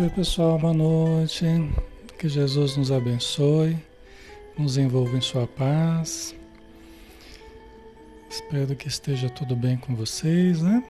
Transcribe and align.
Oi, 0.00 0.08
pessoal, 0.10 0.56
boa 0.60 0.72
noite. 0.72 1.44
Que 2.20 2.28
Jesus 2.28 2.76
nos 2.76 2.92
abençoe, 2.92 3.76
nos 4.56 4.78
envolva 4.78 5.16
em 5.16 5.20
Sua 5.20 5.44
paz. 5.44 6.36
Espero 8.30 8.76
que 8.76 8.86
esteja 8.86 9.28
tudo 9.28 9.56
bem 9.56 9.76
com 9.76 9.96
vocês, 9.96 10.62
né? 10.62 10.84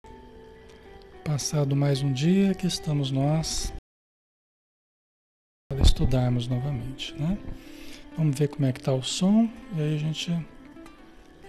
Passado 1.22 1.76
mais 1.76 2.00
um 2.00 2.14
dia 2.14 2.54
que 2.54 2.66
estamos 2.66 3.10
nós 3.10 3.74
para 5.70 5.82
estudarmos 5.82 6.48
novamente, 6.48 7.12
né? 7.20 7.36
Vamos 8.16 8.38
ver 8.38 8.48
como 8.48 8.64
é 8.64 8.72
que 8.72 8.80
está 8.80 8.94
o 8.94 9.02
som 9.02 9.50
e 9.76 9.82
aí 9.82 9.96
a 9.96 9.98
gente 9.98 10.32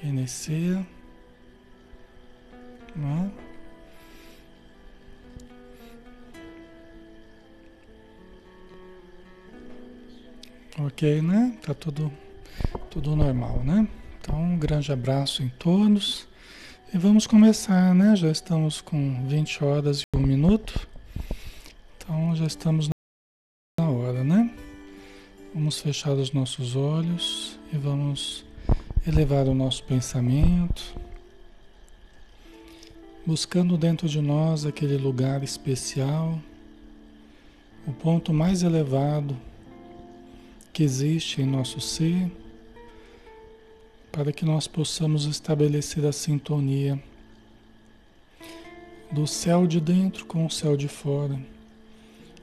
inicia, 0.04 0.86
né? 2.94 3.32
Ok, 10.78 11.22
né? 11.22 11.58
Tá 11.62 11.74
tudo, 11.74 12.12
tudo 12.90 13.16
normal, 13.16 13.64
né? 13.64 13.88
Então, 14.20 14.44
um 14.44 14.60
grande 14.60 14.92
abraço 14.92 15.42
em 15.42 15.48
todos. 15.48 16.28
E 16.94 16.98
vamos 16.98 17.26
começar, 17.26 17.96
né? 17.96 18.14
Já 18.14 18.30
estamos 18.30 18.82
com 18.82 19.26
20 19.26 19.64
horas 19.64 20.02
e 20.02 20.18
1 20.18 20.20
minuto. 20.20 20.86
Então, 21.96 22.36
já 22.36 22.46
estamos 22.46 22.90
na 23.80 23.90
hora, 23.90 24.22
né? 24.22 24.54
Vamos 25.54 25.80
fechar 25.80 26.12
os 26.12 26.34
nossos 26.34 26.76
olhos 26.76 27.58
e 27.72 27.78
vamos 27.78 28.44
elevar 29.08 29.48
o 29.48 29.56
nosso 29.56 29.82
pensamento, 29.86 30.94
buscando 33.26 33.78
dentro 33.78 34.10
de 34.10 34.20
nós 34.20 34.66
aquele 34.66 34.98
lugar 34.98 35.42
especial, 35.42 36.38
o 37.88 37.94
ponto 37.94 38.34
mais 38.34 38.62
elevado 38.62 39.38
que 40.76 40.84
existe 40.84 41.42
em 41.42 41.46
nosso 41.46 41.80
ser, 41.80 42.30
para 44.12 44.34
que 44.34 44.44
nós 44.44 44.68
possamos 44.68 45.24
estabelecer 45.24 46.06
a 46.06 46.12
sintonia 46.12 47.02
do 49.10 49.26
céu 49.26 49.66
de 49.66 49.80
dentro 49.80 50.26
com 50.26 50.46
o 50.46 50.52
céu 50.52 50.76
de 50.76 50.90
fora, 50.90 51.40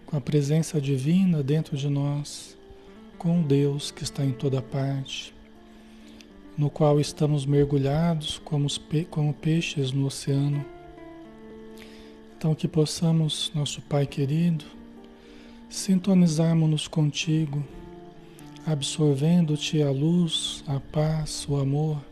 com 0.07 0.17
a 0.17 0.21
presença 0.21 0.81
divina 0.81 1.43
dentro 1.43 1.77
de 1.77 1.91
nós, 1.91 2.57
com 3.19 3.43
Deus 3.43 3.91
que 3.91 4.03
está 4.03 4.25
em 4.25 4.33
toda 4.33 4.63
parte, 4.63 5.35
no 6.57 6.71
qual 6.71 6.99
estamos 6.99 7.45
mergulhados 7.45 8.41
como, 8.47 8.67
como 9.11 9.35
peixes 9.35 9.93
no 9.93 10.07
oceano. 10.07 10.65
Então, 12.39 12.55
que 12.55 12.67
possamos, 12.67 13.53
nosso 13.55 13.83
Pai 13.83 14.07
querido, 14.07 14.65
sintonizarmos-nos 15.69 16.89
contigo 16.89 17.63
absorvendo-te 18.67 19.83
a 19.83 19.91
luz, 19.91 20.63
a 20.67 20.79
paz, 20.79 21.47
o 21.49 21.57
amor, 21.57 22.03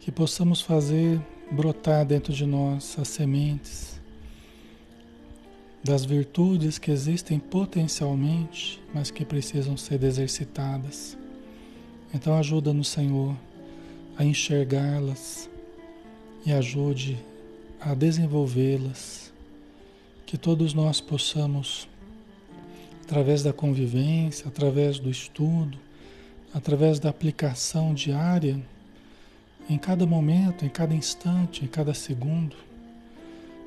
que 0.00 0.10
possamos 0.10 0.60
fazer 0.60 1.20
brotar 1.50 2.04
dentro 2.06 2.32
de 2.32 2.46
nós 2.46 2.96
as 2.98 3.08
sementes 3.08 4.00
das 5.82 6.04
virtudes 6.04 6.78
que 6.78 6.90
existem 6.90 7.38
potencialmente, 7.38 8.82
mas 8.92 9.10
que 9.10 9.24
precisam 9.24 9.76
ser 9.76 10.02
exercitadas. 10.02 11.16
Então 12.12 12.36
ajuda-nos, 12.36 12.88
Senhor, 12.88 13.34
a 14.16 14.24
enxergá-las 14.24 15.48
e 16.44 16.52
ajude 16.52 17.18
a 17.80 17.94
desenvolvê-las, 17.94 19.32
que 20.26 20.36
todos 20.36 20.74
nós 20.74 21.00
possamos 21.00 21.88
através 23.10 23.42
da 23.42 23.52
convivência, 23.52 24.46
através 24.46 25.00
do 25.00 25.10
estudo, 25.10 25.76
através 26.54 27.00
da 27.00 27.10
aplicação 27.10 27.92
diária, 27.92 28.62
em 29.68 29.76
cada 29.76 30.06
momento, 30.06 30.64
em 30.64 30.68
cada 30.68 30.94
instante, 30.94 31.64
em 31.64 31.66
cada 31.66 31.92
segundo, 31.92 32.54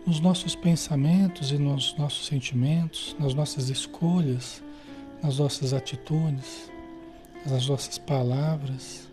nos 0.07 0.21
nossos 0.21 0.55
pensamentos 0.55 1.51
e 1.51 1.57
nos 1.57 1.93
nossos 1.97 2.25
sentimentos, 2.25 3.17
nas 3.19 3.33
nossas 3.33 3.67
escolhas, 3.67 4.63
nas 5.21 5.39
nossas 5.39 5.73
atitudes, 5.73 6.71
nas 7.45 7.67
nossas 7.67 7.97
palavras, 7.97 9.09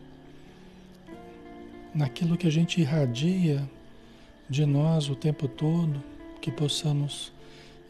naquilo 1.92 2.36
que 2.36 2.46
a 2.46 2.52
gente 2.52 2.80
irradia 2.80 3.68
de 4.48 4.64
nós 4.64 5.08
o 5.08 5.16
tempo 5.16 5.48
todo, 5.48 6.00
que 6.40 6.52
possamos 6.52 7.32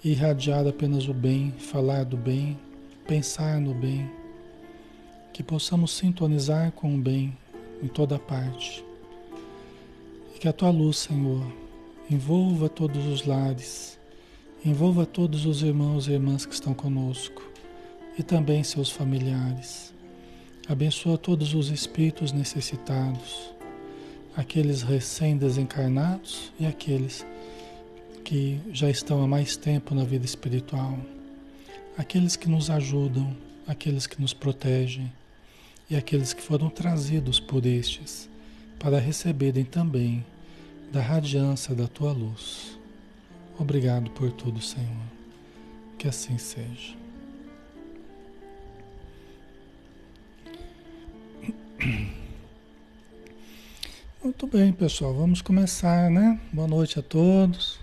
irradiar 0.03 0.67
apenas 0.67 1.07
o 1.09 1.13
bem, 1.13 1.53
falar 1.59 2.05
do 2.05 2.17
bem, 2.17 2.59
pensar 3.07 3.61
no 3.61 3.75
bem, 3.75 4.11
que 5.33 5.43
possamos 5.43 5.93
sintonizar 5.93 6.73
com 6.73 6.95
o 6.95 6.99
bem 6.99 7.37
em 7.83 7.89
toda 7.89 8.19
parte. 8.19 8.83
E 10.35 10.39
que 10.39 10.49
a 10.49 10.53
tua 10.53 10.71
luz, 10.71 10.99
Senhor, 10.99 11.45
envolva 12.11 12.69
todos 12.69 13.07
os 13.07 13.27
lares, 13.27 13.99
envolva 14.65 15.05
todos 15.05 15.45
os 15.45 15.63
irmãos 15.63 16.09
e 16.09 16.13
irmãs 16.13 16.47
que 16.47 16.55
estão 16.55 16.73
conosco 16.73 17.43
e 18.19 18.23
também 18.23 18.65
seus 18.65 18.91
familiares. 18.91 19.93
Abençoa 20.67 21.19
todos 21.19 21.53
os 21.53 21.69
espíritos 21.69 22.33
necessitados, 22.33 23.53
aqueles 24.35 24.83
recém-desencarnados 24.83 26.53
e 26.59 26.65
aqueles 26.65 27.19
que 27.23 27.40
já 28.73 28.89
estão 28.89 29.23
há 29.23 29.27
mais 29.27 29.57
tempo 29.57 29.95
na 29.95 30.05
vida 30.05 30.25
espiritual, 30.25 30.99
aqueles 31.99 32.37
que 32.37 32.49
nos 32.49 32.71
ajudam, 32.71 33.37
aqueles 33.67 34.07
que 34.07 34.21
nos 34.21 34.33
protegem 34.33 35.13
e 35.91 35.97
aqueles 35.97 36.33
que 36.33 36.41
foram 36.41 36.71
trazidos 36.71 37.41
por 37.41 37.67
estes 37.67 38.31
para 38.79 39.01
receberem 39.01 39.65
também 39.65 40.25
da 40.93 41.01
radiância 41.01 41.75
da 41.75 41.89
tua 41.89 42.13
luz. 42.13 42.79
Obrigado 43.59 44.11
por 44.13 44.31
tudo, 44.33 44.63
Senhor. 44.63 44.87
Que 45.99 46.07
assim 46.07 46.39
seja. 46.39 46.95
Muito 54.23 54.47
bem, 54.47 54.73
pessoal, 54.73 55.15
vamos 55.15 55.43
começar, 55.43 56.11
né? 56.11 56.39
Boa 56.53 56.69
noite 56.69 56.99
a 56.99 57.03
todos. 57.03 57.80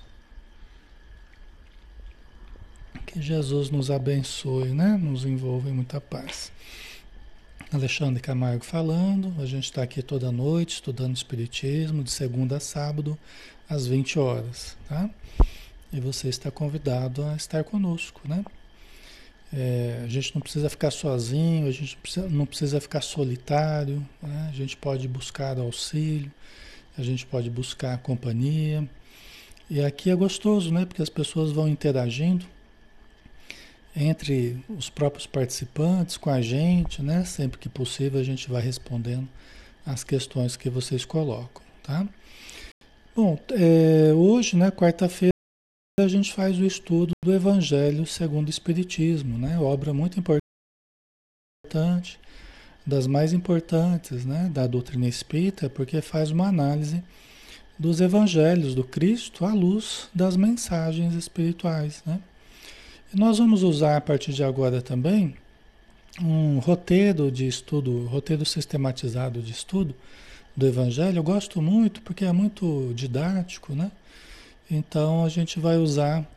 Que 3.07 3.21
Jesus 3.21 3.69
nos 3.69 3.89
abençoe, 3.89 4.67
né? 4.67 4.99
Nos 5.01 5.23
envolva 5.23 5.69
em 5.69 5.73
muita 5.73 5.99
paz. 6.01 6.51
Alexandre 7.71 8.21
Camargo 8.21 8.65
falando. 8.65 9.33
A 9.41 9.45
gente 9.45 9.63
está 9.63 9.81
aqui 9.81 10.03
toda 10.03 10.29
noite 10.29 10.73
estudando 10.73 11.15
Espiritismo, 11.15 12.03
de 12.03 12.11
segunda 12.11 12.57
a 12.57 12.59
sábado, 12.59 13.17
às 13.69 13.87
20 13.87 14.19
horas, 14.19 14.77
tá? 14.89 15.09
E 15.91 16.01
você 16.01 16.27
está 16.27 16.51
convidado 16.51 17.23
a 17.23 17.33
estar 17.37 17.63
conosco, 17.63 18.21
né? 18.27 18.43
É, 19.53 20.01
a 20.03 20.07
gente 20.07 20.35
não 20.35 20.41
precisa 20.41 20.69
ficar 20.69 20.91
sozinho, 20.91 21.65
a 21.65 21.71
gente 21.71 21.95
não 21.95 22.01
precisa, 22.01 22.29
não 22.29 22.45
precisa 22.45 22.81
ficar 22.81 22.99
solitário, 22.99 24.05
né? 24.21 24.49
a 24.51 24.53
gente 24.53 24.75
pode 24.75 25.07
buscar 25.07 25.57
auxílio, 25.57 26.29
a 26.97 27.01
gente 27.01 27.25
pode 27.25 27.49
buscar 27.49 27.97
companhia. 27.99 28.87
E 29.69 29.81
aqui 29.81 30.09
é 30.09 30.15
gostoso, 30.15 30.73
né? 30.73 30.85
Porque 30.85 31.01
as 31.01 31.09
pessoas 31.09 31.53
vão 31.53 31.69
interagindo 31.69 32.45
entre 33.99 34.63
os 34.69 34.91
próprios 34.91 35.25
participantes, 35.25 36.17
com 36.17 36.29
a 36.29 36.39
gente, 36.39 37.01
né? 37.01 37.25
Sempre 37.25 37.57
que 37.57 37.67
possível 37.67 38.19
a 38.19 38.23
gente 38.23 38.47
vai 38.47 38.61
respondendo 38.61 39.27
as 39.83 40.03
questões 40.03 40.55
que 40.55 40.69
vocês 40.69 41.03
colocam, 41.03 41.63
tá? 41.81 42.07
Bom, 43.15 43.39
é, 43.49 44.13
hoje, 44.13 44.55
né, 44.55 44.69
quarta-feira, 44.69 45.31
a 45.99 46.07
gente 46.07 46.31
faz 46.31 46.59
o 46.59 46.65
estudo 46.65 47.11
do 47.25 47.33
Evangelho 47.33 48.05
segundo 48.05 48.47
o 48.47 48.51
Espiritismo, 48.51 49.35
né? 49.35 49.59
Obra 49.59 49.91
muito 49.91 50.19
importante, 50.19 52.19
das 52.85 53.07
mais 53.07 53.33
importantes, 53.33 54.23
né, 54.23 54.49
da 54.53 54.67
doutrina 54.67 55.07
espírita, 55.07 55.69
porque 55.69 56.01
faz 56.01 56.29
uma 56.29 56.47
análise 56.47 57.03
dos 57.77 57.99
evangelhos 57.99 58.73
do 58.73 58.83
Cristo 58.83 59.43
à 59.43 59.53
luz 59.53 60.07
das 60.13 60.37
mensagens 60.37 61.13
espirituais, 61.13 62.01
né? 62.05 62.21
Nós 63.13 63.37
vamos 63.37 63.63
usar 63.63 63.95
a 63.95 64.01
partir 64.01 64.33
de 64.33 64.43
agora 64.43 64.81
também 64.81 65.33
um 66.21 66.59
roteiro 66.59 67.31
de 67.31 67.47
estudo, 67.47 68.05
roteiro 68.05 68.45
sistematizado 68.45 69.41
de 69.41 69.51
estudo 69.51 69.95
do 70.55 70.67
Evangelho. 70.67 71.17
Eu 71.17 71.23
gosto 71.23 71.61
muito 71.61 72.01
porque 72.01 72.25
é 72.25 72.33
muito 72.33 72.91
didático, 72.93 73.73
né? 73.73 73.91
Então 74.69 75.23
a 75.23 75.29
gente 75.29 75.57
vai 75.57 75.77
usar 75.77 76.29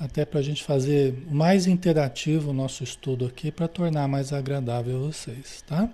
até 0.00 0.24
para 0.24 0.40
a 0.40 0.42
gente 0.42 0.62
fazer 0.64 1.14
mais 1.30 1.66
interativo 1.66 2.50
o 2.50 2.54
nosso 2.54 2.82
estudo 2.82 3.26
aqui 3.26 3.50
para 3.50 3.68
tornar 3.68 4.08
mais 4.08 4.32
agradável 4.32 4.96
a 4.96 5.08
vocês, 5.08 5.62
tá? 5.66 5.86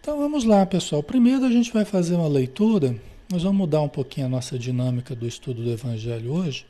Então 0.00 0.16
vamos 0.16 0.44
lá, 0.44 0.64
pessoal. 0.64 1.02
Primeiro 1.02 1.44
a 1.44 1.50
gente 1.50 1.70
vai 1.70 1.84
fazer 1.84 2.14
uma 2.14 2.28
leitura. 2.28 2.96
Nós 3.30 3.42
vamos 3.42 3.58
mudar 3.58 3.82
um 3.82 3.88
pouquinho 3.88 4.28
a 4.28 4.30
nossa 4.30 4.58
dinâmica 4.58 5.14
do 5.14 5.26
estudo 5.26 5.62
do 5.62 5.70
Evangelho 5.70 6.32
hoje 6.32 6.64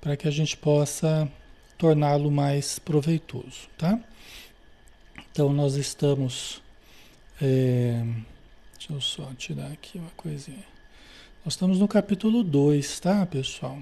para 0.00 0.16
que 0.16 0.28
a 0.28 0.30
gente 0.30 0.56
possa 0.56 1.28
torná-lo 1.78 2.30
mais 2.30 2.78
proveitoso, 2.78 3.68
tá? 3.76 3.98
Então 5.30 5.52
nós 5.52 5.74
estamos. 5.74 6.62
É, 7.40 8.02
deixa 8.78 8.92
eu 8.92 9.00
só 9.00 9.30
tirar 9.36 9.70
aqui 9.70 9.98
uma 9.98 10.10
coisinha. 10.16 10.64
Nós 11.44 11.54
estamos 11.54 11.78
no 11.78 11.86
capítulo 11.86 12.42
2, 12.42 13.00
tá, 13.00 13.24
pessoal? 13.26 13.78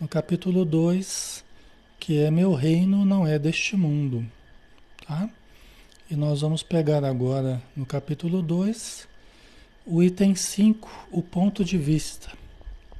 No 0.00 0.06
capítulo 0.06 0.64
2, 0.64 1.44
que 1.98 2.20
é 2.20 2.30
Meu 2.30 2.54
reino 2.54 3.04
não 3.04 3.26
é 3.26 3.38
deste 3.38 3.76
mundo, 3.76 4.24
tá? 5.06 5.28
E 6.08 6.14
nós 6.14 6.40
vamos 6.40 6.62
pegar 6.62 7.04
agora 7.04 7.60
no 7.74 7.84
capítulo 7.84 8.40
2, 8.40 9.08
o 9.84 10.02
item 10.02 10.36
5, 10.36 11.08
o 11.10 11.20
ponto 11.20 11.64
de 11.64 11.76
vista, 11.76 12.30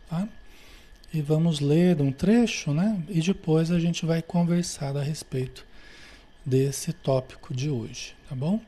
tá? 0.08 0.28
E 1.16 1.22
vamos 1.22 1.60
ler 1.60 1.98
um 2.02 2.12
trecho, 2.12 2.74
né? 2.74 3.02
E 3.08 3.22
depois 3.22 3.70
a 3.70 3.80
gente 3.80 4.04
vai 4.04 4.20
conversar 4.20 4.94
a 4.98 5.02
respeito 5.02 5.64
desse 6.44 6.92
tópico 6.92 7.54
de 7.54 7.70
hoje, 7.70 8.14
tá 8.28 8.36
bom? 8.36 8.60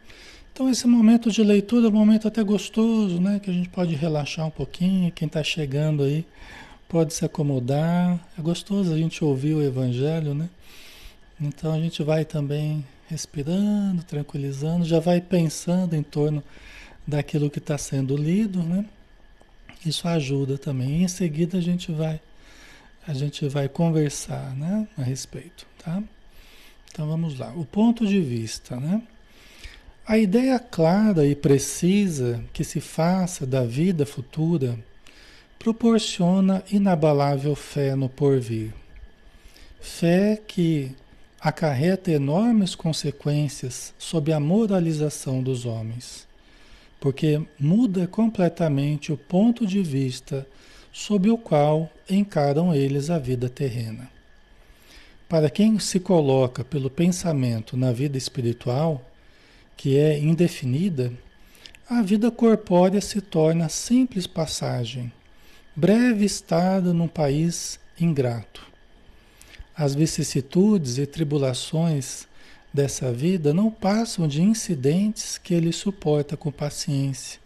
Então 0.50 0.70
esse 0.70 0.86
momento 0.86 1.30
de 1.30 1.42
leitura 1.42 1.88
é 1.88 1.90
um 1.90 1.92
momento 1.92 2.26
até 2.26 2.42
gostoso, 2.42 3.20
né? 3.20 3.38
Que 3.38 3.50
a 3.50 3.52
gente 3.52 3.68
pode 3.68 3.94
relaxar 3.94 4.46
um 4.46 4.50
pouquinho, 4.50 5.12
quem 5.12 5.26
está 5.26 5.44
chegando 5.44 6.02
aí 6.04 6.24
pode 6.88 7.12
se 7.12 7.22
acomodar. 7.22 8.18
É 8.38 8.40
gostoso 8.40 8.94
a 8.94 8.96
gente 8.96 9.22
ouvir 9.22 9.52
o 9.52 9.62
Evangelho, 9.62 10.32
né? 10.32 10.48
Então 11.38 11.74
a 11.74 11.78
gente 11.78 12.02
vai 12.02 12.24
também 12.24 12.82
respirando, 13.10 14.02
tranquilizando, 14.04 14.86
já 14.86 15.00
vai 15.00 15.20
pensando 15.20 15.94
em 15.94 16.02
torno 16.02 16.42
daquilo 17.06 17.50
que 17.50 17.58
está 17.58 17.76
sendo 17.76 18.16
lido, 18.16 18.62
né? 18.62 18.86
Isso 19.84 20.08
ajuda 20.08 20.56
também. 20.56 21.00
E 21.00 21.02
em 21.02 21.08
seguida 21.08 21.58
a 21.58 21.60
gente 21.60 21.92
vai 21.92 22.18
a 23.08 23.14
gente 23.14 23.48
vai 23.48 23.70
conversar, 23.70 24.54
né, 24.54 24.86
a 24.98 25.02
respeito, 25.02 25.66
tá? 25.82 26.02
Então 26.92 27.08
vamos 27.08 27.38
lá. 27.38 27.50
O 27.56 27.64
ponto 27.64 28.06
de 28.06 28.20
vista, 28.20 28.76
né? 28.76 29.00
A 30.06 30.18
ideia 30.18 30.58
clara 30.58 31.26
e 31.26 31.34
precisa 31.34 32.44
que 32.52 32.62
se 32.62 32.82
faça 32.82 33.46
da 33.46 33.64
vida 33.64 34.04
futura 34.04 34.78
proporciona 35.58 36.62
inabalável 36.70 37.54
fé 37.56 37.94
no 37.94 38.10
porvir. 38.10 38.74
Fé 39.80 40.38
que 40.46 40.94
acarreta 41.40 42.10
enormes 42.10 42.74
consequências 42.74 43.94
sob 43.98 44.34
a 44.34 44.38
moralização 44.38 45.42
dos 45.42 45.64
homens, 45.64 46.28
porque 47.00 47.40
muda 47.58 48.06
completamente 48.06 49.10
o 49.10 49.16
ponto 49.16 49.66
de 49.66 49.82
vista 49.82 50.46
sob 50.98 51.30
o 51.30 51.38
qual 51.38 51.88
encaram 52.10 52.74
eles 52.74 53.08
a 53.08 53.20
vida 53.20 53.48
terrena. 53.48 54.10
Para 55.28 55.48
quem 55.48 55.78
se 55.78 56.00
coloca 56.00 56.64
pelo 56.64 56.90
pensamento 56.90 57.76
na 57.76 57.92
vida 57.92 58.18
espiritual, 58.18 59.00
que 59.76 59.96
é 59.96 60.18
indefinida, 60.18 61.12
a 61.88 62.02
vida 62.02 62.32
corpórea 62.32 63.00
se 63.00 63.20
torna 63.20 63.68
simples 63.68 64.26
passagem, 64.26 65.12
breve 65.76 66.24
estado 66.24 66.92
num 66.92 67.06
país 67.06 67.78
ingrato. 68.00 68.66
As 69.76 69.94
vicissitudes 69.94 70.98
e 70.98 71.06
tribulações 71.06 72.26
dessa 72.74 73.12
vida 73.12 73.54
não 73.54 73.70
passam 73.70 74.26
de 74.26 74.42
incidentes 74.42 75.38
que 75.38 75.54
ele 75.54 75.72
suporta 75.72 76.36
com 76.36 76.50
paciência, 76.50 77.38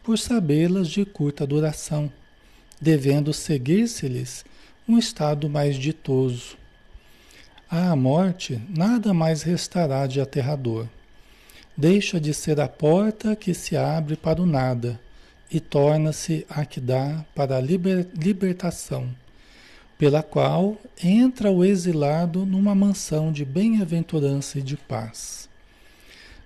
por 0.00 0.16
sabê-las 0.16 0.88
de 0.88 1.04
curta 1.04 1.44
duração, 1.44 2.08
devendo 2.80 3.32
seguir-se-lhes 3.32 4.44
um 4.88 4.98
estado 4.98 5.48
mais 5.48 5.76
ditoso 5.76 6.56
à 7.70 7.96
morte, 7.96 8.60
nada 8.68 9.12
mais 9.12 9.42
restará 9.42 10.06
de 10.06 10.20
aterrador. 10.20 10.86
Deixa 11.76 12.20
de 12.20 12.32
ser 12.32 12.60
a 12.60 12.68
porta 12.68 13.34
que 13.34 13.52
se 13.52 13.76
abre 13.76 14.16
para 14.16 14.40
o 14.40 14.46
nada 14.46 15.00
e 15.50 15.58
torna-se 15.58 16.46
a 16.48 16.64
que 16.64 16.80
dá 16.80 17.24
para 17.34 17.56
a 17.56 17.60
liber, 17.60 18.06
libertação, 18.14 19.08
pela 19.98 20.22
qual 20.22 20.76
entra 21.02 21.50
o 21.50 21.64
exilado 21.64 22.46
numa 22.46 22.74
mansão 22.74 23.32
de 23.32 23.44
bem-aventurança 23.44 24.60
e 24.60 24.62
de 24.62 24.76
paz. 24.76 25.48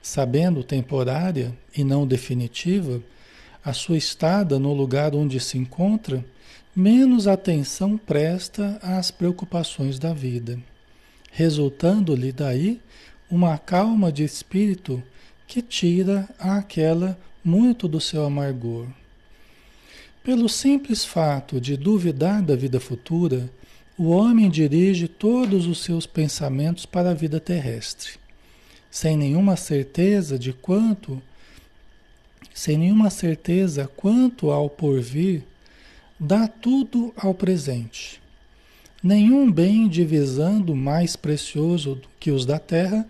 Sabendo 0.01 0.65
temporária 0.65 1.55
e 1.77 1.85
não 1.85 2.07
definitiva, 2.07 3.03
a 3.69 3.73
sua 3.73 3.97
estada 3.97 4.59
no 4.59 4.73
lugar 4.73 5.15
onde 5.15 5.39
se 5.41 5.59
encontra, 5.59 6.25
menos 6.75 7.27
atenção 7.27 7.99
presta 7.99 8.79
às 8.83 9.11
preocupações 9.11 9.99
da 9.99 10.13
vida 10.13 10.59
resultando-lhe 11.31 12.33
daí 12.33 12.81
uma 13.31 13.59
calma 13.59 14.11
de 14.11 14.25
espírito 14.25 15.03
que 15.47 15.63
tira 15.63 16.29
àquela 16.39 17.19
muito 17.45 17.87
do 17.87 18.01
seu 18.01 18.25
amargor. 18.25 18.87
Pelo 20.23 20.49
simples 20.49 21.05
fato 21.05 21.61
de 21.61 21.77
duvidar 21.77 22.43
da 22.43 22.57
vida 22.57 22.81
futura, 22.81 23.49
o 23.97 24.09
homem 24.09 24.51
dirige 24.51 25.09
todos 25.09 25.67
os 25.67 25.83
seus 25.83 26.07
pensamentos 26.07 26.85
para 26.85 27.11
a 27.11 27.15
vida 27.15 27.41
terrestre, 27.41 28.13
sem 28.91 29.17
nenhuma 29.17 29.57
certeza 29.57 30.39
de 30.39 30.53
quanto 30.53 31.23
sem 32.59 32.77
nenhuma 32.77 33.11
certeza 33.11 33.89
quanto 33.97 34.51
ao 34.51 34.69
porvir, 34.69 35.45
dá 36.19 36.49
tudo 36.49 37.13
ao 37.17 37.33
presente 37.35 38.21
Nenhum 39.01 39.51
bem 39.51 39.87
divisando 39.87 40.75
mais 40.75 41.15
precioso 41.15 42.01
que 42.19 42.33
os 42.33 42.45
da 42.45 42.59
terra 42.59 43.07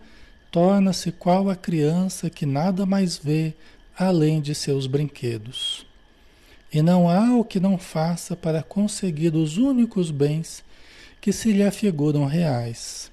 torna-se 0.51 1.11
qual 1.11 1.49
a 1.49 1.57
criança 1.57 2.29
que 2.29 2.45
nada 2.45 2.85
mais 2.85 3.17
vê 3.17 3.55
além 3.99 4.39
de 4.39 4.55
seus 4.55 4.87
brinquedos. 4.87 5.87
E 6.71 6.83
não 6.83 7.09
há 7.09 7.35
o 7.35 7.43
que 7.43 7.59
não 7.59 7.79
faça 7.79 8.37
para 8.37 8.63
conseguir 8.63 9.35
os 9.35 9.57
únicos 9.57 10.11
bens 10.11 10.63
que 11.23 11.33
se 11.33 11.53
lhe 11.53 11.63
afiguram 11.63 12.27
reais. 12.27 13.11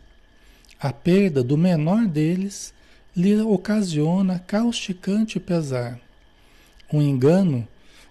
A 0.77 0.91
perda 0.91 1.41
do 1.41 1.57
menor 1.57 2.05
deles 2.05 2.73
lhe 3.15 3.37
ocasiona 3.37 4.37
causticante 4.39 5.39
pesar. 5.39 5.97
Um 6.95 7.01
engano, 7.01 7.67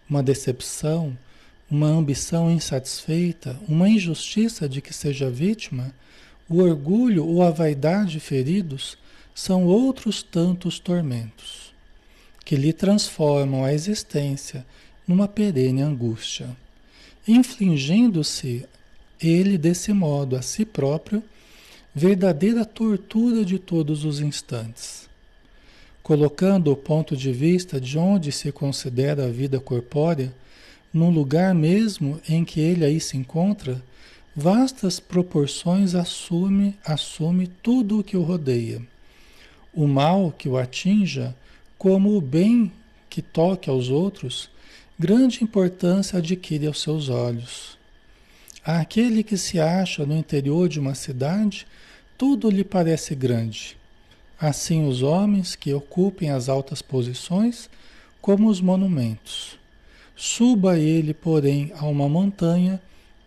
uma 0.06 0.22
decepção, 0.22 1.16
uma 1.70 1.86
ambição 1.86 2.50
insatisfeita, 2.50 3.58
uma 3.66 3.88
injustiça 3.88 4.68
de 4.68 4.82
que 4.82 4.92
seja 4.92 5.30
vítima, 5.30 5.90
o 6.46 6.58
orgulho 6.58 7.26
ou 7.26 7.42
a 7.42 7.50
vaidade 7.50 8.20
feridos 8.20 8.98
são 9.34 9.64
outros 9.64 10.22
tantos 10.22 10.78
tormentos 10.78 11.72
que 12.44 12.56
lhe 12.56 12.74
transformam 12.74 13.64
a 13.64 13.72
existência 13.72 14.66
numa 15.08 15.26
perene 15.26 15.80
angústia, 15.80 16.54
infligindo-se 17.26 18.66
ele 19.18 19.56
desse 19.56 19.94
modo 19.94 20.36
a 20.36 20.42
si 20.42 20.66
próprio 20.66 21.22
verdadeira 21.94 22.66
tortura 22.66 23.46
de 23.46 23.58
todos 23.58 24.04
os 24.04 24.20
instantes. 24.20 25.08
Colocando 26.04 26.70
o 26.70 26.76
ponto 26.76 27.16
de 27.16 27.32
vista 27.32 27.80
de 27.80 27.96
onde 27.96 28.30
se 28.30 28.52
considera 28.52 29.24
a 29.24 29.30
vida 29.30 29.58
corpórea, 29.58 30.30
no 30.92 31.08
lugar 31.08 31.54
mesmo 31.54 32.20
em 32.28 32.44
que 32.44 32.60
ele 32.60 32.84
aí 32.84 33.00
se 33.00 33.16
encontra, 33.16 33.82
vastas 34.36 35.00
proporções 35.00 35.94
assume, 35.94 36.76
assume 36.84 37.46
tudo 37.46 38.00
o 38.00 38.04
que 38.04 38.18
o 38.18 38.22
rodeia. 38.22 38.82
O 39.72 39.88
mal 39.88 40.30
que 40.30 40.46
o 40.46 40.58
atinja, 40.58 41.34
como 41.78 42.14
o 42.14 42.20
bem 42.20 42.70
que 43.08 43.22
toque 43.22 43.70
aos 43.70 43.88
outros, 43.88 44.50
grande 44.98 45.42
importância 45.42 46.18
adquire 46.18 46.66
aos 46.66 46.82
seus 46.82 47.08
olhos. 47.08 47.78
Àquele 48.62 49.22
que 49.22 49.38
se 49.38 49.58
acha 49.58 50.04
no 50.04 50.14
interior 50.14 50.68
de 50.68 50.78
uma 50.78 50.94
cidade, 50.94 51.66
tudo 52.18 52.50
lhe 52.50 52.62
parece 52.62 53.14
grande. 53.14 53.74
Assim 54.38 54.86
os 54.86 55.02
homens 55.02 55.54
que 55.54 55.72
ocupem 55.72 56.30
as 56.30 56.48
altas 56.48 56.82
posições, 56.82 57.70
como 58.20 58.48
os 58.48 58.60
monumentos. 58.60 59.58
Suba 60.16 60.78
ele, 60.78 61.12
porém, 61.12 61.72
a 61.76 61.86
uma 61.86 62.08
montanha, 62.08 62.80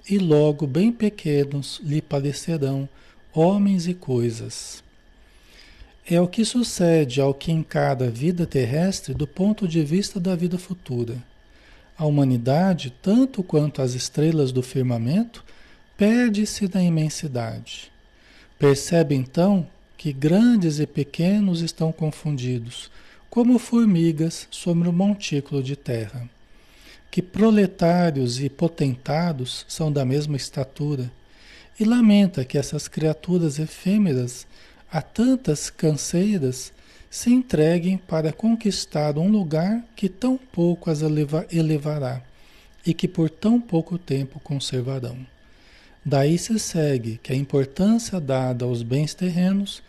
e 0.09 0.17
logo 0.17 0.65
bem 0.65 0.91
pequenos 0.91 1.81
lhe 1.83 2.01
parecerão 2.01 2.87
homens 3.33 3.87
e 3.87 3.93
coisas. 3.93 4.83
É 6.09 6.19
o 6.21 6.27
que 6.27 6.45
sucede 6.45 7.19
ao 7.19 7.33
que 7.33 7.51
encara 7.51 8.07
a 8.07 8.09
vida 8.09 8.45
terrestre 8.45 9.13
do 9.13 9.27
ponto 9.27 9.67
de 9.67 9.83
vista 9.83 10.19
da 10.19 10.35
vida 10.35 10.57
futura. 10.57 11.21
A 11.97 12.05
humanidade, 12.05 12.93
tanto 13.01 13.43
quanto 13.43 13.81
as 13.81 13.93
estrelas 13.93 14.51
do 14.53 14.63
firmamento, 14.63 15.43
perde-se 15.97 16.69
na 16.73 16.81
imensidade. 16.81 17.91
Percebe 18.57 19.15
então 19.15 19.67
que 19.97 20.13
grandes 20.13 20.79
e 20.79 20.87
pequenos 20.87 21.61
estão 21.61 21.91
confundidos, 21.91 22.91
como 23.29 23.57
formigas 23.57 24.47
sobre 24.51 24.87
um 24.87 24.93
montículo 24.93 25.61
de 25.61 25.75
terra 25.75 26.29
que 27.17 27.21
proletários 27.21 28.39
e 28.39 28.49
potentados 28.49 29.65
são 29.67 29.91
da 29.91 30.05
mesma 30.05 30.35
estatura, 30.35 31.11
e 31.79 31.83
lamenta 31.83 32.45
que 32.45 32.57
essas 32.57 32.87
criaturas 32.87 33.59
efêmeras, 33.59 34.45
a 34.91 35.01
tantas 35.01 35.69
canseiras, 35.69 36.71
se 37.09 37.31
entreguem 37.31 37.97
para 37.97 38.33
conquistar 38.33 39.17
um 39.17 39.29
lugar 39.29 39.83
que 39.95 40.09
tão 40.09 40.37
pouco 40.37 40.91
as 40.91 41.01
eleva 41.01 41.47
elevará 41.51 42.21
e 42.85 42.93
que 42.93 43.07
por 43.07 43.29
tão 43.29 43.59
pouco 43.59 43.97
tempo 43.97 44.39
conservarão. 44.39 45.17
Daí 46.09 46.37
se 46.37 46.57
segue 46.57 47.17
que 47.21 47.33
a 47.33 47.35
importância 47.35 48.17
dada 48.17 48.63
aos 48.63 48.81
bens 48.81 49.13
terrenos 49.13 49.83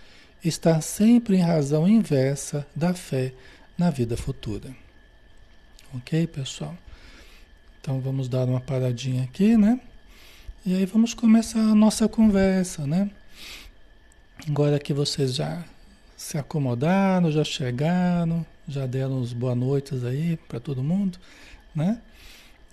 está 0.44 0.80
sempre 0.80 1.36
em 1.36 1.42
razão 1.42 1.88
inversa 1.88 2.66
da 2.74 2.92
fé 2.92 3.32
na 3.78 3.88
vida 3.88 4.16
futura. 4.16 4.74
Ok, 5.94 6.26
pessoal? 6.26 6.76
Então 7.80 8.00
vamos 8.00 8.28
dar 8.28 8.48
uma 8.48 8.60
paradinha 8.60 9.22
aqui, 9.22 9.56
né? 9.56 9.78
E 10.66 10.74
aí 10.74 10.84
vamos 10.86 11.14
começar 11.14 11.60
a 11.60 11.74
nossa 11.76 12.08
conversa, 12.08 12.84
né? 12.84 13.08
Agora 14.48 14.80
que 14.80 14.92
vocês 14.92 15.36
já 15.36 15.64
se 16.16 16.36
acomodaram, 16.36 17.30
já 17.30 17.44
chegaram, 17.44 18.44
já 18.66 18.86
deram 18.86 19.20
os 19.20 19.32
boas 19.32 19.56
noites 19.56 20.02
aí 20.02 20.36
para 20.48 20.58
todo 20.58 20.82
mundo, 20.82 21.16
né? 21.72 22.02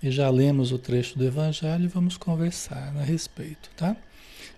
E 0.02 0.12
já 0.12 0.30
lemos 0.30 0.72
o 0.72 0.78
trecho 0.78 1.18
do 1.18 1.26
Evangelho 1.26 1.86
e 1.86 1.88
vamos 1.88 2.18
conversar 2.18 2.94
a 2.98 3.04
respeito, 3.04 3.70
tá? 3.76 3.96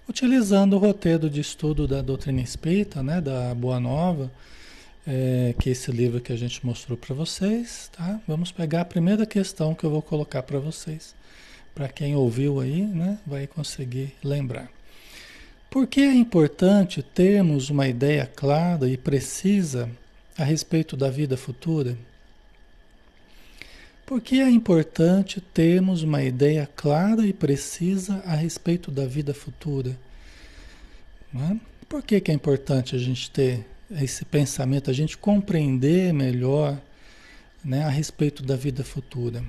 Utilizando 0.10 0.74
o 0.74 0.80
roteiro 0.80 1.30
de 1.30 1.42
estudo 1.42 1.88
da 1.88 2.02
doutrina 2.02 2.42
espírita, 2.42 3.04
né, 3.04 3.22
da 3.22 3.54
Boa 3.54 3.80
Nova, 3.80 4.32
é, 5.06 5.54
que 5.60 5.70
é 5.70 5.72
esse 5.72 5.92
livro 5.92 6.20
que 6.20 6.34
a 6.34 6.38
gente 6.38 6.66
mostrou 6.66 6.98
para 6.98 7.14
vocês, 7.16 7.90
tá? 7.96 8.20
Vamos 8.28 8.52
pegar 8.52 8.82
a 8.82 8.86
primeira 8.86 9.26
questão 9.26 9.74
que 9.74 9.84
eu 9.84 9.90
vou 9.90 10.02
colocar 10.02 10.44
para 10.44 10.60
vocês. 10.60 11.16
Para 11.74 11.88
quem 11.88 12.16
ouviu 12.16 12.60
aí, 12.60 12.82
né, 12.82 13.20
vai 13.26 13.48
conseguir 13.48 14.14
lembrar. 14.24 14.70
Por 15.70 15.86
que 15.86 16.02
é 16.02 16.14
importante 16.14 17.04
termos 17.04 17.70
uma 17.70 17.88
ideia 17.88 18.26
clara 18.26 18.90
e 18.90 18.98
precisa 18.98 19.90
a 20.38 20.44
respeito 20.44 20.98
da 20.98 21.10
vida 21.10 21.38
futura? 21.38 21.98
Por 24.08 24.22
que 24.22 24.40
é 24.40 24.50
importante 24.50 25.42
termos 25.42 26.02
uma 26.02 26.24
ideia 26.24 26.66
clara 26.78 27.28
e 27.28 27.34
precisa 27.34 28.24
a 28.26 28.36
respeito 28.36 28.90
da 28.90 29.06
vida 29.06 29.34
futura? 29.34 30.00
É? 31.36 31.58
Por 31.90 32.02
que, 32.02 32.22
que 32.22 32.32
é 32.32 32.34
importante 32.34 32.96
a 32.96 33.00
gente 33.00 33.30
ter 33.30 33.68
esse 33.92 34.24
pensamento, 34.24 34.90
a 34.90 34.94
gente 34.94 35.18
compreender 35.18 36.14
melhor 36.14 36.82
né, 37.62 37.84
a 37.84 37.90
respeito 37.90 38.42
da 38.44 38.56
vida 38.56 38.82
futura? 38.82 39.44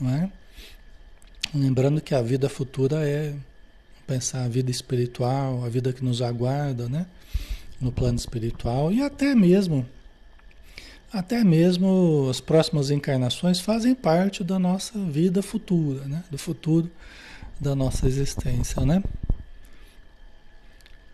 É? 0.00 0.30
Lembrando 1.54 2.00
que 2.00 2.14
a 2.14 2.22
vida 2.22 2.48
futura 2.48 3.06
é 3.06 3.34
pensar 4.06 4.42
a 4.44 4.48
vida 4.48 4.70
espiritual, 4.70 5.66
a 5.66 5.68
vida 5.68 5.92
que 5.92 6.02
nos 6.02 6.22
aguarda, 6.22 6.88
né? 6.88 7.06
No 7.78 7.92
plano 7.92 8.16
espiritual 8.16 8.90
e 8.90 9.02
até 9.02 9.34
mesmo 9.34 9.86
até 11.14 11.44
mesmo 11.44 12.26
as 12.28 12.40
próximas 12.40 12.90
encarnações 12.90 13.60
fazem 13.60 13.94
parte 13.94 14.42
da 14.42 14.58
nossa 14.58 14.98
vida 14.98 15.42
futura, 15.42 16.04
né? 16.06 16.24
Do 16.28 16.36
futuro 16.36 16.90
da 17.60 17.74
nossa 17.74 18.08
existência, 18.08 18.84
né? 18.84 19.00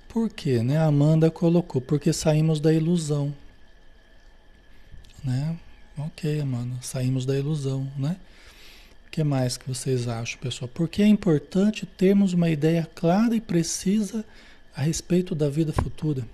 Por 0.08 0.30
quê? 0.30 0.62
Né? 0.62 0.78
A 0.78 0.86
Amanda 0.86 1.30
colocou, 1.30 1.82
porque 1.82 2.14
saímos 2.14 2.60
da 2.60 2.72
ilusão. 2.72 3.32
Né? 5.22 5.54
Ok, 5.98 6.40
Amanda, 6.40 6.76
saímos 6.80 7.26
da 7.26 7.38
ilusão, 7.38 7.86
né? 7.96 8.16
O 9.06 9.10
que 9.10 9.22
mais 9.22 9.58
que 9.58 9.68
vocês 9.68 10.08
acham, 10.08 10.40
pessoal? 10.40 10.70
Porque 10.72 11.02
é 11.02 11.06
importante 11.06 11.84
termos 11.84 12.32
uma 12.32 12.48
ideia 12.48 12.88
clara 12.94 13.36
e 13.36 13.40
precisa 13.40 14.24
a 14.74 14.80
respeito 14.80 15.34
da 15.34 15.50
vida 15.50 15.72
futura. 15.72 16.26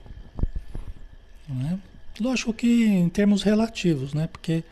Né? 1.48 1.80
Lógico 2.20 2.52
que 2.52 2.84
em 2.84 3.08
termos 3.08 3.42
relativos, 3.42 4.14
né? 4.14 4.26
Porque 4.26 4.64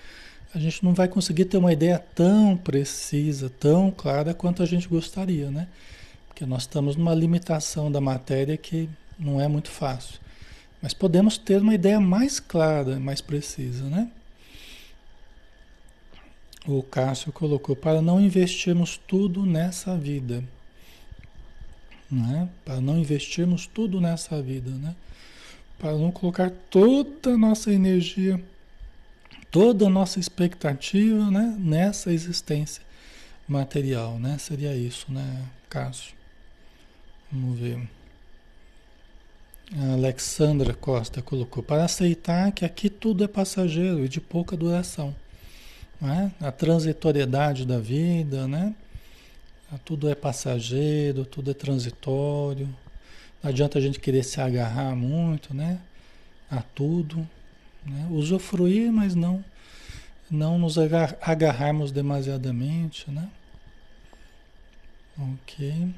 a 0.54 0.58
gente 0.58 0.84
não 0.84 0.94
vai 0.94 1.08
conseguir 1.08 1.46
ter 1.46 1.58
uma 1.58 1.72
ideia 1.72 1.98
tão 2.14 2.56
precisa, 2.56 3.50
tão 3.50 3.90
clara 3.90 4.32
quanto 4.32 4.62
a 4.62 4.66
gente 4.66 4.88
gostaria, 4.88 5.50
né? 5.50 5.68
Porque 6.28 6.46
nós 6.46 6.62
estamos 6.62 6.96
numa 6.96 7.14
limitação 7.14 7.90
da 7.90 8.00
matéria 8.00 8.56
que 8.56 8.88
não 9.18 9.40
é 9.40 9.48
muito 9.48 9.70
fácil. 9.70 10.20
Mas 10.80 10.94
podemos 10.94 11.38
ter 11.38 11.60
uma 11.60 11.74
ideia 11.74 11.98
mais 11.98 12.38
clara, 12.38 12.98
mais 13.00 13.20
precisa, 13.20 13.84
né? 13.84 14.10
O 16.66 16.82
Cássio 16.82 17.32
colocou 17.32 17.76
para 17.76 18.00
não 18.00 18.20
investirmos 18.20 18.96
tudo 19.06 19.44
nessa 19.44 19.96
vida, 19.96 20.42
né? 22.10 22.48
Para 22.64 22.80
não 22.80 22.98
investirmos 22.98 23.66
tudo 23.66 24.00
nessa 24.00 24.40
vida, 24.40 24.70
né? 24.70 24.94
Para 25.84 25.98
não 25.98 26.10
colocar 26.10 26.50
toda 26.70 27.34
a 27.34 27.36
nossa 27.36 27.70
energia, 27.70 28.42
toda 29.50 29.84
a 29.84 29.90
nossa 29.90 30.18
expectativa 30.18 31.30
né, 31.30 31.54
nessa 31.58 32.10
existência 32.10 32.82
material, 33.46 34.18
né? 34.18 34.38
Seria 34.38 34.74
isso, 34.74 35.12
né, 35.12 35.44
Cássio? 35.68 36.14
Vamos 37.30 37.58
ver. 37.58 37.86
A 39.78 39.92
Alexandra 39.92 40.72
Costa 40.72 41.20
colocou, 41.20 41.62
para 41.62 41.84
aceitar 41.84 42.50
que 42.52 42.64
aqui 42.64 42.88
tudo 42.88 43.22
é 43.22 43.28
passageiro 43.28 44.06
e 44.06 44.08
de 44.08 44.22
pouca 44.22 44.56
duração. 44.56 45.14
Né? 46.00 46.32
A 46.40 46.50
transitoriedade 46.50 47.66
da 47.66 47.78
vida, 47.78 48.48
né? 48.48 48.74
Tudo 49.84 50.08
é 50.08 50.14
passageiro, 50.14 51.26
tudo 51.26 51.50
é 51.50 51.54
transitório, 51.54 52.74
não 53.44 53.50
adianta 53.50 53.78
a 53.78 53.82
gente 53.82 54.00
querer 54.00 54.22
se 54.22 54.40
agarrar 54.40 54.96
muito, 54.96 55.52
né? 55.52 55.78
A 56.50 56.62
tudo. 56.62 57.28
Né? 57.84 58.08
Usufruir, 58.10 58.90
mas 58.90 59.14
não, 59.14 59.44
não 60.30 60.58
nos 60.58 60.78
agarrarmos 60.78 61.92
demasiadamente, 61.92 63.10
né? 63.10 63.28
Ok. 65.18 65.94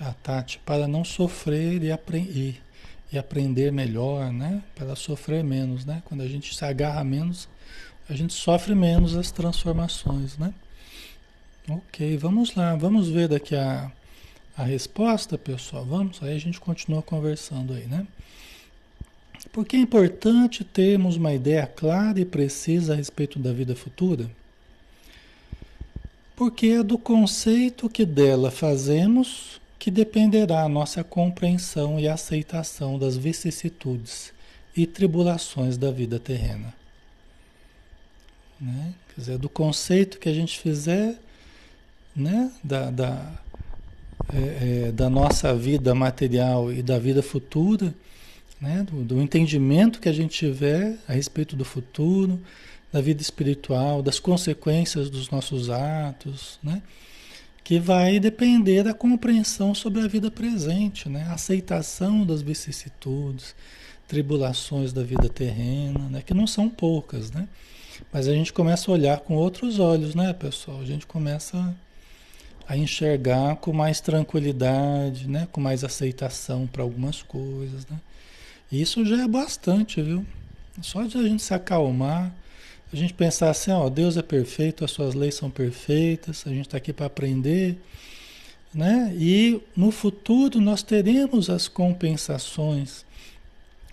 A 0.00 0.14
Tati, 0.14 0.58
para 0.64 0.88
não 0.88 1.04
sofrer 1.04 1.82
e, 1.82 1.92
aprender, 1.92 2.62
e 3.12 3.18
aprender 3.18 3.70
melhor, 3.70 4.32
né? 4.32 4.62
Para 4.74 4.96
sofrer 4.96 5.44
menos, 5.44 5.84
né? 5.84 6.02
Quando 6.06 6.22
a 6.22 6.28
gente 6.28 6.56
se 6.56 6.64
agarra 6.64 7.04
menos, 7.04 7.46
a 8.08 8.14
gente 8.14 8.32
sofre 8.32 8.74
menos 8.74 9.14
as 9.14 9.30
transformações, 9.30 10.38
né? 10.38 10.54
Ok, 11.68 12.16
vamos 12.16 12.54
lá, 12.54 12.74
vamos 12.74 13.10
ver 13.10 13.28
daqui 13.28 13.54
a 13.54 13.92
a 14.56 14.64
resposta, 14.64 15.38
pessoal? 15.38 15.84
Vamos, 15.84 16.22
aí 16.22 16.34
a 16.34 16.40
gente 16.40 16.60
continua 16.60 17.02
conversando 17.02 17.72
aí, 17.72 17.86
né? 17.86 18.06
Porque 19.52 19.76
é 19.76 19.80
importante 19.80 20.64
termos 20.64 21.16
uma 21.16 21.32
ideia 21.32 21.66
clara 21.66 22.20
e 22.20 22.24
precisa 22.24 22.92
a 22.92 22.96
respeito 22.96 23.38
da 23.38 23.52
vida 23.52 23.74
futura? 23.74 24.30
Porque 26.36 26.68
é 26.68 26.82
do 26.82 26.96
conceito 26.96 27.88
que 27.88 28.06
dela 28.06 28.50
fazemos 28.50 29.60
que 29.78 29.90
dependerá 29.90 30.62
a 30.62 30.68
nossa 30.68 31.02
compreensão 31.02 31.98
e 31.98 32.06
aceitação 32.06 32.98
das 32.98 33.16
vicissitudes 33.16 34.32
e 34.76 34.86
tribulações 34.86 35.76
da 35.76 35.90
vida 35.90 36.20
terrena. 36.20 36.72
Né? 38.60 38.94
Quer 39.08 39.20
dizer, 39.20 39.38
do 39.38 39.48
conceito 39.48 40.20
que 40.20 40.28
a 40.28 40.32
gente 40.32 40.58
fizer 40.60 41.18
né? 42.14 42.52
da, 42.62 42.92
da 42.92 43.32
é, 44.32 44.88
é, 44.88 44.92
da 44.92 45.08
nossa 45.08 45.54
vida 45.54 45.94
material 45.94 46.72
e 46.72 46.82
da 46.82 46.98
vida 46.98 47.22
futura, 47.22 47.94
né? 48.60 48.86
Do, 48.88 49.02
do, 49.02 49.20
entendimento 49.20 50.00
que 50.00 50.08
a 50.08 50.12
gente 50.12 50.38
tiver 50.38 50.96
a 51.08 51.12
respeito 51.12 51.56
do 51.56 51.64
futuro, 51.64 52.40
da 52.92 53.00
vida 53.00 53.22
espiritual, 53.22 54.02
das 54.02 54.20
consequências 54.20 55.08
dos 55.08 55.30
nossos 55.30 55.70
atos, 55.70 56.58
né? 56.62 56.82
que 57.64 57.78
vai 57.78 58.20
depender 58.20 58.82
da 58.82 58.92
compreensão 58.92 59.74
sobre 59.74 60.02
a 60.02 60.06
vida 60.06 60.30
presente, 60.30 61.08
né? 61.08 61.24
a 61.28 61.34
aceitação 61.34 62.26
das 62.26 62.42
vicissitudes, 62.42 63.54
tribulações 64.06 64.92
da 64.92 65.02
vida 65.02 65.28
terrena, 65.28 66.08
né? 66.10 66.22
que 66.24 66.34
não 66.34 66.46
são 66.46 66.68
poucas, 66.68 67.30
né? 67.30 67.48
mas 68.12 68.28
a 68.28 68.32
gente 68.32 68.52
começa 68.52 68.90
a 68.90 68.94
olhar 68.94 69.20
com 69.20 69.34
outros 69.34 69.78
olhos, 69.78 70.14
né, 70.14 70.32
pessoal? 70.32 70.80
A 70.80 70.84
gente 70.84 71.06
começa 71.06 71.56
a 71.56 71.74
enxergar 72.70 73.56
com 73.56 73.72
mais 73.72 74.00
tranquilidade, 74.00 75.28
né? 75.28 75.48
com 75.52 75.60
mais 75.60 75.84
aceitação 75.84 76.66
para 76.66 76.82
algumas 76.82 77.22
coisas. 77.22 77.86
Né? 77.86 77.98
Isso 78.70 79.04
já 79.04 79.22
é 79.22 79.28
bastante, 79.28 80.00
viu? 80.00 80.24
Só 80.80 81.02
de 81.02 81.18
a 81.18 81.22
gente 81.22 81.42
se 81.42 81.52
acalmar, 81.52 82.32
a 82.92 82.96
gente 82.96 83.12
pensar 83.12 83.50
assim, 83.50 83.70
ó, 83.70 83.88
Deus 83.88 84.16
é 84.16 84.22
perfeito, 84.22 84.84
as 84.84 84.90
suas 84.90 85.14
leis 85.14 85.34
são 85.34 85.50
perfeitas, 85.50 86.44
a 86.46 86.50
gente 86.50 86.66
está 86.66 86.78
aqui 86.78 86.92
para 86.92 87.06
aprender, 87.06 87.78
né? 88.72 89.14
E 89.18 89.60
no 89.76 89.90
futuro 89.90 90.60
nós 90.60 90.82
teremos 90.82 91.50
as 91.50 91.68
compensações 91.68 93.04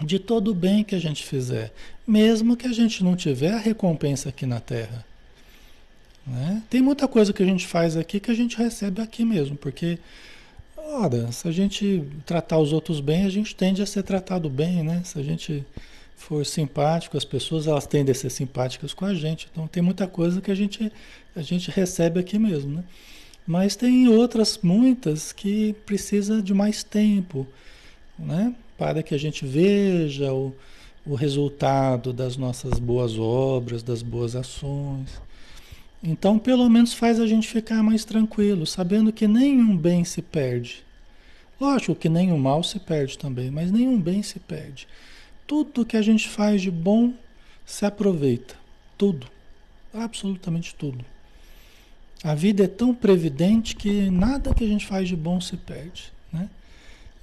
de 0.01 0.19
todo 0.19 0.51
o 0.51 0.55
bem 0.55 0.83
que 0.83 0.95
a 0.95 0.99
gente 0.99 1.25
fizer, 1.25 1.73
mesmo 2.07 2.55
que 2.55 2.67
a 2.67 2.71
gente 2.71 3.03
não 3.03 3.15
tiver 3.15 3.53
a 3.53 3.59
recompensa 3.59 4.29
aqui 4.29 4.45
na 4.45 4.59
Terra. 4.59 5.05
Né? 6.29 6.61
Tem 6.69 6.81
muita 6.81 7.07
coisa 7.07 7.33
que 7.33 7.41
a 7.41 7.45
gente 7.45 7.65
faz 7.65 7.97
aqui 7.97 8.19
que 8.19 8.29
a 8.29 8.35
gente 8.35 8.55
recebe 8.55 9.01
aqui 9.01 9.25
mesmo, 9.25 9.57
porque, 9.57 9.97
ora, 10.77 11.31
se 11.31 11.47
a 11.47 11.51
gente 11.51 12.03
tratar 12.25 12.59
os 12.59 12.71
outros 12.71 12.99
bem, 12.99 13.25
a 13.25 13.29
gente 13.29 13.55
tende 13.55 13.81
a 13.81 13.85
ser 13.85 14.03
tratado 14.03 14.47
bem, 14.47 14.83
né? 14.83 15.01
Se 15.03 15.17
a 15.17 15.23
gente 15.23 15.65
for 16.15 16.45
simpático, 16.45 17.17
as 17.17 17.25
pessoas 17.25 17.65
elas 17.65 17.87
tendem 17.87 18.11
a 18.11 18.15
ser 18.15 18.29
simpáticas 18.29 18.93
com 18.93 19.05
a 19.05 19.13
gente. 19.15 19.47
Então 19.51 19.67
tem 19.67 19.81
muita 19.81 20.05
coisa 20.05 20.39
que 20.39 20.51
a 20.51 20.55
gente, 20.55 20.91
a 21.35 21.41
gente 21.41 21.71
recebe 21.71 22.19
aqui 22.19 22.37
mesmo, 22.37 22.75
né? 22.75 22.83
Mas 23.47 23.75
tem 23.75 24.07
outras, 24.07 24.59
muitas, 24.61 25.31
que 25.31 25.73
precisa 25.85 26.43
de 26.43 26.53
mais 26.53 26.83
tempo, 26.83 27.47
né? 28.17 28.53
Para 28.77 29.01
que 29.01 29.15
a 29.15 29.17
gente 29.17 29.45
veja 29.45 30.31
o, 30.31 30.53
o 31.03 31.15
resultado 31.15 32.13
das 32.13 32.37
nossas 32.37 32.77
boas 32.77 33.17
obras, 33.17 33.81
das 33.81 34.03
boas 34.03 34.35
ações. 34.35 35.09
Então, 36.01 36.39
pelo 36.39 36.69
menos 36.69 36.93
faz 36.93 37.19
a 37.19 37.27
gente 37.27 37.47
ficar 37.47 37.83
mais 37.83 38.05
tranquilo, 38.05 38.65
sabendo 38.65 39.11
que 39.11 39.27
nenhum 39.27 39.75
bem 39.75 40.05
se 40.05 40.21
perde. 40.21 40.83
Lógico 41.59 41.93
que 41.93 42.07
nenhum 42.07 42.37
mal 42.37 42.63
se 42.63 42.79
perde 42.79 43.17
também, 43.17 43.51
mas 43.51 43.69
nenhum 43.69 43.99
bem 43.99 44.23
se 44.23 44.39
perde. 44.39 44.87
Tudo 45.45 45.85
que 45.85 45.97
a 45.97 46.01
gente 46.01 46.29
faz 46.29 46.61
de 46.61 46.71
bom 46.71 47.13
se 47.65 47.85
aproveita. 47.85 48.55
Tudo. 48.97 49.27
Absolutamente 49.93 50.73
tudo. 50.73 51.03
A 52.23 52.33
vida 52.33 52.63
é 52.63 52.67
tão 52.67 52.93
previdente 52.93 53.75
que 53.75 54.09
nada 54.09 54.53
que 54.53 54.63
a 54.63 54.67
gente 54.67 54.85
faz 54.85 55.07
de 55.07 55.15
bom 55.15 55.41
se 55.41 55.57
perde. 55.57 56.11
Né? 56.31 56.49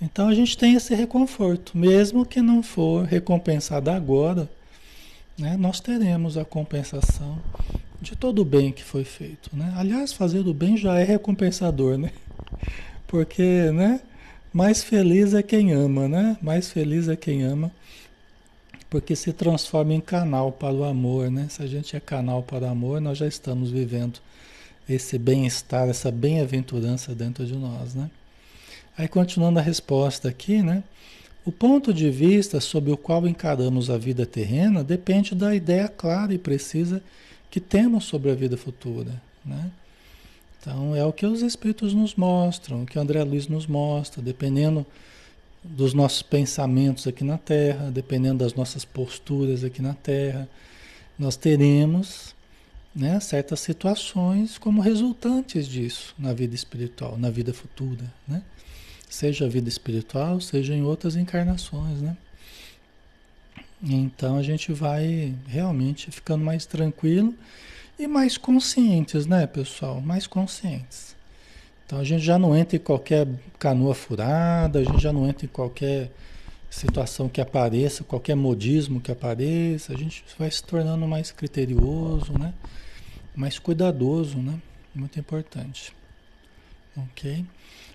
Então 0.00 0.28
a 0.28 0.34
gente 0.34 0.56
tem 0.56 0.74
esse 0.74 0.94
reconforto, 0.94 1.76
mesmo 1.76 2.26
que 2.26 2.42
não 2.42 2.62
for 2.62 3.04
recompensado 3.04 3.90
agora, 3.90 4.50
né? 5.38 5.56
nós 5.56 5.80
teremos 5.80 6.36
a 6.36 6.44
compensação 6.44 7.40
de 8.00 8.16
todo 8.16 8.40
o 8.40 8.44
bem 8.44 8.72
que 8.72 8.84
foi 8.84 9.04
feito. 9.04 9.50
Né? 9.52 9.72
Aliás, 9.76 10.12
fazer 10.12 10.46
o 10.46 10.54
bem 10.54 10.76
já 10.76 10.98
é 10.98 11.04
recompensador, 11.04 11.96
né? 11.98 12.12
Porque, 13.06 13.70
né? 13.72 14.00
Mais 14.52 14.82
feliz 14.82 15.34
é 15.34 15.42
quem 15.42 15.72
ama, 15.72 16.08
né? 16.08 16.36
Mais 16.40 16.70
feliz 16.70 17.08
é 17.08 17.14
quem 17.14 17.42
ama, 17.42 17.70
porque 18.88 19.14
se 19.14 19.30
transforma 19.30 19.92
em 19.92 20.00
canal 20.00 20.50
para 20.50 20.72
o 20.72 20.82
amor, 20.82 21.30
né? 21.30 21.46
Se 21.50 21.62
a 21.62 21.66
gente 21.66 21.94
é 21.94 22.00
canal 22.00 22.42
para 22.42 22.64
o 22.64 22.70
amor, 22.70 22.98
nós 22.98 23.18
já 23.18 23.26
estamos 23.26 23.70
vivendo 23.70 24.18
esse 24.88 25.18
bem-estar, 25.18 25.88
essa 25.90 26.10
bem-aventurança 26.10 27.14
dentro 27.14 27.44
de 27.44 27.54
nós, 27.54 27.94
né? 27.94 28.10
Aí 28.96 29.06
continuando 29.06 29.58
a 29.58 29.62
resposta 29.62 30.28
aqui, 30.28 30.62
né? 30.62 30.82
O 31.44 31.52
ponto 31.52 31.92
de 31.92 32.10
vista 32.10 32.58
sob 32.58 32.90
o 32.90 32.96
qual 32.96 33.28
encaramos 33.28 33.90
a 33.90 33.98
vida 33.98 34.24
terrena 34.24 34.82
depende 34.82 35.34
da 35.34 35.54
ideia 35.54 35.86
clara 35.86 36.32
e 36.32 36.38
precisa 36.38 37.02
que 37.50 37.60
temos 37.60 38.04
sobre 38.04 38.30
a 38.30 38.34
vida 38.34 38.56
futura, 38.56 39.20
né? 39.44 39.70
Então 40.60 40.96
é 40.96 41.04
o 41.04 41.12
que 41.12 41.24
os 41.24 41.42
espíritos 41.42 41.94
nos 41.94 42.16
mostram, 42.16 42.82
o 42.82 42.86
que 42.86 42.98
André 42.98 43.22
Luiz 43.22 43.46
nos 43.46 43.66
mostra, 43.66 44.20
dependendo 44.20 44.84
dos 45.62 45.94
nossos 45.94 46.22
pensamentos 46.22 47.06
aqui 47.06 47.24
na 47.24 47.38
Terra, 47.38 47.90
dependendo 47.90 48.38
das 48.38 48.54
nossas 48.54 48.84
posturas 48.84 49.64
aqui 49.64 49.80
na 49.80 49.94
Terra, 49.94 50.48
nós 51.18 51.36
teremos 51.36 52.34
né, 52.94 53.20
certas 53.20 53.60
situações 53.60 54.58
como 54.58 54.80
resultantes 54.80 55.68
disso 55.68 56.14
na 56.18 56.32
vida 56.32 56.54
espiritual, 56.54 57.16
na 57.18 57.30
vida 57.30 57.52
futura, 57.52 58.12
né? 58.26 58.42
Seja 59.08 59.44
a 59.44 59.48
vida 59.48 59.68
espiritual, 59.68 60.40
seja 60.40 60.74
em 60.74 60.82
outras 60.82 61.14
encarnações, 61.14 62.00
né? 62.00 62.16
Então 63.82 64.36
a 64.36 64.42
gente 64.42 64.72
vai 64.72 65.34
realmente 65.46 66.10
ficando 66.10 66.44
mais 66.44 66.66
tranquilo 66.66 67.34
e 67.98 68.06
mais 68.06 68.36
conscientes, 68.36 69.26
né, 69.26 69.46
pessoal? 69.46 70.00
Mais 70.00 70.26
conscientes. 70.26 71.14
Então 71.84 71.98
a 71.98 72.04
gente 72.04 72.24
já 72.24 72.38
não 72.38 72.56
entra 72.56 72.76
em 72.76 72.80
qualquer 72.80 73.28
canoa 73.58 73.94
furada, 73.94 74.80
a 74.80 74.84
gente 74.84 75.00
já 75.00 75.12
não 75.12 75.28
entra 75.28 75.44
em 75.44 75.48
qualquer 75.48 76.10
situação 76.68 77.28
que 77.28 77.40
apareça, 77.40 78.02
qualquer 78.02 78.34
modismo 78.34 79.00
que 79.00 79.12
apareça, 79.12 79.92
a 79.92 79.96
gente 79.96 80.24
vai 80.38 80.50
se 80.50 80.62
tornando 80.64 81.06
mais 81.06 81.30
criterioso, 81.30 82.32
né? 82.38 82.52
mais 83.36 83.58
cuidadoso, 83.58 84.38
né? 84.38 84.58
Muito 84.94 85.20
importante. 85.20 85.94
Ok? 86.96 87.44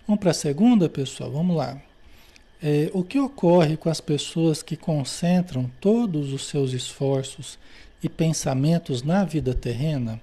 Vamos 0.08 0.20
para 0.20 0.30
a 0.30 0.36
segunda, 0.36 0.88
pessoal? 0.88 1.32
Vamos 1.32 1.58
lá. 1.58 1.82
É, 2.64 2.92
o 2.94 3.04
que 3.04 3.20
ocorre 3.20 3.76
com 3.76 3.90
as 3.90 4.00
pessoas 4.00 4.62
que 4.62 4.78
concentram 4.78 5.70
todos 5.80 6.32
os 6.32 6.46
seus 6.46 6.74
esforços 6.74 7.58
e 8.04 8.08
pensamentos 8.08 9.02
na 9.02 9.24
vida 9.24 9.56
terrena? 9.56 10.22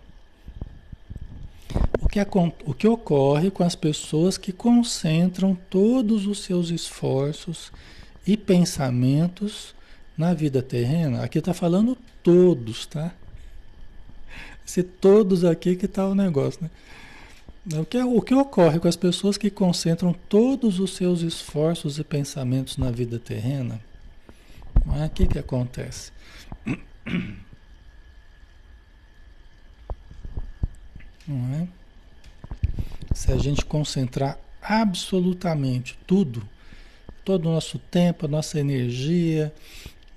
O 2.00 2.08
que, 2.08 2.20
o 2.64 2.72
que 2.72 2.86
ocorre 2.86 3.50
com 3.50 3.64
as 3.64 3.74
pessoas 3.74 4.38
que 4.38 4.52
concentram 4.52 5.58
todos 5.68 6.26
os 6.26 6.38
seus 6.44 6.70
esforços 6.70 7.72
e 8.24 8.36
pensamentos 8.36 9.74
na 10.16 10.32
vida 10.32 10.62
terrena? 10.62 11.24
Aqui 11.24 11.40
está 11.40 11.52
falando 11.52 11.98
todos, 12.22 12.86
tá? 12.86 13.12
Se 14.64 14.82
todos 14.82 15.44
aqui 15.44 15.74
que 15.74 15.86
está 15.86 16.06
o 16.06 16.14
negócio, 16.14 16.62
né? 16.62 16.70
O 17.70 17.84
que, 17.84 17.98
o 17.98 18.22
que 18.22 18.34
ocorre 18.34 18.78
com 18.78 18.88
as 18.88 18.96
pessoas 18.96 19.36
que 19.36 19.50
concentram 19.50 20.14
todos 20.28 20.80
os 20.80 20.96
seus 20.96 21.20
esforços 21.20 21.98
e 21.98 22.04
pensamentos 22.04 22.78
na 22.78 22.90
vida 22.90 23.18
terrena? 23.18 23.78
É? 24.98 25.04
O 25.04 25.10
que, 25.10 25.26
que 25.26 25.38
acontece? 25.38 26.10
Não 31.26 31.54
é? 31.56 31.68
Se 33.14 33.30
a 33.32 33.36
gente 33.36 33.66
concentrar 33.66 34.38
absolutamente 34.62 35.98
tudo, 36.06 36.48
todo 37.22 37.50
o 37.50 37.52
nosso 37.52 37.78
tempo, 37.78 38.24
a 38.24 38.28
nossa 38.28 38.58
energia, 38.58 39.52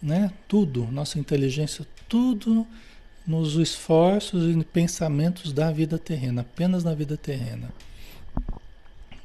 né? 0.01 0.31
tudo, 0.47 0.87
nossa 0.89 1.19
inteligência, 1.19 1.85
tudo 2.07 2.65
nos 3.25 3.55
esforços 3.55 4.55
e 4.55 4.63
pensamentos 4.63 5.53
da 5.53 5.71
vida 5.71 5.97
terrena, 5.97 6.41
apenas 6.41 6.83
na 6.83 6.93
vida 6.93 7.15
terrena. 7.15 7.71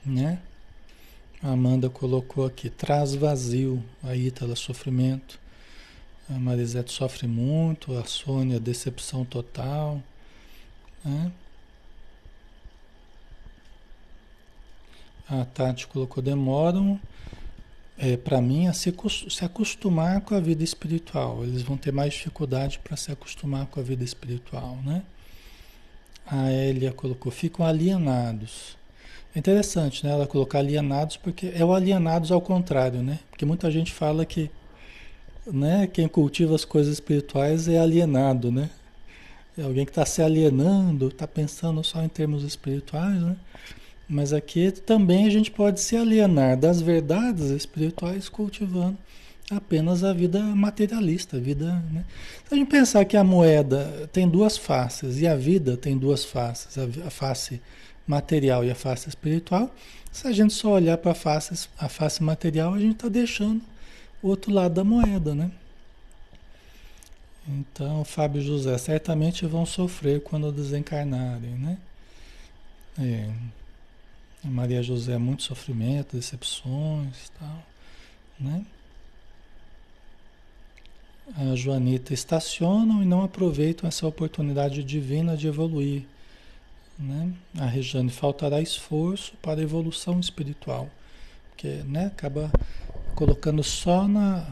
Né? 0.05 0.39
A 1.43 1.51
Amanda 1.51 1.91
colocou 1.91 2.47
aqui, 2.47 2.71
traz 2.71 3.15
vazio, 3.15 3.83
a 4.03 4.15
Ítala, 4.15 4.57
sofrimento. 4.57 5.39
A 6.29 6.35
Marisete 6.35 6.93
sofre 6.93 7.27
muito, 7.27 7.97
a 7.97 8.05
Sônia, 8.05 8.59
decepção 8.59 9.25
total. 9.25 10.03
Né? 11.05 11.33
A 15.29 15.45
Tati 15.45 15.87
colocou, 15.87 16.23
demoram 16.23 17.01
é, 17.99 18.17
para 18.17 18.41
mim, 18.41 18.67
a 18.67 18.73
se, 18.73 18.95
se 19.29 19.45
acostumar 19.45 20.21
com 20.21 20.35
a 20.35 20.41
vida 20.41 20.63
espiritual. 20.63 21.43
Eles 21.43 21.63
vão 21.63 21.77
ter 21.77 21.93
mais 21.93 22.13
dificuldade 22.13 22.79
para 22.79 22.97
se 22.97 23.11
acostumar 23.11 23.67
com 23.67 23.81
a 23.81 23.83
vida 23.83 24.05
espiritual, 24.05 24.79
né? 24.85 25.03
A 26.27 26.51
Elia 26.53 26.93
colocou, 26.93 27.33
ficam 27.33 27.65
alienados. 27.65 28.77
É 29.35 29.39
interessante, 29.39 30.05
né? 30.05 30.13
Ela 30.13 30.27
colocar 30.27 30.59
alienados 30.59 31.17
porque 31.17 31.53
é 31.55 31.65
o 31.65 31.73
alienados 31.73 32.33
ao 32.33 32.41
contrário, 32.41 33.03
né? 33.03 33.21
Porque 33.31 33.45
muita 33.45 33.71
gente 33.71 33.93
fala 33.93 34.27
que, 34.27 34.51
né? 35.47 35.87
Quem 35.87 36.09
cultiva 36.09 36.55
as 36.55 36.65
coisas 36.65 36.95
espirituais 36.95 37.69
é 37.69 37.79
alienado, 37.79 38.51
né? 38.51 38.71
É 39.57 39.63
alguém 39.63 39.87
que 39.87 39.91
está 39.91 40.05
se 40.05 40.21
alienando, 40.21 41.09
está 41.09 41.27
pensando 41.27 41.83
só 41.83 42.03
em 42.03 42.09
termos 42.09 42.43
espirituais, 42.45 43.23
né? 43.23 43.37
Mas 44.09 44.33
aqui 44.33 44.71
também 44.71 45.27
a 45.27 45.31
gente 45.31 45.51
pode 45.51 45.81
se 45.81 45.97
alienar 45.97 46.57
das 46.57 46.81
verdades 46.81 47.51
espirituais 47.51 48.29
cultivando 48.29 48.97
apenas 49.51 50.03
a 50.03 50.13
vida 50.13 50.41
materialista, 50.41 51.37
a 51.37 51.41
vida, 51.41 51.73
né? 51.93 52.05
Se 52.49 52.55
a 52.55 52.57
gente 52.57 52.69
pensar 52.69 53.05
que 53.05 53.17
a 53.17 53.25
moeda 53.25 54.09
tem 54.13 54.29
duas 54.29 54.57
faces 54.57 55.21
e 55.21 55.27
a 55.27 55.37
vida 55.37 55.77
tem 55.77 55.97
duas 55.97 56.25
faces, 56.25 56.77
a, 56.79 57.11
face 57.11 57.61
material 58.07 58.65
e 58.65 58.71
a 58.71 58.75
face 58.75 59.09
espiritual, 59.09 59.73
se 60.11 60.27
a 60.27 60.33
gente 60.33 60.55
só 60.55 60.73
olhar 60.73 60.99
para 60.99 61.13
a 61.13 61.15
face, 61.89 62.23
material, 62.23 62.75
a 62.75 62.79
gente 62.79 62.95
está 62.95 63.09
deixando 63.09 63.61
o 64.23 64.29
outro 64.29 64.53
lado 64.53 64.75
da 64.75 64.85
moeda, 64.85 65.35
né? 65.35 65.51
Então, 67.49 68.05
Fábio 68.05 68.43
José, 68.43 68.77
certamente 68.79 69.47
vão 69.47 69.65
sofrer 69.65 70.21
quando 70.23 70.51
desencarnarem, 70.51 71.51
né? 71.51 71.79
É. 72.99 73.31
Maria 74.47 74.83
José, 74.83 75.19
muito 75.19 75.43
sofrimento, 75.43 76.17
decepções 76.17 77.31
tal, 77.39 77.63
né? 78.39 78.65
A 81.37 81.57
Joanita, 81.57 82.15
estacionam 82.15 83.03
e 83.03 83.05
não 83.05 83.25
aproveitam 83.25 83.89
essa 83.89 84.07
oportunidade 84.07 84.85
divina 84.85 85.37
de 85.37 85.49
evoluir. 85.49 86.05
Né? 86.97 87.33
A 87.59 87.67
Rejane, 87.67 88.11
faltará 88.11 88.61
esforço 88.61 89.35
para 89.43 89.61
a 89.61 89.63
evolução 89.63 90.21
espiritual, 90.21 90.89
porque 91.51 91.83
né, 91.85 92.07
acaba 92.07 92.51
colocando 93.15 93.63
só 93.63 94.07
na, 94.07 94.47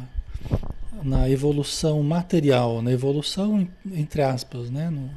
na 1.02 1.30
evolução 1.30 2.02
material, 2.02 2.83
na 2.83 2.90
evolução, 2.90 3.68
entre 3.92 4.20
aspas, 4.22 4.68
né? 4.68 4.90
No, 4.90 5.11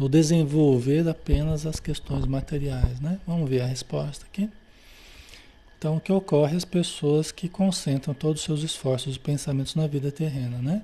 no 0.00 0.08
desenvolver 0.08 1.06
apenas 1.06 1.66
as 1.66 1.78
questões 1.78 2.24
materiais, 2.24 2.98
né? 3.00 3.20
Vamos 3.26 3.50
ver 3.50 3.60
a 3.60 3.66
resposta 3.66 4.24
aqui. 4.24 4.48
Então, 5.78 5.98
o 5.98 6.00
que 6.00 6.10
ocorre 6.10 6.56
às 6.56 6.64
pessoas 6.64 7.30
que 7.30 7.50
concentram 7.50 8.14
todos 8.14 8.40
os 8.40 8.46
seus 8.46 8.62
esforços 8.62 9.16
e 9.16 9.18
pensamentos 9.18 9.74
na 9.74 9.86
vida 9.86 10.10
terrena, 10.10 10.56
né? 10.56 10.82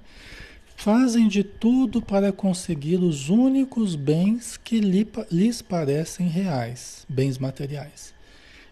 Fazem 0.76 1.28
de 1.28 1.42
tudo 1.42 2.02
para 2.02 2.30
conseguir 2.30 2.96
os 2.96 3.30
únicos 3.30 3.94
bens 3.94 4.58
que 4.58 4.80
lhes 4.80 5.62
parecem 5.62 6.28
reais, 6.28 7.06
bens 7.08 7.38
materiais, 7.38 8.12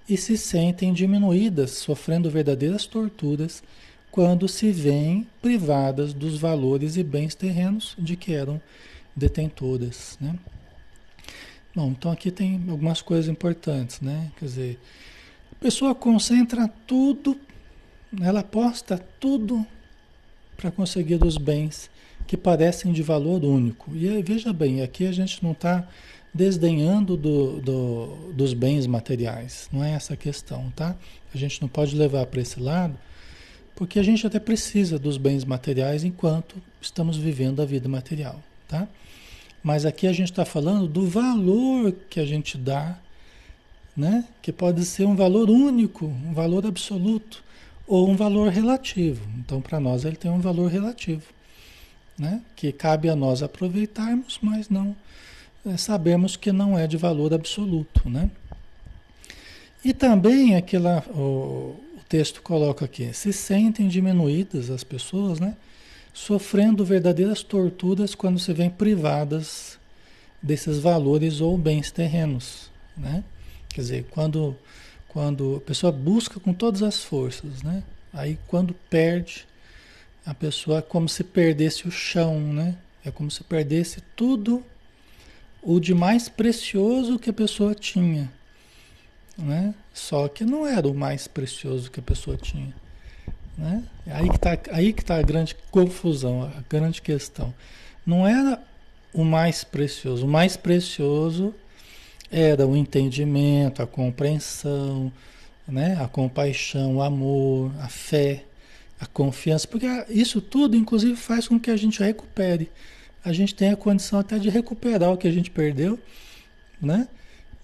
e 0.07 0.15
se 0.15 0.37
sentem 0.37 0.93
diminuídas, 0.93 1.71
sofrendo 1.71 2.29
verdadeiras 2.29 2.85
torturas 2.85 3.63
quando 4.11 4.47
se 4.47 4.71
veem 4.71 5.27
privadas 5.41 6.13
dos 6.13 6.39
valores 6.39 6.99
e 6.99 7.03
bens 7.03 7.35
terrenos 7.35 7.97
de 7.99 8.15
que 8.15 8.35
eram 8.35 8.61
detentoras, 9.17 10.19
né? 10.21 10.39
Bom, 11.75 11.89
então 11.91 12.11
aqui 12.11 12.31
tem 12.31 12.63
algumas 12.69 13.03
coisas 13.03 13.29
importantes, 13.29 14.01
né? 14.01 14.31
Quer 14.39 14.45
dizer, 14.45 14.79
a 15.53 15.57
pessoa 15.57 15.95
concentra 15.95 16.69
tudo, 16.87 17.37
ela 18.21 18.41
aposta 18.41 18.99
tudo 19.19 19.67
para 20.57 20.71
conseguir 20.71 21.23
os 21.25 21.37
bens 21.37 21.91
que 22.27 22.37
parecem 22.37 22.93
de 22.93 23.03
valor 23.03 23.45
único. 23.45 23.95
E 23.95 24.09
aí, 24.09 24.23
veja 24.23 24.53
bem, 24.53 24.83
aqui 24.83 25.07
a 25.07 25.13
gente 25.13 25.43
não 25.43 25.53
está 25.53 25.87
desdenhando 26.33 27.17
do, 27.17 27.61
do, 27.61 28.33
dos 28.33 28.55
bens 28.55 28.87
materiais, 28.89 29.69
não 29.73 29.85
é 29.85 29.93
essa 29.93 30.15
a 30.15 30.17
questão, 30.17 30.73
tá? 30.75 30.97
A 31.33 31.39
gente 31.39 31.63
não 31.63 31.69
pode 31.69 31.95
levar 31.97 32.27
para 32.27 32.41
esse 32.41 32.59
lado, 32.59 32.99
porque 33.77 34.01
a 34.01 34.03
gente 34.03 34.27
até 34.27 34.41
precisa 34.41 34.99
dos 34.99 35.17
bens 35.17 35.45
materiais 35.45 36.03
enquanto 36.03 36.57
estamos 36.81 37.17
vivendo 37.17 37.63
a 37.63 37.65
vida 37.65 37.89
material, 37.89 38.43
tá? 38.69 38.89
Mas 39.63 39.87
aqui 39.87 40.07
a 40.07 40.13
gente 40.13 40.31
está 40.31 40.45
falando 40.45 40.87
do 40.87 41.07
valor 41.07 41.93
que 42.11 42.21
a 42.21 42.27
gente 42.27 42.59
dá, 42.59 42.99
né? 43.97 44.25
Que 44.43 44.53
pode 44.53 44.85
ser 44.85 45.07
um 45.07 45.17
valor 45.17 45.49
único, 45.49 46.05
um 46.05 46.35
valor 46.35 46.67
absoluto 46.67 47.43
ou 47.87 48.09
um 48.09 48.17
valor 48.17 48.51
relativo. 48.51 49.27
Então, 49.39 49.61
para 49.61 49.81
nós 49.81 50.05
ele 50.05 50.17
tem 50.17 50.31
um 50.31 50.41
valor 50.41 50.71
relativo, 50.71 51.25
né? 52.19 52.43
Que 52.55 52.73
cabe 52.73 53.09
a 53.09 53.17
nós 53.17 53.43
aproveitarmos, 53.43 54.39
mas 54.43 54.69
não 54.69 54.95
é, 55.65 55.77
sabemos 55.79 56.37
que 56.37 56.53
não 56.53 56.79
é 56.79 56.87
de 56.87 56.99
valor 56.99 57.33
absoluto, 57.33 58.09
né? 58.09 58.31
E 59.83 59.95
também 59.95 60.57
aquela 60.57 61.03
o, 61.11 61.81
o 61.97 62.01
texto 62.07 62.43
coloca 62.43 62.85
aqui, 62.85 63.13
se 63.15 63.33
sentem 63.33 63.89
diminuídas 63.89 64.71
as 64.71 64.85
pessoas, 64.85 65.41
né? 65.41 65.57
Sofrendo 66.15 66.85
verdadeiras 66.85 67.43
torturas 67.43 68.15
quando 68.15 68.39
se 68.39 68.53
vêem 68.53 68.71
privadas 68.71 69.79
desses 70.41 70.79
valores 70.79 71.41
ou 71.41 71.59
bens 71.59 71.91
terrenos, 71.91 72.71
né? 72.97 73.25
Quer 73.69 73.81
dizer, 73.81 74.07
quando, 74.11 74.57
quando 75.09 75.57
a 75.57 75.61
pessoa 75.61 75.91
busca 75.91 76.39
com 76.39 76.55
todas 76.55 76.85
as 76.85 77.03
forças, 77.03 77.63
né? 77.65 77.83
Aí 78.13 78.39
quando 78.47 78.73
perde, 78.89 79.45
a 80.25 80.33
pessoa 80.33 80.79
é 80.79 80.83
como 80.83 81.09
se 81.09 81.25
perdesse 81.25 81.89
o 81.89 81.91
chão, 81.91 82.41
né? 82.41 82.79
É 83.05 83.11
como 83.11 83.29
se 83.29 83.43
perdesse 83.43 84.01
tudo 84.15 84.65
o 85.61 85.81
de 85.81 85.95
mais 85.95 86.29
precioso 86.29 87.19
que 87.19 87.31
a 87.31 87.33
pessoa 87.33 87.75
tinha, 87.75 88.33
né? 89.37 89.75
Só 89.93 90.29
que 90.29 90.45
não 90.45 90.65
era 90.65 90.87
o 90.87 90.95
mais 90.95 91.27
precioso 91.27 91.91
que 91.91 91.99
a 91.99 92.03
pessoa 92.03 92.37
tinha. 92.37 92.73
Né? 93.57 93.83
Aí 94.07 94.29
que 94.29 95.01
está 95.03 95.17
tá 95.17 95.21
a 95.21 95.23
grande 95.23 95.55
confusão, 95.71 96.43
a 96.43 96.63
grande 96.69 97.01
questão. 97.01 97.55
Não 98.05 98.27
era 98.27 98.61
o 99.13 99.25
mais 99.25 99.65
precioso. 99.65 100.27
O 100.27 100.29
mais 100.29 100.57
precioso 100.57 101.55
era 102.31 102.67
o 102.67 102.77
entendimento, 102.77 103.81
a 103.81 103.87
compreensão, 103.87 105.13
né? 105.67 105.97
a 106.01 106.09
compaixão, 106.09 106.97
o 106.97 107.03
amor, 107.03 107.73
a 107.81 107.89
fé, 107.89 108.45
a 109.01 109.07
confiança, 109.07 109.67
porque 109.69 109.87
isso 110.09 110.41
tudo, 110.41 110.77
inclusive, 110.77 111.17
faz 111.17 111.47
com 111.47 111.59
que 111.59 111.71
a 111.71 111.77
gente 111.77 112.03
recupere. 112.03 112.71
A 113.25 113.33
gente 113.33 113.55
tenha 113.55 113.73
a 113.73 113.77
condição 113.77 114.19
até 114.19 114.39
de 114.39 114.49
recuperar 114.51 115.13
o 115.13 115.17
que 115.17 115.29
a 115.29 115.33
gente 115.33 115.51
perdeu, 115.51 115.99
né? 116.81 117.09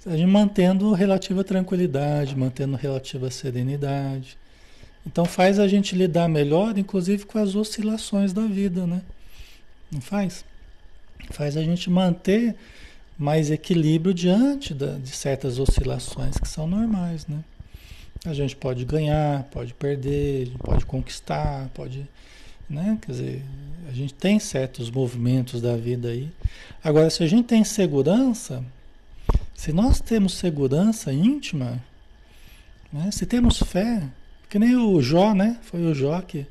A 0.06 0.16
gente 0.16 0.30
mantendo 0.30 0.92
relativa 0.92 1.44
tranquilidade, 1.44 2.34
mantendo 2.34 2.74
relativa 2.76 3.30
serenidade, 3.30 4.38
então 5.06 5.24
faz 5.24 5.58
a 5.58 5.66
gente 5.66 5.94
lidar 5.94 6.28
melhor, 6.28 6.76
inclusive 6.76 7.24
com 7.24 7.38
as 7.38 7.54
oscilações 7.54 8.32
da 8.32 8.46
vida, 8.46 8.86
né? 8.86 9.02
Não 9.90 10.00
faz? 10.00 10.44
Faz 11.30 11.56
a 11.56 11.62
gente 11.62 11.90
manter 11.90 12.54
mais 13.18 13.50
equilíbrio 13.50 14.14
diante 14.14 14.72
da, 14.72 14.98
de 14.98 15.10
certas 15.10 15.58
oscilações 15.58 16.38
que 16.38 16.48
são 16.48 16.66
normais, 16.66 17.26
né? 17.26 17.42
A 18.24 18.34
gente 18.34 18.54
pode 18.54 18.84
ganhar, 18.84 19.44
pode 19.44 19.72
perder, 19.74 20.52
pode 20.58 20.84
conquistar, 20.84 21.68
pode, 21.74 22.06
né? 22.68 22.98
Quer 23.00 23.12
dizer, 23.12 23.44
a 23.88 23.92
gente 23.92 24.14
tem 24.14 24.38
certos 24.38 24.90
movimentos 24.90 25.60
da 25.60 25.76
vida 25.76 26.08
aí. 26.08 26.30
Agora, 26.84 27.08
se 27.10 27.22
a 27.22 27.26
gente 27.26 27.46
tem 27.46 27.64
segurança, 27.64 28.64
se 29.54 29.72
nós 29.72 30.00
temos 30.00 30.34
segurança 30.34 31.12
íntima, 31.12 31.82
né? 32.92 33.10
se 33.10 33.26
temos 33.26 33.58
fé, 33.58 34.02
que 34.50 34.58
nem 34.58 34.74
o 34.74 35.00
Jó, 35.00 35.32
né? 35.32 35.56
Foi 35.62 35.80
o 35.80 35.94
Jó 35.94 36.20
que, 36.20 36.44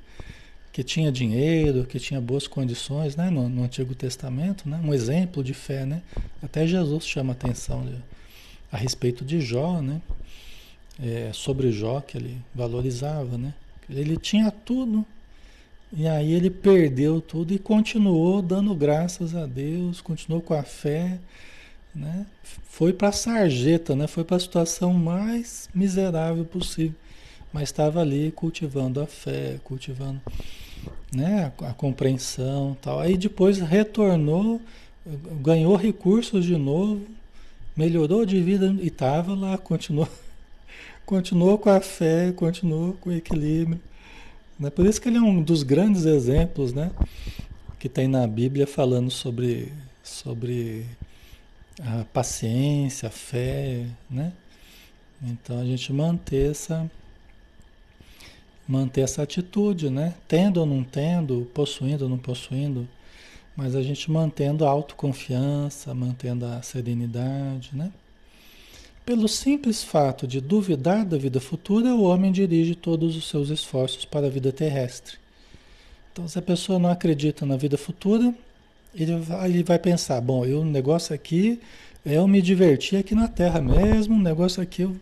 que 0.72 0.82
tinha 0.84 1.12
dinheiro, 1.12 1.84
que 1.84 2.00
tinha 2.00 2.22
boas 2.22 2.48
condições, 2.48 3.18
né? 3.18 3.30
No, 3.30 3.50
no 3.50 3.64
Antigo 3.66 3.94
Testamento, 3.94 4.70
né? 4.70 4.80
Um 4.82 4.94
exemplo 4.94 5.44
de 5.44 5.54
fé, 5.54 5.86
né? 5.86 6.02
Até 6.42 6.66
Jesus 6.66 7.06
chama 7.06 7.34
atenção 7.34 7.86
de, 7.86 7.96
a 8.72 8.78
respeito 8.78 9.26
de 9.26 9.42
Jó, 9.42 9.82
né? 9.82 10.02
É, 10.98 11.32
sobre 11.34 11.74
Jó 11.74 12.00
que 12.00 12.18
ele 12.18 12.38
valorizava, 12.56 13.38
né? 13.38 13.54
Ele 13.90 14.16
tinha 14.16 14.50
tudo 14.50 15.06
e 15.92 16.08
aí 16.08 16.32
ele 16.32 16.50
perdeu 16.50 17.20
tudo 17.20 17.54
e 17.54 17.60
continuou 17.60 18.42
dando 18.42 18.74
graças 18.76 19.36
a 19.36 19.46
Deus, 19.46 20.00
continuou 20.00 20.42
com 20.42 20.54
a 20.54 20.64
fé, 20.64 21.20
né? 21.94 22.26
Foi 22.70 22.94
para 22.94 23.10
a 23.10 23.12
sarjeta, 23.12 23.94
né? 23.94 24.08
Foi 24.08 24.24
para 24.24 24.38
a 24.38 24.40
situação 24.40 24.94
mais 24.94 25.68
miserável 25.76 26.46
possível 26.46 26.96
mas 27.52 27.70
estava 27.70 28.02
ali 28.02 28.32
cultivando 28.32 29.02
a 29.02 29.08
fé, 29.08 29.60
cultivando 29.64 30.22
né, 31.14 31.52
a, 31.62 31.74
compreensão 31.74 32.78
tal. 32.82 33.00
Aí 33.00 33.18
depois 33.18 33.60
retornou, 33.60 34.62
ganhou 35.42 35.76
recursos 35.76 36.46
de 36.46 36.58
novo, 36.58 37.02
melhorou 37.76 38.26
de 38.26 38.42
vida 38.42 38.76
e 38.80 38.88
estava 38.88 39.34
lá, 39.34 39.58
continuou, 39.58 40.08
continuou 41.06 41.58
com 41.58 41.70
a 41.70 41.82
fé, 41.82 42.32
continuou 42.32 42.94
com 42.94 43.10
o 43.10 43.14
equilíbrio. 43.14 43.80
Né? 44.60 44.70
Por 44.70 44.86
isso 44.86 45.02
que 45.02 45.10
ele 45.10 45.18
é 45.18 45.22
um 45.22 45.42
dos 45.42 45.64
grandes 45.64 46.06
exemplos 46.06 46.74
né, 46.74 46.92
que 47.80 47.88
tem 47.88 48.08
na 48.08 48.28
Bíblia 48.28 48.68
falando 48.68 49.10
sobre, 49.10 49.72
sobre 50.04 50.86
a 51.82 52.04
paciência, 52.06 53.08
a 53.08 53.12
fé, 53.12 53.86
né? 54.10 54.34
Então 55.22 55.60
a 55.60 55.66
gente 55.66 55.92
manter 55.92 56.52
essa, 56.52 56.90
manter 58.70 59.02
essa 59.02 59.24
atitude, 59.24 59.90
né? 59.90 60.14
Tendo 60.28 60.60
ou 60.60 60.66
não 60.66 60.84
tendo, 60.84 61.50
possuindo 61.56 62.04
ou 62.04 62.10
não 62.10 62.20
possuindo, 62.20 62.88
mas 63.56 63.76
a 63.76 63.82
gente 63.82 64.12
mantendo 64.12 64.64
a 64.64 64.70
autoconfiança, 64.70 65.92
mantendo 65.96 66.46
a 66.46 66.62
serenidade, 66.62 67.72
né? 67.74 67.92
Pelo 69.04 69.28
simples 69.28 69.84
fato 69.84 70.28
de 70.28 70.40
duvidar 70.40 71.04
da 71.04 71.18
vida 71.18 71.40
futura, 71.40 71.96
o 71.96 72.04
homem 72.04 72.32
dirige 72.32 72.76
todos 72.76 73.18
os 73.18 73.28
seus 73.28 73.50
esforços 73.50 74.06
para 74.06 74.28
a 74.28 74.30
vida 74.30 74.52
terrestre. 74.52 75.18
Então, 76.14 76.28
se 76.28 76.38
a 76.38 76.42
pessoa 76.42 76.78
não 76.78 76.92
acredita 76.92 77.48
na 77.48 77.58
vida 77.58 77.76
futura, 77.76 78.32
ele 78.94 79.16
vai, 79.16 79.50
ele 79.50 79.64
vai 79.64 79.80
pensar: 79.80 80.22
bom, 80.22 80.46
o 80.46 80.64
negócio 80.64 81.16
aqui 81.16 81.60
é 82.06 82.18
eu 82.18 82.28
me 82.28 82.40
divertir 82.40 83.00
aqui 83.00 83.16
na 83.16 83.28
Terra 83.28 83.60
mesmo, 83.60 84.14
o 84.14 84.22
negócio 84.22 84.62
aqui 84.62 84.84
é 84.84 84.86
eu 84.86 84.96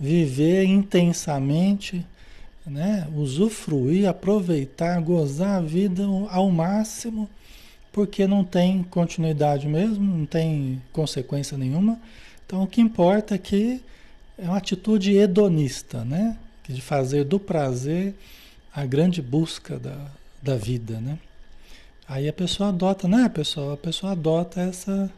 viver 0.00 0.64
intensamente 0.64 2.04
né? 2.68 3.08
Usufruir, 3.14 4.08
aproveitar, 4.08 5.00
gozar 5.00 5.58
a 5.58 5.60
vida 5.60 6.04
ao 6.30 6.50
máximo, 6.50 7.28
porque 7.92 8.26
não 8.26 8.44
tem 8.44 8.82
continuidade 8.82 9.66
mesmo, 9.66 10.04
não 10.04 10.26
tem 10.26 10.80
consequência 10.92 11.56
nenhuma. 11.56 11.98
Então 12.46 12.62
o 12.62 12.66
que 12.66 12.80
importa 12.80 13.34
é 13.34 13.38
que 13.38 13.82
é 14.38 14.44
uma 14.44 14.58
atitude 14.58 15.16
hedonista, 15.16 16.04
né? 16.04 16.36
De 16.68 16.80
fazer 16.80 17.24
do 17.24 17.40
prazer 17.40 18.14
a 18.74 18.84
grande 18.86 19.20
busca 19.20 19.78
da, 19.78 20.06
da 20.42 20.56
vida, 20.56 21.00
né? 21.00 21.18
Aí 22.08 22.28
a 22.28 22.32
pessoa 22.32 22.70
adota, 22.70 23.06
né, 23.08 23.28
pessoal? 23.28 23.72
A 23.72 23.76
pessoa 23.76 24.12
adota 24.12 24.60
essa, 24.60 25.10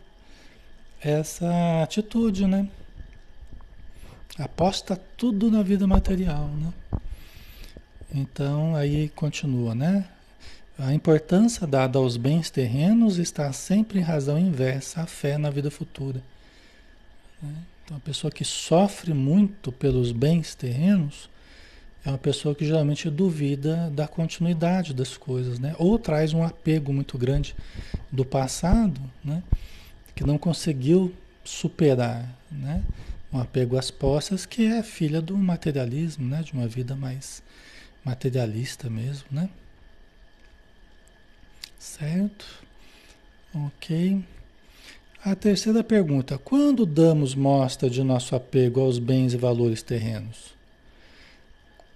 essa 1.01 1.83
atitude, 1.83 2.47
né? 2.47 2.69
Aposta 4.39 4.99
tudo 5.17 5.51
na 5.51 5.63
vida 5.63 5.87
material, 5.87 6.49
né? 6.49 6.73
Então 8.13 8.75
aí 8.75 9.09
continua, 9.11 9.75
né? 9.75 10.05
A 10.79 10.95
importância 10.95 11.67
dada 11.67 11.99
aos 11.99 12.17
bens 12.17 12.49
terrenos 12.49 13.19
está 13.19 13.53
sempre 13.53 13.99
em 13.99 14.03
razão 14.03 14.39
inversa 14.39 15.03
à 15.03 15.07
fé 15.07 15.37
na 15.37 15.51
vida 15.51 15.71
futura. 15.71 16.23
Né? 17.43 17.55
Então, 17.85 17.99
a 17.99 18.01
pessoa 18.01 18.31
que 18.31 18.45
sofre 18.45 19.13
muito 19.13 19.71
pelos 19.71 20.11
bens 20.11 20.55
terrenos 20.55 21.29
é 22.05 22.09
uma 22.09 22.17
pessoa 22.17 22.55
que 22.55 22.65
geralmente 22.65 23.11
duvida 23.11 23.91
da 23.91 24.09
continuidade 24.09 24.95
das 24.95 25.19
coisas, 25.19 25.59
né? 25.59 25.75
Ou 25.79 25.99
traz 25.99 26.33
um 26.33 26.43
apego 26.43 26.93
muito 26.93 27.19
grande 27.19 27.55
do 28.11 28.25
passado, 28.25 29.01
né? 29.23 29.43
Que 30.15 30.25
não 30.25 30.39
conseguiu 30.39 31.13
superar, 31.45 32.27
né? 32.51 32.83
Um 33.31 33.39
apego 33.39 33.77
às 33.77 33.91
posses 33.91 34.47
que 34.47 34.65
é 34.65 34.83
filha 34.83 35.21
do 35.21 35.37
materialismo, 35.37 36.27
né? 36.27 36.43
De 36.43 36.55
uma 36.55 36.67
vida 36.67 36.97
mais 36.97 37.43
materialista 38.05 38.89
mesmo, 38.89 39.27
né? 39.31 39.49
Certo? 41.79 42.47
Ok. 43.55 44.23
A 45.25 45.35
terceira 45.35 45.83
pergunta: 45.83 46.39
quando 46.39 46.87
damos 46.87 47.35
mostra 47.35 47.91
de 47.91 48.03
nosso 48.03 48.35
apego 48.35 48.81
aos 48.81 48.99
bens 48.99 49.35
e 49.35 49.37
valores 49.37 49.83
terrenos? 49.83 50.55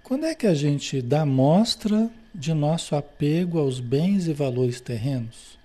Quando 0.03 0.25
é 0.25 0.35
que 0.35 0.45
a 0.45 0.53
gente 0.53 1.01
dá 1.01 1.25
mostra 1.25 2.09
de 2.33 2.53
nosso 2.53 2.95
apego 2.95 3.57
aos 3.57 3.79
bens 3.79 4.27
e 4.27 4.33
valores 4.33 4.79
terrenos? 4.79 5.57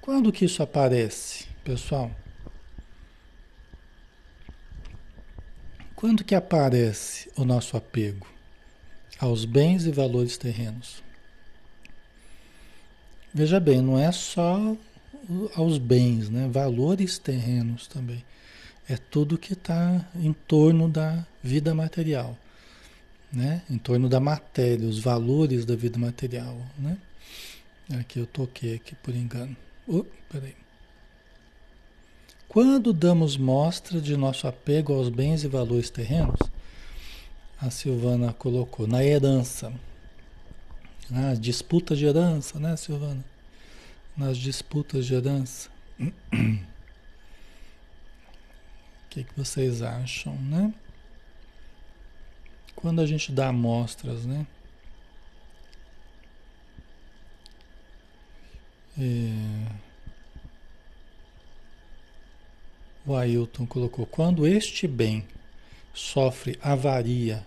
Quando 0.00 0.30
que 0.30 0.44
isso 0.44 0.62
aparece, 0.62 1.46
pessoal? 1.64 2.10
Quando 5.96 6.22
que 6.22 6.36
aparece 6.36 7.28
o 7.36 7.44
nosso 7.44 7.76
apego 7.76 8.37
aos 9.18 9.44
bens 9.44 9.86
e 9.86 9.90
valores 9.90 10.36
terrenos? 10.36 11.02
Veja 13.32 13.60
bem, 13.60 13.82
não 13.82 13.98
é 13.98 14.10
só 14.10 14.76
aos 15.54 15.78
bens, 15.78 16.30
né? 16.30 16.48
valores 16.50 17.18
terrenos 17.18 17.86
também. 17.86 18.24
É 18.88 18.96
tudo 18.96 19.36
que 19.36 19.52
está 19.52 20.06
em 20.14 20.32
torno 20.32 20.88
da 20.88 21.26
vida 21.42 21.74
material, 21.74 22.36
né? 23.30 23.62
em 23.68 23.76
torno 23.76 24.08
da 24.08 24.18
matéria, 24.18 24.88
os 24.88 24.98
valores 24.98 25.66
da 25.66 25.76
vida 25.76 25.98
material. 25.98 26.56
Né? 26.78 26.96
Aqui 28.00 28.18
eu 28.18 28.26
toquei 28.26 28.76
aqui 28.76 28.94
por 28.94 29.14
engano. 29.14 29.56
Oh, 29.86 30.04
peraí. 30.30 30.56
Quando 32.48 32.94
damos 32.94 33.36
mostra 33.36 34.00
de 34.00 34.16
nosso 34.16 34.48
apego 34.48 34.94
aos 34.94 35.10
bens 35.10 35.44
e 35.44 35.48
valores 35.48 35.90
terrenos, 35.90 36.40
a 37.60 37.70
Silvana 37.70 38.32
colocou, 38.32 38.86
na 38.86 39.04
herança. 39.04 39.72
Ah, 41.12 41.34
disputa 41.34 41.96
de 41.96 42.06
herança, 42.06 42.58
né, 42.58 42.76
Silvana? 42.76 43.24
Nas 44.16 44.36
disputas 44.36 45.06
de 45.06 45.14
herança. 45.14 45.68
O 46.00 46.12
que, 49.10 49.24
que 49.24 49.36
vocês 49.36 49.82
acham, 49.82 50.34
né? 50.36 50.72
Quando 52.76 53.00
a 53.00 53.06
gente 53.06 53.32
dá 53.32 53.48
amostras, 53.48 54.24
né? 54.24 54.46
É... 58.96 59.88
O 63.06 63.16
Ailton 63.16 63.66
colocou: 63.66 64.04
quando 64.06 64.46
este 64.46 64.86
bem 64.86 65.26
sofre 65.98 66.56
avaria 66.62 67.44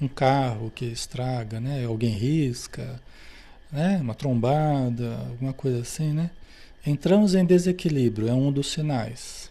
um 0.00 0.06
carro 0.06 0.70
que 0.72 0.84
estraga, 0.84 1.58
né? 1.58 1.84
Alguém 1.84 2.10
risca, 2.10 3.00
né? 3.72 3.98
Uma 4.00 4.14
trombada, 4.14 5.16
alguma 5.28 5.52
coisa 5.52 5.80
assim, 5.80 6.12
né? 6.12 6.30
Entramos 6.86 7.34
em 7.34 7.44
desequilíbrio, 7.44 8.28
é 8.28 8.32
um 8.32 8.52
dos 8.52 8.70
sinais. 8.70 9.50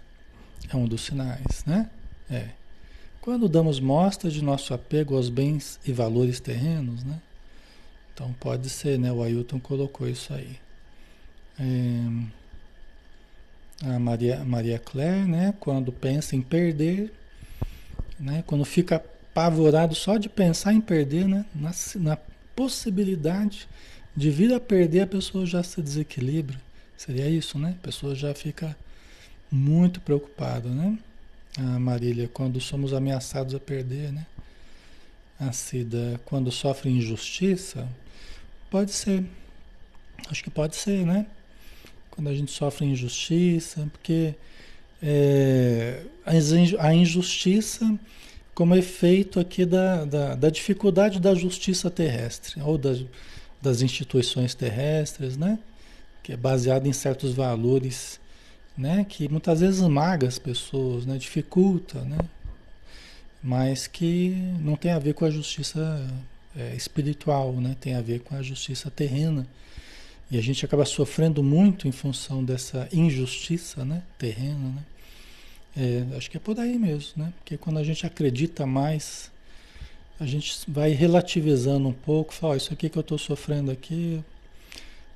É 0.71 0.75
um 0.77 0.85
dos 0.85 1.01
sinais, 1.01 1.65
né? 1.65 1.89
É. 2.29 2.49
Quando 3.19 3.49
damos 3.49 3.81
mostra 3.81 4.31
de 4.31 4.41
nosso 4.41 4.73
apego 4.73 5.17
aos 5.17 5.27
bens 5.27 5.77
e 5.85 5.91
valores 5.91 6.39
terrenos, 6.39 7.03
né? 7.03 7.19
Então 8.13 8.33
pode 8.39 8.69
ser, 8.69 8.97
né? 8.97 9.11
O 9.11 9.21
Ailton 9.21 9.59
colocou 9.59 10.07
isso 10.07 10.33
aí. 10.33 10.57
É, 11.59 12.07
a 13.93 13.99
Maria, 13.99 14.45
Maria 14.45 14.79
Claire, 14.79 15.27
né? 15.27 15.53
Quando 15.59 15.91
pensa 15.91 16.33
em 16.35 16.41
perder, 16.41 17.11
né? 18.19 18.43
Quando 18.45 18.65
fica 18.65 18.95
apavorado 18.95 19.93
só 19.93 20.17
de 20.17 20.29
pensar 20.29 20.73
em 20.73 20.81
perder, 20.81 21.27
né? 21.27 21.45
Na, 21.53 21.71
na 21.95 22.17
possibilidade 22.55 23.67
de 24.15 24.31
vir 24.31 24.53
a 24.53 24.59
perder, 24.59 25.01
a 25.01 25.07
pessoa 25.07 25.45
já 25.45 25.61
se 25.61 25.81
desequilibra. 25.81 26.59
Seria 26.97 27.29
isso, 27.29 27.59
né? 27.59 27.75
A 27.79 27.83
pessoa 27.83 28.15
já 28.15 28.33
fica 28.33 28.75
muito 29.51 30.01
preocupada, 30.01 30.67
né? 30.69 30.97
A 31.57 31.79
Marília, 31.79 32.27
quando 32.27 32.59
somos 32.59 32.93
ameaçados 32.93 33.53
a 33.53 33.59
perder, 33.59 34.11
né? 34.11 34.25
A 35.39 35.51
Cida, 35.51 36.19
quando 36.25 36.51
sofre 36.51 36.89
injustiça, 36.89 37.87
pode 38.71 38.91
ser. 38.91 39.23
Acho 40.29 40.43
que 40.43 40.49
pode 40.49 40.75
ser, 40.75 41.05
né? 41.05 41.27
Quando 42.09 42.29
a 42.29 42.33
gente 42.33 42.51
sofre 42.51 42.85
injustiça, 42.85 43.87
porque 43.93 44.33
é, 45.01 46.03
a 46.79 46.93
injustiça 46.93 47.97
como 48.57 48.75
efeito 48.75 49.39
aqui 49.39 49.65
da, 49.65 50.03
da, 50.03 50.35
da, 50.35 50.49
dificuldade 50.49 51.19
da 51.19 51.35
justiça 51.35 51.91
terrestre, 51.91 52.59
ou 52.59 52.75
das, 52.75 53.05
das 53.61 53.83
instituições 53.83 54.55
terrestres, 54.55 55.37
né? 55.37 55.59
Que 56.23 56.33
é 56.33 56.37
baseado 56.37 56.87
em 56.87 56.93
certos 56.93 57.33
valores, 57.33 58.19
né? 58.75 59.05
Que 59.07 59.29
muitas 59.29 59.59
vezes 59.59 59.79
esmaga 59.79 60.27
as 60.27 60.39
pessoas, 60.39 61.05
né? 61.05 61.19
Dificulta, 61.19 62.01
né? 62.01 62.17
Mas 63.43 63.85
que 63.85 64.29
não 64.59 64.75
tem 64.75 64.91
a 64.91 64.97
ver 64.97 65.13
com 65.13 65.25
a 65.25 65.29
justiça 65.29 65.79
é, 66.57 66.73
espiritual, 66.75 67.53
né? 67.53 67.75
Tem 67.79 67.93
a 67.93 68.01
ver 68.01 68.21
com 68.21 68.35
a 68.35 68.41
justiça 68.41 68.89
terrena. 68.89 69.45
E 70.29 70.37
a 70.37 70.41
gente 70.41 70.65
acaba 70.65 70.83
sofrendo 70.83 71.41
muito 71.41 71.87
em 71.87 71.91
função 71.91 72.43
dessa 72.43 72.89
injustiça, 72.91 73.85
né? 73.85 74.03
Terrena, 74.17 74.69
né? 74.69 74.83
É, 75.75 76.17
acho 76.17 76.29
que 76.29 76.37
é 76.37 76.39
por 76.39 76.59
aí 76.59 76.77
mesmo, 76.77 77.23
né? 77.23 77.33
Porque 77.37 77.55
quando 77.57 77.77
a 77.77 77.83
gente 77.83 78.05
acredita 78.05 78.65
mais, 78.65 79.31
a 80.19 80.25
gente 80.25 80.59
vai 80.67 80.89
relativizando 80.91 81.87
um 81.87 81.93
pouco, 81.93 82.33
fala, 82.33 82.53
oh, 82.53 82.57
isso 82.57 82.73
aqui 82.73 82.89
que 82.89 82.97
eu 82.97 83.01
estou 83.01 83.17
sofrendo 83.17 83.71
aqui, 83.71 84.21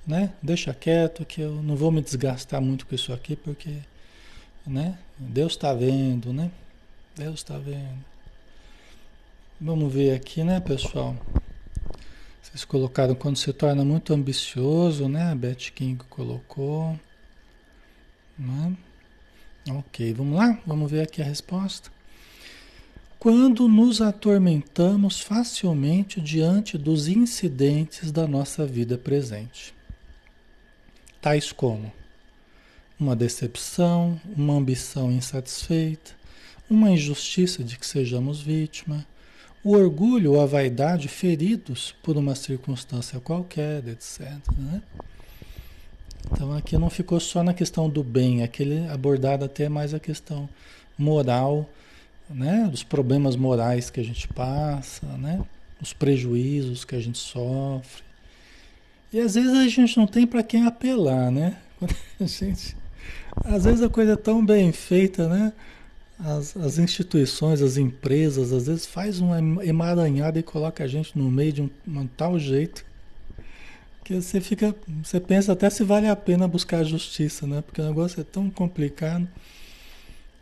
né? 0.05 0.31
Deixa 0.41 0.73
quieto, 0.73 1.25
que 1.25 1.41
eu 1.41 1.51
não 1.63 1.75
vou 1.75 1.91
me 1.91 2.01
desgastar 2.01 2.61
muito 2.61 2.85
com 2.85 2.95
isso 2.95 3.11
aqui, 3.11 3.35
porque, 3.35 3.75
né? 4.65 4.97
Deus 5.17 5.53
está 5.53 5.73
vendo, 5.73 6.31
né? 6.31 6.51
Deus 7.15 7.35
está 7.35 7.57
vendo. 7.57 8.05
Vamos 9.59 9.93
ver 9.93 10.15
aqui, 10.15 10.43
né, 10.43 10.59
pessoal? 10.59 11.15
Vocês 12.51 12.65
colocaram 12.65 13.15
quando 13.15 13.37
se 13.37 13.53
torna 13.53 13.85
muito 13.85 14.13
ambicioso, 14.13 15.07
né? 15.07 15.31
A 15.31 15.35
Beth 15.35 15.71
King 15.73 16.03
colocou. 16.09 16.99
Né? 18.37 18.75
Ok, 19.69 20.13
vamos 20.13 20.37
lá? 20.37 20.59
Vamos 20.67 20.91
ver 20.91 21.03
aqui 21.03 21.21
a 21.21 21.25
resposta. 21.25 21.89
Quando 23.17 23.69
nos 23.69 24.01
atormentamos 24.01 25.21
facilmente 25.21 26.19
diante 26.19 26.77
dos 26.77 27.07
incidentes 27.07 28.11
da 28.11 28.27
nossa 28.27 28.65
vida 28.65 28.97
presente, 28.97 29.73
tais 31.21 31.53
como 31.53 31.89
uma 32.99 33.15
decepção, 33.15 34.19
uma 34.35 34.55
ambição 34.55 35.09
insatisfeita, 35.09 36.11
uma 36.69 36.91
injustiça 36.91 37.63
de 37.63 37.77
que 37.77 37.85
sejamos 37.85 38.41
vítima, 38.41 39.05
o 39.63 39.73
orgulho 39.73 40.33
ou 40.33 40.41
a 40.41 40.45
vaidade 40.45 41.07
feridos 41.07 41.93
por 42.01 42.17
uma 42.17 42.35
circunstância 42.35 43.19
qualquer, 43.19 43.87
etc. 43.87 44.31
Né? 44.57 44.81
Então 46.31 46.55
aqui 46.55 46.77
não 46.77 46.89
ficou 46.89 47.19
só 47.19 47.43
na 47.43 47.53
questão 47.53 47.89
do 47.89 48.03
bem, 48.03 48.43
aquele 48.43 48.87
abordado 48.87 49.45
até 49.45 49.69
mais 49.69 49.93
a 49.93 49.99
questão 49.99 50.49
moral, 50.97 51.69
né? 52.29 52.67
Dos 52.69 52.83
problemas 52.83 53.35
morais 53.35 53.89
que 53.89 53.99
a 53.99 54.03
gente 54.03 54.27
passa, 54.27 55.05
né? 55.17 55.41
Os 55.81 55.93
prejuízos 55.93 56.85
que 56.85 56.95
a 56.95 56.99
gente 56.99 57.17
sofre. 57.17 58.03
E 59.11 59.19
às 59.19 59.35
vezes 59.35 59.51
a 59.51 59.67
gente 59.67 59.97
não 59.97 60.07
tem 60.07 60.25
para 60.25 60.43
quem 60.43 60.65
apelar, 60.65 61.31
né? 61.31 61.57
a 62.19 62.25
gente, 62.25 62.75
às 63.43 63.65
vezes 63.65 63.81
a 63.81 63.89
coisa 63.89 64.13
é 64.13 64.17
tão 64.17 64.45
bem 64.45 64.71
feita, 64.71 65.27
né? 65.27 65.51
As, 66.23 66.55
as 66.55 66.77
instituições, 66.77 67.61
as 67.61 67.77
empresas, 67.77 68.53
às 68.53 68.67
vezes 68.67 68.85
faz 68.85 69.19
uma 69.19 69.39
emaranhada 69.65 70.37
e 70.39 70.43
coloca 70.43 70.83
a 70.83 70.87
gente 70.87 71.17
no 71.17 71.31
meio 71.31 71.51
de 71.51 71.61
um, 71.63 71.69
um 71.87 72.05
tal 72.05 72.37
jeito 72.37 72.85
que 74.03 74.21
você 74.21 74.41
fica, 74.41 74.75
você 75.03 75.19
pensa 75.19 75.53
até 75.53 75.69
se 75.69 75.83
vale 75.83 76.07
a 76.07 76.15
pena 76.15 76.47
buscar 76.47 76.83
justiça, 76.83 77.47
né? 77.47 77.61
Porque 77.61 77.81
o 77.81 77.85
negócio 77.85 78.19
é 78.21 78.23
tão 78.23 78.49
complicado 78.49 79.27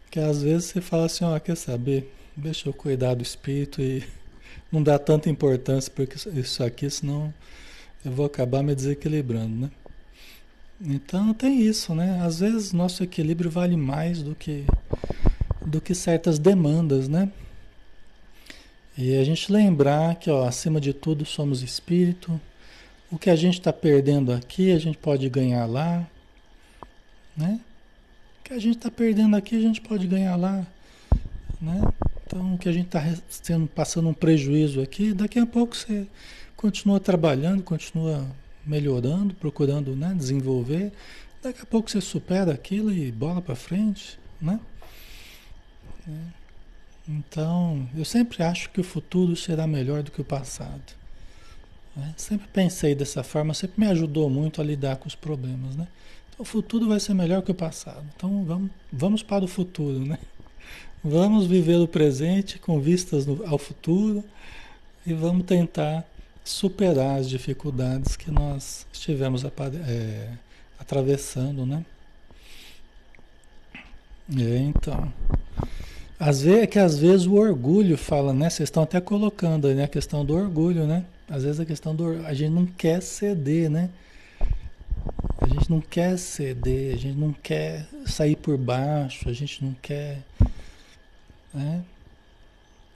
que 0.09 0.19
às 0.19 0.41
vezes 0.41 0.65
você 0.65 0.81
fala 0.81 1.05
assim, 1.05 1.23
ó, 1.23 1.37
quer 1.39 1.55
saber? 1.55 2.11
Deixa 2.35 2.67
eu 2.67 2.73
cuidar 2.73 3.13
do 3.13 3.21
espírito 3.21 3.81
e 3.81 4.03
não 4.71 4.81
dá 4.81 4.97
tanta 4.97 5.29
importância 5.29 5.91
porque 5.93 6.15
isso 6.37 6.63
aqui, 6.63 6.89
senão 6.89 7.33
eu 8.03 8.11
vou 8.11 8.25
acabar 8.25 8.63
me 8.63 8.73
desequilibrando, 8.73 9.55
né? 9.55 9.71
Então 10.81 11.33
tem 11.33 11.61
isso, 11.61 11.93
né? 11.93 12.21
Às 12.21 12.39
vezes 12.39 12.71
nosso 12.71 13.03
equilíbrio 13.03 13.51
vale 13.51 13.75
mais 13.75 14.23
do 14.23 14.33
que 14.33 14.65
do 15.65 15.81
que 15.81 15.93
certas 15.93 16.39
demandas, 16.39 17.07
né? 17.07 17.31
E 18.97 19.17
a 19.17 19.23
gente 19.23 19.51
lembrar 19.51 20.15
que, 20.15 20.29
ó, 20.29 20.45
acima 20.45 20.81
de 20.81 20.93
tudo, 20.93 21.25
somos 21.25 21.61
espírito. 21.61 22.39
O 23.09 23.17
que 23.17 23.29
a 23.29 23.35
gente 23.35 23.59
está 23.59 23.71
perdendo 23.71 24.33
aqui, 24.33 24.71
a 24.71 24.77
gente 24.77 24.97
pode 24.97 25.29
ganhar 25.29 25.65
lá, 25.65 26.05
né? 27.35 27.59
O 28.39 28.43
que 28.43 28.53
a 28.53 28.59
gente 28.59 28.77
está 28.77 28.91
perdendo 28.91 29.35
aqui, 29.35 29.55
a 29.55 29.61
gente 29.61 29.79
pode 29.79 30.05
ganhar 30.05 30.35
lá, 30.35 30.65
né? 31.61 31.81
Então, 32.25 32.53
o 32.53 32.57
que 32.57 32.69
a 32.69 32.71
gente 32.71 32.87
está 32.87 33.01
passando 33.73 34.09
um 34.09 34.13
prejuízo 34.13 34.81
aqui, 34.81 35.13
daqui 35.13 35.39
a 35.39 35.45
pouco 35.45 35.75
você 35.75 36.05
continua 36.55 36.99
trabalhando, 36.99 37.63
continua 37.63 38.27
melhorando, 38.65 39.33
procurando 39.33 39.95
né, 39.95 40.13
desenvolver. 40.15 40.91
Daqui 41.41 41.61
a 41.61 41.65
pouco 41.65 41.89
você 41.89 42.01
supera 42.01 42.51
aquilo 42.53 42.91
e 42.91 43.11
bola 43.11 43.41
para 43.41 43.55
frente, 43.55 44.19
né? 44.41 44.59
É. 46.09 46.39
Então, 47.07 47.87
eu 47.95 48.05
sempre 48.05 48.43
acho 48.43 48.69
que 48.69 48.79
o 48.79 48.83
futuro 48.83 49.35
será 49.35 49.65
melhor 49.65 50.03
do 50.03 50.11
que 50.11 50.21
o 50.21 50.25
passado. 50.25 50.81
Né? 51.95 52.13
Sempre 52.17 52.47
pensei 52.47 52.93
dessa 52.93 53.23
forma, 53.23 53.53
sempre 53.53 53.79
me 53.81 53.87
ajudou 53.87 54.29
muito 54.29 54.61
a 54.61 54.63
lidar 54.63 54.97
com 54.97 55.07
os 55.07 55.15
problemas, 55.15 55.75
né? 55.75 55.87
Então, 56.29 56.43
o 56.43 56.45
futuro 56.45 56.87
vai 56.87 56.99
ser 56.99 57.13
melhor 57.13 57.41
que 57.41 57.51
o 57.51 57.55
passado. 57.55 58.05
Então, 58.15 58.43
vamos, 58.43 58.71
vamos 58.91 59.23
para 59.23 59.43
o 59.43 59.47
futuro, 59.47 60.05
né? 60.05 60.19
Vamos 61.03 61.47
viver 61.47 61.77
o 61.77 61.87
presente 61.87 62.59
com 62.59 62.79
vistas 62.79 63.25
no, 63.25 63.45
ao 63.47 63.57
futuro 63.57 64.23
e 65.05 65.13
vamos 65.13 65.45
tentar 65.45 66.05
superar 66.43 67.19
as 67.19 67.29
dificuldades 67.29 68.15
que 68.15 68.29
nós 68.29 68.85
estivemos 68.91 69.43
é, 69.45 70.29
atravessando, 70.77 71.65
né? 71.65 71.85
É, 74.37 74.57
então. 74.57 75.11
Às 76.19 76.41
vezes, 76.41 76.63
é 76.63 76.67
que 76.67 76.77
às 76.77 76.99
vezes 76.99 77.25
o 77.25 77.35
orgulho 77.35 77.97
fala, 77.97 78.33
né? 78.33 78.49
Vocês 78.49 78.67
estão 78.67 78.83
até 78.83 78.99
colocando 78.99 79.67
aí 79.67 79.75
né? 79.75 79.85
a 79.85 79.87
questão 79.87 80.25
do 80.25 80.35
orgulho, 80.35 80.85
né? 80.85 81.05
Às 81.29 81.43
vezes 81.43 81.61
a 81.61 81.65
questão 81.65 81.95
do 81.95 82.25
a 82.25 82.33
gente 82.33 82.51
não 82.51 82.65
quer 82.65 83.01
ceder, 83.01 83.69
né? 83.69 83.89
A 85.39 85.47
gente 85.47 85.69
não 85.69 85.79
quer 85.79 86.17
ceder, 86.17 86.93
a 86.93 86.97
gente 86.97 87.17
não 87.17 87.31
quer 87.31 87.87
sair 88.05 88.35
por 88.35 88.57
baixo, 88.57 89.29
a 89.29 89.33
gente 89.33 89.63
não 89.63 89.73
quer, 89.81 90.21
né? 91.53 91.83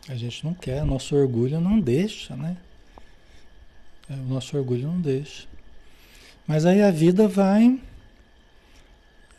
A 0.10 0.16
gente 0.16 0.44
não 0.44 0.54
quer, 0.54 0.84
nosso 0.84 1.16
orgulho 1.16 1.62
não 1.62 1.80
deixa, 1.80 2.36
né? 2.36 2.58
É, 4.10 4.14
o 4.16 4.34
nosso 4.34 4.58
orgulho 4.58 4.88
não 4.88 5.00
deixa. 5.00 5.48
Mas 6.46 6.66
aí 6.66 6.82
a 6.82 6.92
vida 6.92 7.26
vai 7.26 7.80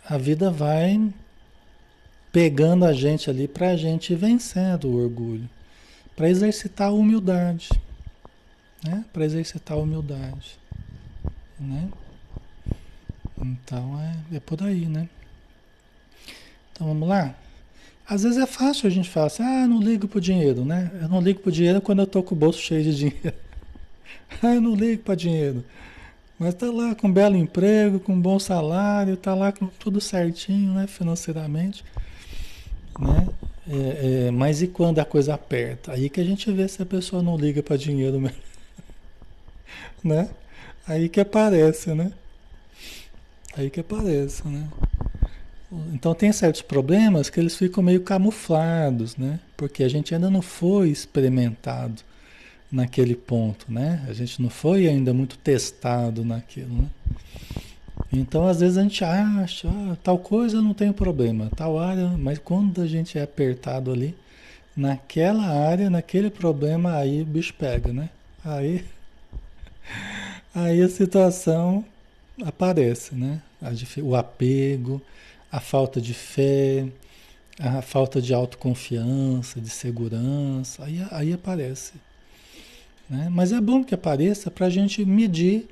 a 0.09 0.17
vida 0.17 0.51
vai 0.51 1.13
pegando 2.35 2.85
a 2.85 2.93
gente 2.93 3.31
ali 3.31 3.47
para 3.47 3.69
a 3.69 3.77
gente 3.77 4.13
ir 4.13 4.17
vencendo 4.17 4.89
o 4.89 5.01
orgulho, 5.01 5.49
para 6.17 6.29
exercitar 6.29 6.89
a 6.89 6.93
humildade, 6.93 7.69
né? 8.85 9.05
Para 9.13 9.25
exercitar 9.25 9.79
a 9.79 9.81
humildade, 9.81 10.59
né? 11.61 11.89
Então 13.41 14.01
é, 14.01 14.37
é 14.37 14.41
por 14.41 14.61
aí, 14.65 14.87
né? 14.87 15.09
Então 16.73 16.89
vamos 16.89 17.09
lá. 17.09 17.37
Às 18.05 18.25
vezes 18.25 18.37
é 18.37 18.47
fácil 18.47 18.89
a 18.89 18.91
gente 18.91 19.09
falar 19.09 19.29
assim, 19.29 19.45
ah, 19.45 19.69
não 19.69 19.81
ligo 19.81 20.09
pro 20.09 20.21
dinheiro, 20.21 20.65
né? 20.65 20.91
Eu 21.01 21.09
não 21.09 21.21
ligo 21.21 21.39
pro 21.39 21.53
dinheiro 21.53 21.81
quando 21.81 22.01
eu 22.01 22.07
tô 22.07 22.21
com 22.21 22.35
o 22.35 22.39
bolso 22.39 22.59
cheio 22.59 22.83
de 22.83 22.97
dinheiro. 22.97 23.35
ah, 24.43 24.57
eu 24.57 24.61
não 24.61 24.75
ligo 24.75 25.05
para 25.05 25.15
dinheiro. 25.15 25.65
Mas 26.37 26.55
tá 26.55 26.67
lá 26.67 26.97
com 26.97 27.07
um 27.07 27.13
belo 27.13 27.37
emprego, 27.37 28.01
com 28.01 28.13
um 28.13 28.21
bom 28.21 28.41
salário, 28.41 29.17
tá 29.17 29.37
lá 29.37 29.53
com 29.53 29.69
tudo 29.69 30.01
certinho, 30.01 30.75
né, 30.75 30.89
financeiramente. 30.89 31.85
Né? 32.99 33.29
É, 33.69 34.27
é, 34.27 34.31
mas 34.31 34.63
e 34.63 34.67
quando 34.67 34.99
a 34.99 35.05
coisa 35.05 35.35
aperta? 35.35 35.93
Aí 35.93 36.09
que 36.11 36.21
a 36.21 36.25
gente 36.25 36.51
vê 36.53 36.69
se 36.69 36.83
a 36.83 36.87
pessoa 36.87 37.23
não 37.23 37.37
liga 37.37 37.63
para 37.63 37.77
dinheiro 37.77 38.21
mesmo. 38.21 38.37
né? 40.05 40.29
Aí 40.87 41.09
que 41.09 41.21
aparece, 41.21 41.95
né? 41.95 42.13
Aí 43.57 43.71
que 43.71 43.81
aparece, 43.81 44.47
né? 44.47 44.69
Então 45.93 46.15
tem 46.15 46.31
certos 46.33 46.63
problemas 46.63 47.31
que 47.31 47.41
eles 47.41 47.57
ficam 47.57 47.83
meio 47.83 48.03
camuflados, 48.03 49.17
né? 49.17 49.41
Porque 49.57 49.83
a 49.83 49.89
gente 49.89 50.15
ainda 50.15 50.31
não 50.31 50.43
foi 50.43 50.91
experimentado 50.91 52.03
naquele 52.71 53.15
ponto, 53.15 53.67
né? 53.73 54.05
A 54.09 54.13
gente 54.13 54.43
não 54.43 54.51
foi 54.51 54.87
ainda 54.87 55.15
muito 55.15 55.39
testado 55.39 56.25
naquilo, 56.25 56.83
né? 56.83 56.89
Então, 58.17 58.47
às 58.47 58.61
vezes 58.61 58.79
a 58.79 58.83
gente 58.83 59.05
acha, 59.05 59.69
ah, 59.69 59.97
tal 60.03 60.19
coisa 60.19 60.63
não 60.63 60.73
tem 60.73 60.93
problema, 60.93 61.51
tal 61.57 61.79
área, 61.79 62.09
mas 62.11 62.39
quando 62.39 62.81
a 62.81 62.87
gente 62.87 63.19
é 63.19 63.23
apertado 63.23 63.91
ali, 63.91 64.15
naquela 64.77 65.45
área, 65.45 65.91
naquele 65.91 66.31
problema, 66.31 66.97
aí 66.97 67.23
o 67.23 67.27
bicho 67.27 67.53
pega, 67.55 67.93
né? 67.93 68.09
Aí, 68.45 68.85
aí 70.55 70.81
a 70.81 70.89
situação 70.89 71.85
aparece, 72.45 73.17
né? 73.17 73.43
O 74.03 74.15
apego, 74.15 75.03
a 75.51 75.59
falta 75.59 76.01
de 76.01 76.15
fé, 76.15 76.87
a 77.59 77.83
falta 77.83 78.23
de 78.23 78.33
autoconfiança, 78.33 79.61
de 79.61 79.71
segurança, 79.71 80.85
aí, 80.85 81.05
aí 81.11 81.33
aparece. 81.33 81.95
Né? 83.11 83.29
Mas 83.31 83.53
é 83.53 83.61
bom 83.61 83.83
que 83.83 83.95
apareça 83.95 84.51
para 84.51 84.67
a 84.67 84.71
gente 84.71 85.05
medir 85.05 85.69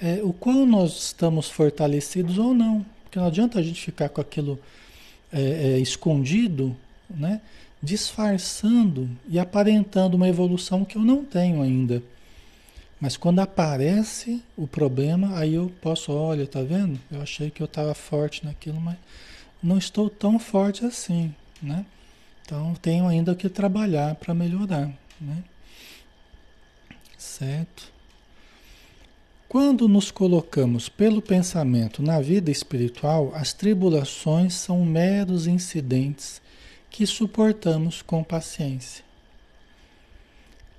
é, 0.00 0.20
o 0.22 0.32
quão 0.32 0.64
nós 0.64 0.96
estamos 0.96 1.48
fortalecidos 1.48 2.38
ou 2.38 2.54
não. 2.54 2.84
Porque 3.04 3.18
não 3.18 3.26
adianta 3.26 3.58
a 3.58 3.62
gente 3.62 3.80
ficar 3.80 4.08
com 4.08 4.20
aquilo 4.20 4.58
é, 5.32 5.40
é, 5.40 5.78
escondido, 5.78 6.76
né? 7.08 7.40
disfarçando 7.82 9.08
e 9.28 9.38
aparentando 9.38 10.16
uma 10.16 10.28
evolução 10.28 10.84
que 10.84 10.96
eu 10.96 11.02
não 11.02 11.24
tenho 11.24 11.62
ainda. 11.62 12.02
Mas 13.00 13.16
quando 13.16 13.38
aparece 13.38 14.42
o 14.56 14.66
problema, 14.66 15.38
aí 15.38 15.54
eu 15.54 15.72
posso, 15.80 16.12
olha, 16.12 16.46
tá 16.46 16.62
vendo? 16.62 17.00
Eu 17.10 17.22
achei 17.22 17.50
que 17.50 17.62
eu 17.62 17.64
estava 17.64 17.94
forte 17.94 18.44
naquilo, 18.44 18.78
mas 18.78 18.96
não 19.62 19.78
estou 19.78 20.10
tão 20.10 20.38
forte 20.38 20.84
assim, 20.84 21.34
né? 21.62 21.86
Então 22.44 22.74
tenho 22.82 23.06
ainda 23.06 23.34
que 23.34 23.48
trabalhar 23.48 24.14
para 24.16 24.34
melhorar, 24.34 24.92
né? 25.18 25.42
Certo? 27.16 27.90
Quando 29.50 29.88
nos 29.88 30.12
colocamos 30.12 30.88
pelo 30.88 31.20
pensamento 31.20 32.04
na 32.04 32.20
vida 32.20 32.52
espiritual, 32.52 33.32
as 33.34 33.52
tribulações 33.52 34.54
são 34.54 34.84
meros 34.84 35.48
incidentes 35.48 36.40
que 36.88 37.04
suportamos 37.04 38.00
com 38.00 38.22
paciência. 38.22 39.04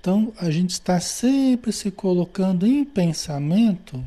Então, 0.00 0.32
a 0.38 0.50
gente 0.50 0.70
está 0.70 0.98
sempre 1.00 1.70
se 1.70 1.90
colocando 1.90 2.66
em 2.66 2.82
pensamento 2.82 4.02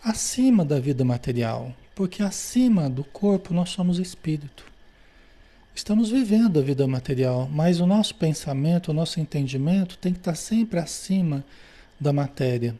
acima 0.00 0.64
da 0.64 0.78
vida 0.78 1.04
material, 1.04 1.74
porque 1.92 2.22
acima 2.22 2.88
do 2.88 3.02
corpo 3.02 3.52
nós 3.52 3.70
somos 3.70 3.98
espírito. 3.98 4.64
Estamos 5.74 6.10
vivendo 6.10 6.60
a 6.60 6.62
vida 6.62 6.86
material, 6.86 7.50
mas 7.52 7.80
o 7.80 7.86
nosso 7.86 8.14
pensamento, 8.14 8.92
o 8.92 8.94
nosso 8.94 9.18
entendimento 9.18 9.98
tem 9.98 10.12
que 10.12 10.20
estar 10.20 10.36
sempre 10.36 10.78
acima 10.78 11.44
da 11.98 12.12
matéria 12.12 12.76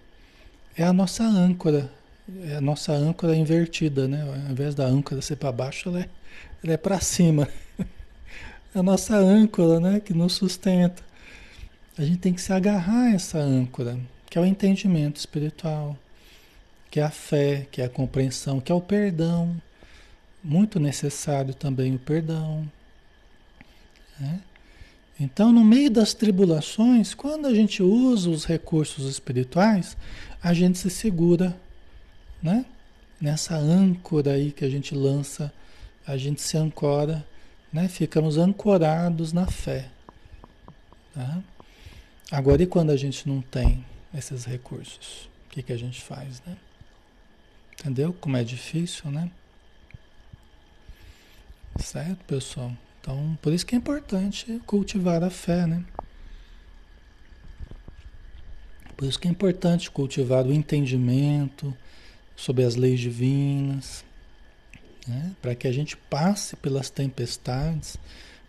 é 0.82 0.86
a 0.86 0.92
nossa 0.94 1.24
âncora, 1.24 1.90
é 2.44 2.56
a 2.56 2.60
nossa 2.60 2.92
âncora 2.92 3.36
invertida, 3.36 4.08
né? 4.08 4.22
Ao 4.22 4.50
invés 4.50 4.74
da 4.74 4.86
âncora 4.86 5.20
ser 5.20 5.36
para 5.36 5.52
baixo, 5.52 5.90
ela 5.90 6.00
é, 6.00 6.08
ela 6.64 6.72
é 6.72 6.76
para 6.78 6.98
cima. 7.00 7.46
É 8.74 8.78
a 8.78 8.82
nossa 8.82 9.14
âncora, 9.16 9.78
né? 9.78 10.00
Que 10.00 10.14
nos 10.14 10.32
sustenta. 10.32 11.02
A 11.98 12.02
gente 12.02 12.18
tem 12.18 12.32
que 12.32 12.40
se 12.40 12.50
agarrar 12.50 13.08
a 13.08 13.14
essa 13.14 13.38
âncora, 13.38 13.98
que 14.30 14.38
é 14.38 14.40
o 14.40 14.46
entendimento 14.46 15.18
espiritual, 15.18 15.98
que 16.90 16.98
é 16.98 17.02
a 17.02 17.10
fé, 17.10 17.66
que 17.70 17.82
é 17.82 17.84
a 17.84 17.88
compreensão, 17.90 18.58
que 18.58 18.72
é 18.72 18.74
o 18.74 18.80
perdão. 18.80 19.60
Muito 20.42 20.80
necessário 20.80 21.52
também 21.52 21.94
o 21.94 21.98
perdão. 21.98 22.66
Né? 24.18 24.40
Então, 25.20 25.52
no 25.52 25.62
meio 25.62 25.90
das 25.90 26.14
tribulações, 26.14 27.12
quando 27.12 27.46
a 27.46 27.54
gente 27.54 27.82
usa 27.82 28.30
os 28.30 28.46
recursos 28.46 29.04
espirituais, 29.04 29.94
a 30.42 30.54
gente 30.54 30.78
se 30.78 30.88
segura, 30.88 31.54
né? 32.42 32.64
Nessa 33.20 33.54
âncora 33.54 34.32
aí 34.32 34.50
que 34.50 34.64
a 34.64 34.70
gente 34.70 34.94
lança, 34.94 35.52
a 36.06 36.16
gente 36.16 36.40
se 36.40 36.56
ancora, 36.56 37.22
né? 37.70 37.86
Ficamos 37.86 38.38
ancorados 38.38 39.30
na 39.30 39.46
fé. 39.46 39.90
Tá? 41.14 41.42
Agora, 42.30 42.62
e 42.62 42.66
quando 42.66 42.88
a 42.88 42.96
gente 42.96 43.28
não 43.28 43.42
tem 43.42 43.84
esses 44.14 44.46
recursos? 44.46 45.28
O 45.46 45.50
que, 45.50 45.62
que 45.62 45.72
a 45.72 45.76
gente 45.76 46.00
faz, 46.00 46.40
né? 46.46 46.56
Entendeu? 47.78 48.14
Como 48.14 48.38
é 48.38 48.42
difícil, 48.42 49.10
né? 49.10 49.30
Certo, 51.78 52.24
pessoal? 52.24 52.72
Então, 53.10 53.36
por 53.42 53.52
isso 53.52 53.66
que 53.66 53.74
é 53.74 53.78
importante 53.78 54.62
cultivar 54.64 55.24
a 55.24 55.30
fé, 55.30 55.66
né? 55.66 55.84
Por 58.96 59.08
isso 59.08 59.18
que 59.18 59.26
é 59.26 59.30
importante 59.30 59.90
cultivar 59.90 60.46
o 60.46 60.52
entendimento 60.52 61.76
sobre 62.36 62.62
as 62.62 62.76
leis 62.76 63.00
divinas, 63.00 64.04
né? 65.08 65.32
para 65.42 65.56
que 65.56 65.66
a 65.66 65.72
gente 65.72 65.96
passe 65.96 66.54
pelas 66.54 66.88
tempestades, 66.88 67.96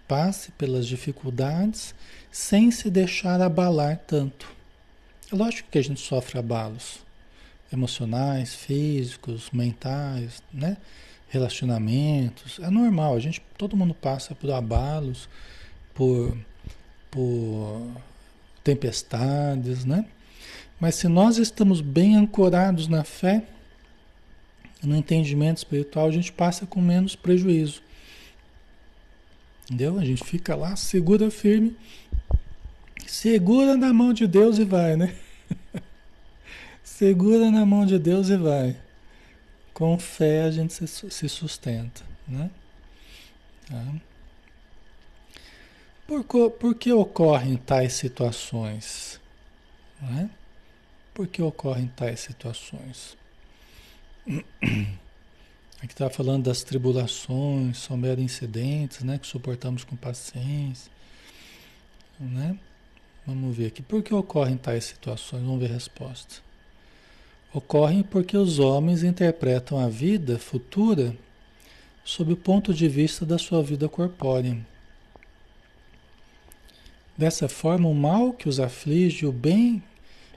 passe 0.08 0.52
pelas 0.52 0.86
dificuldades, 0.86 1.96
sem 2.32 2.70
se 2.70 2.90
deixar 2.90 3.42
abalar 3.42 3.98
tanto. 4.06 4.48
É 5.32 5.36
lógico 5.36 5.70
que 5.72 5.80
a 5.80 5.84
gente 5.84 6.02
sofre 6.02 6.38
abalos 6.38 7.00
emocionais, 7.74 8.54
físicos, 8.54 9.50
mentais, 9.52 10.44
né? 10.54 10.78
Relacionamentos. 11.32 12.60
É 12.60 12.70
normal, 12.70 13.16
a 13.16 13.20
gente, 13.20 13.42
todo 13.58 13.78
mundo 13.78 13.94
passa 13.94 14.36
por 14.36 14.52
abalos, 14.52 15.30
por, 15.96 16.38
por 17.10 17.88
tempestades, 18.64 19.86
né? 19.86 20.06
Mas 20.80 20.96
se 20.96 21.08
nós 21.08 21.38
estamos 21.38 21.80
bem 21.80 22.18
ancorados 22.18 22.88
na 22.88 23.04
fé, 23.04 23.44
no 24.84 24.96
entendimento 24.96 25.58
espiritual, 25.58 26.08
a 26.08 26.12
gente 26.12 26.32
passa 26.34 26.66
com 26.66 26.82
menos 26.82 27.16
prejuízo. 27.16 27.82
Entendeu? 29.66 30.00
A 30.00 30.04
gente 30.04 30.24
fica 30.24 30.54
lá, 30.54 30.76
segura 30.76 31.32
firme, 31.32 31.78
segura 33.08 33.78
na 33.78 33.94
mão 33.94 34.12
de 34.12 34.28
Deus 34.28 34.58
e 34.58 34.66
vai, 34.66 34.98
né? 34.98 35.16
segura 36.84 37.50
na 37.50 37.66
mão 37.66 37.86
de 37.86 37.98
Deus 37.98 38.28
e 38.28 38.36
vai. 38.36 38.76
Com 39.74 39.98
fé 39.98 40.44
a 40.44 40.52
gente 40.52 40.74
se, 40.74 41.30
sustenta, 41.30 42.04
né? 42.28 42.52
Tá? 43.68 43.94
Por, 46.08 46.52
por 46.52 46.76
que 46.76 46.92
ocorrem 46.92 47.56
tais 47.56 47.94
situações? 47.94 49.20
Né? 50.02 50.30
Por 51.14 51.28
que 51.28 51.42
ocorrem 51.42 51.88
tais 51.88 52.20
situações? 52.20 53.18
Aqui 55.82 55.94
está 55.94 56.10
falando 56.10 56.44
das 56.44 56.64
tribulações, 56.64 57.80
são 57.80 57.98
meros 57.98 58.24
incidentes, 58.24 59.02
né? 59.02 59.18
Que 59.18 59.26
suportamos 59.26 59.84
com 59.84 59.96
paciência, 59.96 60.92
né? 62.20 62.56
Vamos 63.26 63.58
ver 63.58 63.68
aqui. 63.68 63.82
Por 63.82 64.04
que 64.04 64.14
ocorrem 64.14 64.58
tais 64.58 64.84
situações? 64.84 65.42
Vamos 65.42 65.60
ver 65.60 65.72
a 65.72 65.74
resposta. 65.74 66.36
Ocorrem 67.54 68.02
porque 68.02 68.38
os 68.38 68.60
homens 68.60 69.04
interpretam 69.04 69.78
a 69.78 69.90
vida 69.90 70.40
futura 70.40 71.16
sob 72.04 72.34
o 72.34 72.38
ponto 72.38 72.74
de 72.74 72.88
vista 72.88 73.26
da 73.26 73.38
sua 73.38 73.62
vida 73.62 73.90
corpórea. 73.90 74.58
Dessa 77.18 77.50
forma, 77.50 77.90
o 77.90 77.94
mal 77.94 78.34
que 78.34 78.48
os 78.48 78.60
aflige 78.60 79.26
o 79.26 79.32
bem 79.32 79.84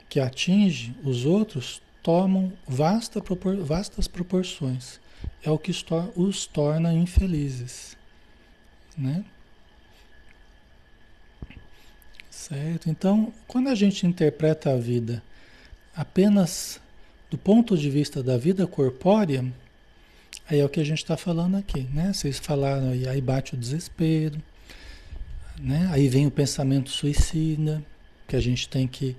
que 0.09 0.19
atinge 0.19 0.93
os 1.03 1.25
outros 1.25 1.81
tomam 2.03 2.53
vasta 2.67 3.19
propor 3.19 3.57
vastas 3.57 4.07
proporções. 4.07 4.99
É 5.41 5.49
o 5.49 5.57
que 5.57 5.71
os 6.15 6.45
torna 6.45 6.93
infelizes. 6.93 7.97
Né? 8.97 9.25
Certo? 12.29 12.89
Então, 12.89 13.33
quando 13.47 13.69
a 13.69 13.75
gente 13.75 14.05
interpreta 14.05 14.71
a 14.71 14.77
vida 14.77 15.23
apenas 15.95 16.79
do 17.29 17.37
ponto 17.37 17.77
de 17.77 17.89
vista 17.89 18.21
da 18.21 18.37
vida 18.37 18.65
corpórea, 18.67 19.45
aí 20.49 20.59
é 20.59 20.65
o 20.65 20.69
que 20.69 20.79
a 20.79 20.83
gente 20.83 20.99
está 20.99 21.17
falando 21.17 21.57
aqui, 21.57 21.87
né? 21.93 22.13
Vocês 22.13 22.39
falaram 22.39 22.91
aí, 22.91 23.07
aí 23.07 23.21
bate 23.21 23.55
o 23.55 23.57
desespero, 23.57 24.41
né? 25.59 25.89
Aí 25.91 26.07
vem 26.07 26.27
o 26.27 26.31
pensamento 26.31 26.89
suicida, 26.89 27.83
que 28.27 28.35
a 28.35 28.41
gente 28.41 28.67
tem 28.67 28.87
que 28.87 29.15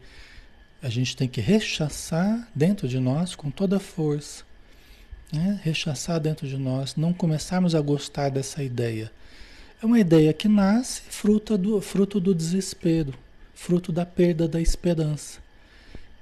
a 0.83 0.89
gente 0.89 1.17
tem 1.17 1.27
que 1.27 1.41
rechaçar 1.41 2.49
dentro 2.55 2.87
de 2.87 3.01
nós 3.01 3.35
com 3.35 3.51
toda 3.51 3.79
a 3.79 3.81
força. 3.81 4.45
Né? 5.33 5.59
Rechaçar 5.63 6.21
dentro 6.21 6.47
de 6.47 6.57
nós, 6.57 6.95
não 6.95 7.13
começarmos 7.13 7.75
a 7.75 7.81
gostar 7.81 8.29
dessa 8.29 8.63
ideia. 8.63 9.11
É 9.83 9.87
uma 9.87 9.99
ideia 9.99 10.33
que 10.33 10.49
nasce 10.49 11.03
fruto 11.03 11.59
do, 11.59 11.81
fruto 11.81 12.21
do 12.21 12.35
desespero, 12.35 13.15
fruto 13.55 13.91
da 13.91 14.07
perda 14.07 14.47
da 14.47 14.61
esperança, 14.61 15.41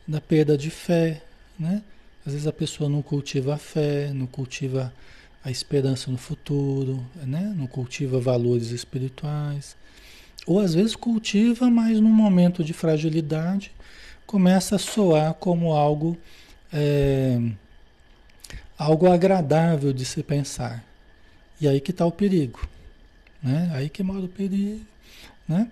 da 0.07 0.21
perda 0.21 0.57
de 0.57 0.71
fé. 0.71 1.23
Né? 1.59 1.83
Às 2.27 2.33
vezes 2.33 2.47
a 2.47 2.53
pessoa 2.53 2.89
não 2.89 3.03
cultiva 3.03 3.55
a 3.55 3.59
fé, 3.59 4.11
não 4.13 4.27
cultiva 4.27 4.93
a 5.45 5.51
esperança 5.51 6.11
no 6.11 6.17
futuro, 6.17 7.05
né? 7.23 7.53
não 7.57 7.67
cultiva 7.67 8.19
valores 8.19 8.71
espirituais. 8.71 9.77
Ou 10.47 10.59
às 10.61 10.75
vezes 10.75 10.97
cultiva, 10.97 11.71
mas 11.71 12.01
num 12.01 12.13
momento 12.13 12.65
de 12.65 12.73
fragilidade 12.73 13.73
começa 14.27 14.77
a 14.77 14.79
soar 14.79 15.35
como 15.35 15.73
algo, 15.73 16.17
é, 16.73 17.39
algo 18.77 19.11
agradável 19.11 19.93
de 19.93 20.05
se 20.05 20.23
pensar. 20.23 20.85
E 21.61 21.69
aí 21.69 21.81
que 21.81 21.91
está 21.91 22.05
o 22.05 22.13
perigo. 22.13 22.67
Né? 23.43 23.71
Aí 23.75 23.89
que 23.89 24.03
mora 24.03 24.25
o 24.25 24.29
perigo. 24.29 24.85
Né? 25.47 25.71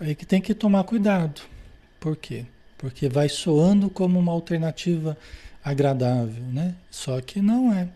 Aí 0.00 0.14
que 0.14 0.24
tem 0.26 0.40
que 0.40 0.54
tomar 0.54 0.84
cuidado. 0.84 1.42
Por 2.00 2.16
quê? 2.16 2.46
Porque 2.78 3.08
vai 3.08 3.28
soando 3.28 3.88
como 3.88 4.18
uma 4.18 4.32
alternativa 4.32 5.16
agradável, 5.64 6.44
né? 6.44 6.74
Só 6.90 7.20
que 7.20 7.40
não 7.40 7.72
é. 7.72 7.88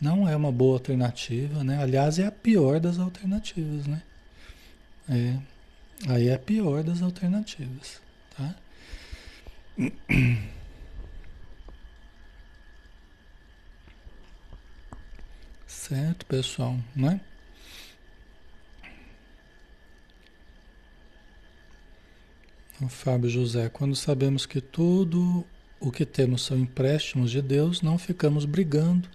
Não 0.00 0.28
é 0.28 0.34
uma 0.34 0.50
boa 0.50 0.74
alternativa, 0.74 1.62
né? 1.62 1.80
Aliás, 1.80 2.18
é 2.18 2.26
a 2.26 2.32
pior 2.32 2.80
das 2.80 2.98
alternativas, 2.98 3.86
né? 3.86 4.02
É. 5.08 5.36
Aí 6.08 6.28
é 6.28 6.34
a 6.34 6.38
pior 6.38 6.82
das 6.82 7.00
alternativas, 7.02 8.00
tá? 8.36 8.54
Certo, 15.66 16.26
pessoal, 16.26 16.76
né? 16.94 17.20
Fábio 22.88 23.28
José, 23.28 23.68
quando 23.68 23.94
sabemos 23.94 24.46
que 24.46 24.60
tudo 24.60 25.44
o 25.80 25.90
que 25.90 26.06
temos 26.06 26.42
são 26.42 26.58
empréstimos 26.58 27.30
de 27.30 27.42
Deus, 27.42 27.82
não 27.82 27.98
ficamos 27.98 28.44
brigando 28.44 29.08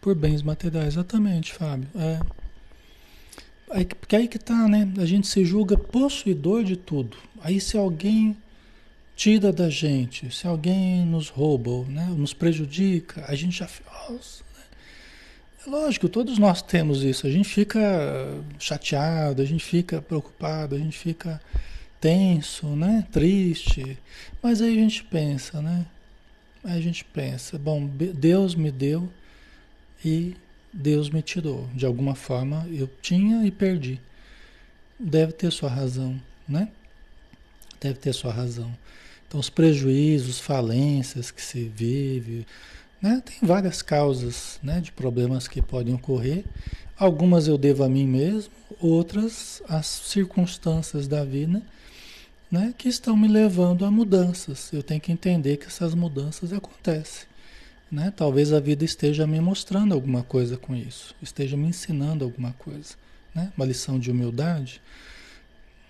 por 0.00 0.14
bens 0.14 0.42
materiais. 0.42 0.94
Exatamente, 0.94 1.52
Fábio. 1.52 1.88
É. 1.94 2.20
Aí, 3.70 3.84
porque 3.86 4.14
aí 4.14 4.28
que 4.28 4.38
tá, 4.38 4.68
né? 4.68 4.92
A 4.98 5.06
gente 5.06 5.26
se 5.26 5.44
julga 5.44 5.76
possuidor 5.76 6.62
de 6.62 6.76
tudo. 6.76 7.16
Aí 7.42 7.60
se 7.60 7.76
alguém 7.76 8.36
tira 9.16 9.52
da 9.52 9.70
gente, 9.70 10.34
se 10.34 10.46
alguém 10.46 11.06
nos 11.06 11.28
rouba, 11.28 11.84
né, 11.88 12.06
nos 12.16 12.32
prejudica, 12.34 13.24
a 13.26 13.34
gente 13.34 13.58
já. 13.58 13.68
Nossa, 14.08 14.44
né? 14.56 14.64
É 15.66 15.70
lógico, 15.70 16.08
todos 16.08 16.38
nós 16.38 16.60
temos 16.60 17.02
isso. 17.02 17.26
A 17.26 17.30
gente 17.30 17.48
fica 17.48 17.80
chateado, 18.58 19.42
a 19.42 19.44
gente 19.44 19.64
fica 19.64 20.02
preocupado, 20.02 20.74
a 20.74 20.78
gente 20.78 20.98
fica 20.98 21.40
tenso, 22.02 22.66
né, 22.74 23.06
triste. 23.12 23.96
Mas 24.42 24.60
aí 24.60 24.76
a 24.76 24.80
gente 24.80 25.04
pensa, 25.04 25.62
né? 25.62 25.86
Aí 26.64 26.76
a 26.76 26.80
gente 26.80 27.04
pensa, 27.04 27.56
bom, 27.56 27.86
Deus 27.86 28.56
me 28.56 28.72
deu 28.72 29.08
e 30.04 30.36
Deus 30.72 31.08
me 31.08 31.22
tirou. 31.22 31.68
De 31.72 31.86
alguma 31.86 32.16
forma 32.16 32.66
eu 32.72 32.90
tinha 33.00 33.46
e 33.46 33.52
perdi. 33.52 34.00
Deve 34.98 35.32
ter 35.32 35.50
sua 35.52 35.70
razão, 35.70 36.20
né? 36.46 36.68
Deve 37.80 37.98
ter 37.98 38.12
sua 38.12 38.32
razão. 38.32 38.76
Então, 39.26 39.38
os 39.38 39.48
prejuízos, 39.48 40.40
falências 40.40 41.30
que 41.30 41.40
se 41.40 41.68
vive, 41.68 42.46
né? 43.00 43.22
tem 43.24 43.48
várias 43.48 43.80
causas 43.80 44.60
né, 44.62 44.80
de 44.80 44.92
problemas 44.92 45.48
que 45.48 45.62
podem 45.62 45.94
ocorrer. 45.94 46.44
Algumas 46.96 47.48
eu 47.48 47.56
devo 47.56 47.82
a 47.82 47.88
mim 47.88 48.06
mesmo, 48.06 48.52
outras 48.78 49.62
as 49.68 49.86
circunstâncias 49.86 51.08
da 51.08 51.24
vida 51.24 51.62
né, 52.52 52.72
que 52.78 52.88
estão 52.88 53.16
me 53.16 53.26
levando 53.26 53.84
a 53.84 53.90
mudanças. 53.90 54.72
Eu 54.72 54.82
tenho 54.82 55.00
que 55.00 55.10
entender 55.10 55.56
que 55.56 55.66
essas 55.66 55.94
mudanças 55.94 56.52
acontecem. 56.52 57.26
Né? 57.90 58.12
Talvez 58.14 58.52
a 58.52 58.60
vida 58.60 58.84
esteja 58.84 59.26
me 59.26 59.40
mostrando 59.40 59.92
alguma 59.92 60.22
coisa 60.22 60.56
com 60.56 60.76
isso, 60.76 61.16
esteja 61.20 61.56
me 61.56 61.66
ensinando 61.66 62.24
alguma 62.24 62.52
coisa. 62.52 62.94
Né? 63.34 63.52
Uma 63.56 63.66
lição 63.66 63.98
de 63.98 64.10
humildade, 64.10 64.80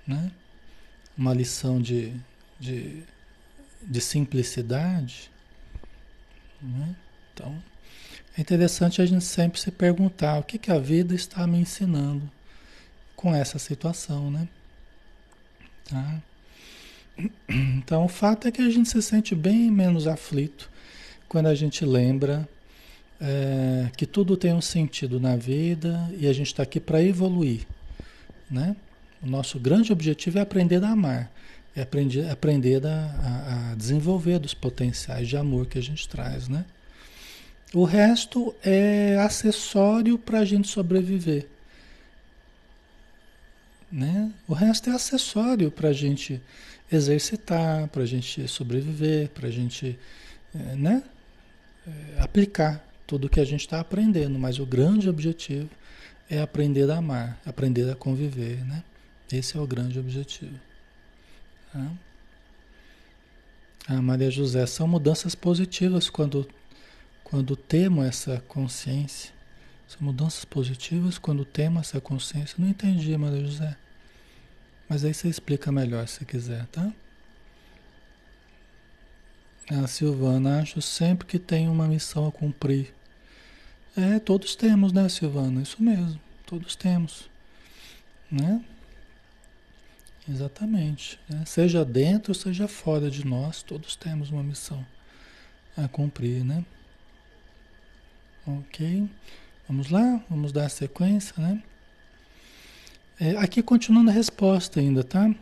né? 0.06 0.30
uma 1.18 1.34
lição 1.34 1.82
de, 1.82 2.14
de 2.58 3.04
de 3.86 4.00
simplicidade. 4.00 5.30
Né? 6.60 6.94
Então, 7.32 7.62
é 8.36 8.40
interessante 8.40 9.02
a 9.02 9.06
gente 9.06 9.24
sempre 9.24 9.60
se 9.60 9.70
perguntar 9.70 10.38
o 10.38 10.44
que, 10.44 10.58
que 10.58 10.70
a 10.70 10.78
vida 10.78 11.14
está 11.14 11.46
me 11.46 11.58
ensinando 11.58 12.30
com 13.16 13.34
essa 13.34 13.58
situação, 13.58 14.30
né? 14.30 14.48
Tá? 15.84 16.22
Então, 17.48 18.04
o 18.04 18.08
fato 18.08 18.48
é 18.48 18.50
que 18.50 18.62
a 18.62 18.70
gente 18.70 18.88
se 18.88 19.02
sente 19.02 19.34
bem 19.34 19.70
menos 19.70 20.06
aflito 20.06 20.70
quando 21.28 21.46
a 21.46 21.54
gente 21.54 21.84
lembra 21.84 22.48
é, 23.20 23.90
que 23.96 24.06
tudo 24.06 24.36
tem 24.36 24.52
um 24.52 24.60
sentido 24.60 25.20
na 25.20 25.36
vida 25.36 26.10
e 26.18 26.26
a 26.26 26.32
gente 26.32 26.48
está 26.48 26.62
aqui 26.62 26.80
para 26.80 27.02
evoluir, 27.02 27.66
né? 28.50 28.74
O 29.22 29.26
nosso 29.26 29.58
grande 29.58 29.92
objetivo 29.92 30.38
é 30.38 30.40
aprender 30.40 30.82
a 30.82 30.90
amar. 30.90 31.30
É 31.74 31.82
aprender, 31.82 32.28
aprender 32.28 32.84
a, 32.84 33.70
a 33.70 33.74
desenvolver 33.76 34.38
dos 34.38 34.52
potenciais 34.52 35.28
de 35.28 35.36
amor 35.36 35.66
que 35.66 35.78
a 35.78 35.82
gente 35.82 36.06
traz, 36.08 36.48
né? 36.48 36.66
O 37.72 37.84
resto 37.84 38.54
é 38.62 39.16
acessório 39.18 40.18
para 40.18 40.40
a 40.40 40.44
gente 40.44 40.68
sobreviver. 40.68 41.48
Né? 43.90 44.30
O 44.46 44.52
resto 44.52 44.90
é 44.90 44.92
acessório 44.92 45.70
para 45.70 45.88
a 45.88 45.92
gente 45.92 46.40
exercitar, 46.93 47.88
para 47.88 48.03
a 48.03 48.07
gente 48.07 48.47
sobreviver, 48.49 49.28
para 49.30 49.49
a 49.49 49.51
gente 49.51 49.99
é, 50.55 50.76
né? 50.76 51.03
É, 51.86 52.22
aplicar 52.22 52.86
tudo 53.07 53.28
que 53.28 53.40
a 53.40 53.45
gente 53.45 53.61
está 53.61 53.80
aprendendo. 53.80 54.38
Mas 54.38 54.59
o 54.59 54.66
grande 54.66 55.09
objetivo 55.09 55.68
é 56.30 56.40
aprender 56.40 56.90
a 56.90 56.99
amar, 56.99 57.40
aprender 57.45 57.90
a 57.90 57.95
conviver. 57.95 58.64
Né? 58.64 58.84
Esse 59.30 59.57
é 59.57 59.61
o 59.61 59.66
grande 59.66 59.99
objetivo. 59.99 60.59
Tá? 61.72 61.90
Maria 64.01 64.30
José, 64.30 64.64
são 64.66 64.86
mudanças 64.86 65.34
positivas 65.34 66.09
quando, 66.09 66.49
quando 67.24 67.57
temo 67.57 68.03
essa 68.03 68.40
consciência. 68.47 69.32
São 69.88 70.03
mudanças 70.03 70.45
positivas 70.45 71.18
quando 71.18 71.45
temo 71.45 71.80
essa 71.80 72.01
consciência. 72.01 72.55
Não 72.59 72.68
entendi, 72.68 73.16
Maria 73.16 73.45
José. 73.45 73.76
Mas 74.93 75.07
aí 75.07 75.14
você 75.14 75.26
explica 75.26 75.72
melhor 75.72 76.07
se 76.07 76.22
quiser, 76.22 76.66
tá? 76.66 76.93
A 79.70 79.86
Silvana, 79.86 80.61
acho 80.61 80.82
sempre 80.82 81.26
que 81.26 81.38
tem 81.38 81.66
uma 81.66 81.88
missão 81.88 82.26
a 82.26 82.30
cumprir. 82.30 82.93
É, 83.97 84.18
todos 84.18 84.55
temos, 84.55 84.93
né, 84.93 85.09
Silvana? 85.09 85.62
Isso 85.62 85.82
mesmo, 85.82 86.20
todos 86.45 86.76
temos. 86.76 87.30
Né? 88.30 88.62
Exatamente. 90.28 91.18
Né? 91.26 91.43
Seja 91.47 91.86
dentro, 91.86 92.34
seja 92.34 92.68
fora 92.68 93.11
de 93.11 93.26
nós, 93.26 93.62
todos 93.62 93.97
temos 93.97 94.28
uma 94.28 94.43
missão 94.43 94.86
a 95.74 95.88
cumprir, 95.88 96.45
né? 96.45 96.66
Ok. 98.47 99.09
Vamos 99.66 99.88
lá, 99.88 100.22
vamos 100.28 100.53
dar 100.53 100.68
sequência, 100.68 101.32
né? 101.38 101.62
É, 103.25 103.37
aqui 103.37 103.62
continuando 103.62 104.11
a 104.11 104.12
resposta 104.12 104.81
ainda, 104.81 105.05
tá? 105.05 105.33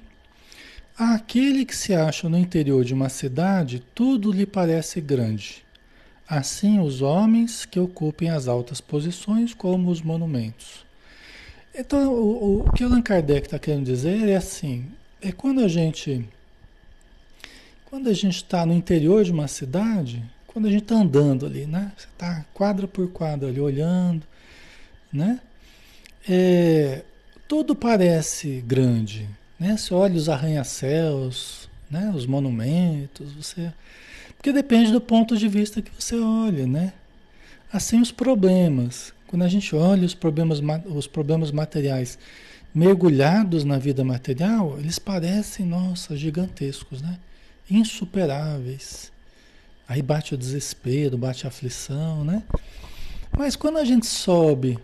Aquele 0.98 1.64
que 1.64 1.74
se 1.74 1.94
acha 1.94 2.28
no 2.28 2.36
interior 2.36 2.84
de 2.84 2.92
uma 2.92 3.08
cidade, 3.08 3.82
tudo 3.94 4.30
lhe 4.30 4.44
parece 4.44 5.00
grande. 5.00 5.64
Assim 6.28 6.78
os 6.78 7.00
homens 7.00 7.64
que 7.64 7.80
ocupem 7.80 8.28
as 8.28 8.48
altas 8.48 8.82
posições, 8.82 9.54
como 9.54 9.90
os 9.90 10.02
monumentos. 10.02 10.84
Então, 11.74 12.12
o, 12.12 12.66
o 12.66 12.72
que 12.72 12.84
Allan 12.84 13.00
Kardec 13.00 13.46
está 13.46 13.58
querendo 13.58 13.86
dizer 13.86 14.28
é 14.28 14.36
assim: 14.36 14.84
é 15.22 15.32
quando 15.32 15.60
a 15.60 15.68
gente. 15.68 16.28
Quando 17.86 18.10
a 18.10 18.12
gente 18.12 18.36
está 18.36 18.66
no 18.66 18.74
interior 18.74 19.24
de 19.24 19.32
uma 19.32 19.48
cidade, 19.48 20.22
quando 20.46 20.66
a 20.66 20.70
gente 20.70 20.82
está 20.82 20.96
andando 20.96 21.46
ali, 21.46 21.64
né? 21.64 21.92
Você 21.96 22.08
está 22.08 22.44
quadra 22.52 22.86
por 22.86 23.08
quadra 23.10 23.48
ali 23.48 23.58
olhando, 23.58 24.26
né? 25.10 25.40
É, 26.28 27.04
tudo 27.50 27.74
parece 27.74 28.62
grande, 28.64 29.28
né? 29.58 29.76
Você 29.76 29.92
olha 29.92 30.14
os 30.14 30.28
arranha-céus, 30.28 31.68
né? 31.90 32.12
Os 32.14 32.24
monumentos, 32.24 33.32
você... 33.32 33.72
Porque 34.36 34.52
depende 34.52 34.92
do 34.92 35.00
ponto 35.00 35.36
de 35.36 35.48
vista 35.48 35.82
que 35.82 35.90
você 35.98 36.14
olha, 36.14 36.64
né? 36.64 36.92
Assim 37.72 38.00
os 38.00 38.12
problemas. 38.12 39.12
Quando 39.26 39.42
a 39.42 39.48
gente 39.48 39.74
olha 39.74 40.06
os 40.06 40.14
problemas, 40.14 40.60
os 40.94 41.08
problemas 41.08 41.50
materiais 41.50 42.20
mergulhados 42.72 43.64
na 43.64 43.78
vida 43.78 44.04
material, 44.04 44.78
eles 44.78 45.00
parecem, 45.00 45.66
nossa, 45.66 46.16
gigantescos, 46.16 47.02
né? 47.02 47.18
Insuperáveis. 47.68 49.10
Aí 49.88 50.02
bate 50.02 50.34
o 50.34 50.38
desespero, 50.38 51.18
bate 51.18 51.46
a 51.46 51.48
aflição, 51.48 52.22
né? 52.22 52.44
Mas 53.36 53.56
quando 53.56 53.78
a 53.78 53.84
gente 53.84 54.06
sobe 54.06 54.78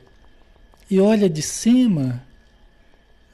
e 0.91 0.99
olha 0.99 1.31
de 1.31 1.43
cima, 1.43 2.26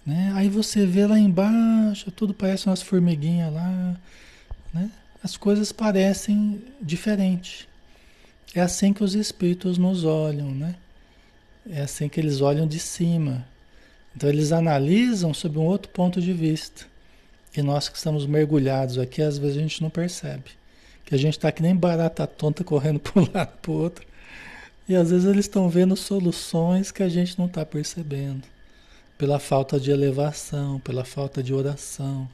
né? 0.05 0.33
Aí 0.35 0.49
você 0.49 0.85
vê 0.85 1.07
lá 1.07 1.19
embaixo, 1.19 2.11
tudo 2.11 2.35
parece 2.35 2.67
umas 2.67 2.83
formiguinhas 2.83 3.53
lá, 3.53 3.97
né? 4.75 4.91
As 5.23 5.37
coisas 5.37 5.71
parecem 5.71 6.63
diferentes. 6.81 7.69
É 8.55 8.61
assim 8.61 8.93
que 8.93 9.05
os 9.05 9.15
espíritos 9.15 9.79
nos 9.79 10.05
olham, 10.05 10.51
né? 10.51 10.75
É 11.71 11.83
assim 11.83 12.09
que 12.09 12.19
eles 12.19 12.41
olham 12.41 12.67
de 12.67 12.79
cima. 12.79 13.47
Então 14.15 14.29
eles 14.29 14.51
analisam 14.53 15.33
sob 15.33 15.59
um 15.59 15.63
outro 15.63 15.91
ponto 15.91 16.21
de 16.21 16.33
vista. 16.33 16.85
E 17.57 17.63
nós 17.63 17.89
que 17.89 17.97
estamos 17.97 18.27
mergulhados 18.27 18.99
aqui, 18.99 19.23
às 19.23 19.39
vezes 19.39 19.57
a 19.57 19.61
gente 19.61 19.83
não 19.83 19.91
percebe. 19.91 20.51
Que 21.05 21.15
a 21.15 21.19
gente 21.19 21.39
está 21.39 21.53
que 21.53 21.63
nem 21.63 21.77
barata 21.77 22.27
tonta 22.27 22.65
correndo 22.65 22.99
para 23.01 23.23
um 23.23 23.29
lado 23.33 23.59
para 23.63 23.71
o 23.71 23.75
outro. 23.75 24.05
E 24.89 24.97
às 24.97 25.11
vezes 25.11 25.27
eles 25.27 25.45
estão 25.45 25.69
vendo 25.69 25.97
soluções 25.97 26.91
que 26.91 27.03
a 27.03 27.09
gente 27.09 27.39
não 27.39 27.47
está 27.47 27.65
percebendo 27.65 28.52
pela 29.23 29.39
falta 29.39 29.79
de 29.79 29.93
elevação, 29.93 30.81
pela 30.81 31.05
falta 31.05 31.45
de 31.45 31.55
oração, 31.55 32.29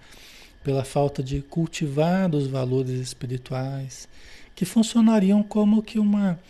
pela 0.65 0.83
falta 0.83 1.23
de 1.23 1.43
cultivar 1.43 2.35
os 2.35 2.47
valores 2.47 2.99
espirituais, 2.99 4.09
que 4.55 4.65
funcionariam 4.65 5.43
como 5.43 5.83
que 5.83 5.99
uma, 5.99 6.41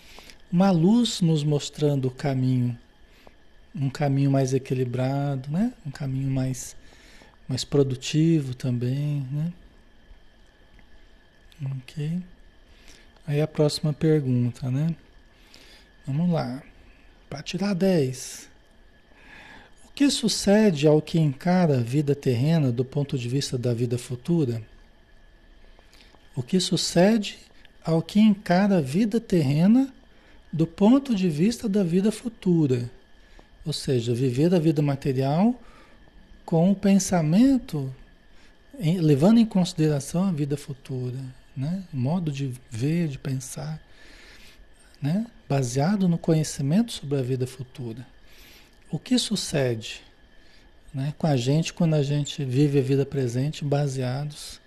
uma 0.52 0.70
luz 0.70 1.20
nos 1.20 1.42
mostrando 1.42 2.06
o 2.06 2.10
caminho, 2.12 2.78
um 3.74 3.90
caminho 3.90 4.30
mais 4.30 4.54
equilibrado, 4.54 5.50
né? 5.50 5.72
um 5.84 5.90
caminho 5.90 6.30
mais, 6.30 6.76
mais 7.48 7.64
produtivo 7.64 8.54
também. 8.54 9.26
Né? 9.32 9.52
Ok. 11.78 12.22
Aí 13.26 13.40
a 13.40 13.48
próxima 13.48 13.92
pergunta, 13.92 14.70
né? 14.70 14.94
Vamos 16.06 16.30
lá. 16.30 16.62
Para 17.28 17.42
tirar 17.42 17.74
10 17.74 18.47
que 19.98 20.08
sucede 20.10 20.86
ao 20.86 21.02
que 21.02 21.18
encara 21.18 21.78
a 21.78 21.82
vida 21.82 22.14
terrena 22.14 22.70
do 22.70 22.84
ponto 22.84 23.18
de 23.18 23.28
vista 23.28 23.58
da 23.58 23.74
vida 23.74 23.98
futura? 23.98 24.62
O 26.36 26.40
que 26.40 26.60
sucede 26.60 27.36
ao 27.84 28.00
que 28.00 28.20
encara 28.20 28.78
a 28.78 28.80
vida 28.80 29.18
terrena 29.18 29.92
do 30.52 30.68
ponto 30.68 31.16
de 31.16 31.28
vista 31.28 31.68
da 31.68 31.82
vida 31.82 32.12
futura? 32.12 32.88
Ou 33.66 33.72
seja, 33.72 34.14
viver 34.14 34.54
a 34.54 34.60
vida 34.60 34.80
material 34.80 35.60
com 36.44 36.70
o 36.70 36.76
pensamento, 36.76 37.92
em, 38.78 39.00
levando 39.00 39.38
em 39.38 39.46
consideração 39.46 40.28
a 40.28 40.30
vida 40.30 40.56
futura, 40.56 41.18
né? 41.56 41.82
O 41.92 41.96
modo 41.96 42.30
de 42.30 42.52
ver, 42.70 43.08
de 43.08 43.18
pensar, 43.18 43.82
né? 45.02 45.26
baseado 45.48 46.08
no 46.08 46.16
conhecimento 46.16 46.92
sobre 46.92 47.18
a 47.18 47.22
vida 47.22 47.48
futura 47.48 48.06
o 48.90 48.98
que 48.98 49.18
sucede 49.18 50.02
né, 50.92 51.14
com 51.18 51.26
a 51.26 51.36
gente 51.36 51.72
quando 51.72 51.94
a 51.94 52.02
gente 52.02 52.44
vive 52.44 52.78
a 52.78 52.82
vida 52.82 53.04
presente 53.04 53.64
baseados 53.64 54.60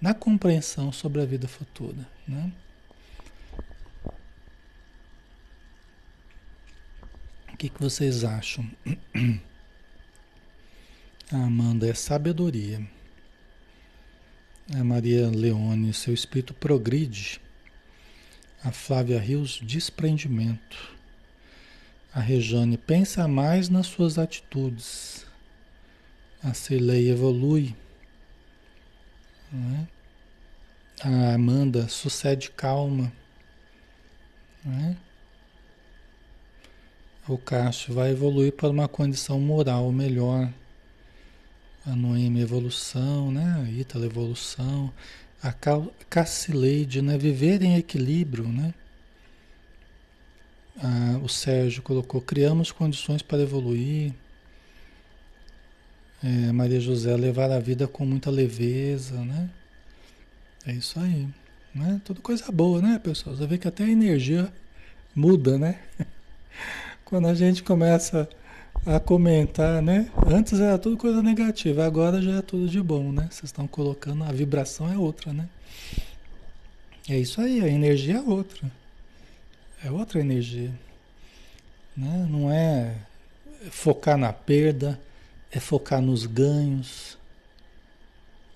na 0.00 0.14
compreensão 0.14 0.92
sobre 0.92 1.20
a 1.20 1.26
vida 1.26 1.48
futura. 1.48 2.06
Né? 2.26 2.52
O 7.52 7.56
que, 7.56 7.68
que 7.68 7.80
vocês 7.80 8.22
acham? 8.22 8.70
A 11.32 11.38
Amanda 11.38 11.88
é 11.88 11.94
sabedoria. 11.94 12.86
A 14.72 14.84
Maria 14.84 15.28
Leone, 15.28 15.92
seu 15.92 16.14
espírito 16.14 16.54
progride. 16.54 17.40
A 18.62 18.70
Flávia 18.70 19.18
Rios, 19.18 19.58
desprendimento. 19.62 20.95
A 22.16 22.20
Rejane 22.20 22.78
pensa 22.78 23.28
mais 23.28 23.68
nas 23.68 23.88
suas 23.88 24.16
atitudes. 24.18 25.26
A 26.42 26.54
Cirlei 26.54 27.10
evolui. 27.10 27.76
Né? 29.52 29.86
A 31.04 31.34
Amanda 31.34 31.88
sucede 31.88 32.50
calma. 32.52 33.12
Né? 34.64 34.96
O 37.28 37.36
Cássio 37.36 37.92
vai 37.92 38.12
evoluir 38.12 38.52
para 38.52 38.70
uma 38.70 38.88
condição 38.88 39.38
moral 39.38 39.92
melhor. 39.92 40.50
A 41.84 41.94
Noemi 41.94 42.40
evolução, 42.40 43.30
né? 43.30 43.62
A 43.62 43.70
Ítala 43.70 44.06
evolução. 44.06 44.90
A 45.42 45.52
Cassileide, 46.08 47.02
né? 47.02 47.18
Viver 47.18 47.60
em 47.60 47.76
equilíbrio, 47.76 48.48
né? 48.48 48.72
Ah, 50.82 51.18
o 51.22 51.28
Sérgio 51.28 51.82
colocou, 51.82 52.20
criamos 52.20 52.70
condições 52.70 53.22
para 53.22 53.42
evoluir. 53.42 54.12
É, 56.22 56.52
Maria 56.52 56.80
José, 56.80 57.16
levar 57.16 57.50
a 57.50 57.58
vida 57.58 57.86
com 57.86 58.04
muita 58.04 58.30
leveza, 58.30 59.18
né? 59.24 59.48
É 60.66 60.72
isso 60.72 60.98
aí. 61.00 61.28
Né? 61.74 62.00
Tudo 62.04 62.20
coisa 62.20 62.50
boa, 62.50 62.80
né, 62.82 62.98
pessoal? 62.98 63.36
Você 63.36 63.46
vê 63.46 63.58
que 63.58 63.68
até 63.68 63.84
a 63.84 63.88
energia 63.88 64.52
muda, 65.14 65.58
né? 65.58 65.78
Quando 67.04 67.28
a 67.28 67.34
gente 67.34 67.62
começa 67.62 68.28
a 68.84 69.00
comentar, 69.00 69.80
né? 69.82 70.10
Antes 70.26 70.60
era 70.60 70.78
tudo 70.78 70.96
coisa 70.96 71.22
negativa, 71.22 71.86
agora 71.86 72.20
já 72.20 72.36
é 72.36 72.42
tudo 72.42 72.68
de 72.68 72.82
bom, 72.82 73.12
né? 73.12 73.28
Vocês 73.30 73.44
estão 73.44 73.66
colocando, 73.66 74.24
a 74.24 74.32
vibração 74.32 74.92
é 74.92 74.98
outra, 74.98 75.32
né? 75.32 75.48
É 77.08 77.18
isso 77.18 77.40
aí, 77.40 77.60
a 77.60 77.68
energia 77.68 78.16
é 78.16 78.20
outra. 78.20 78.70
É 79.86 79.90
outra 79.90 80.18
energia. 80.18 80.74
Né? 81.96 82.26
Não 82.28 82.50
é 82.50 82.96
focar 83.70 84.18
na 84.18 84.32
perda, 84.32 85.00
é 85.48 85.60
focar 85.60 86.02
nos 86.02 86.26
ganhos. 86.26 87.16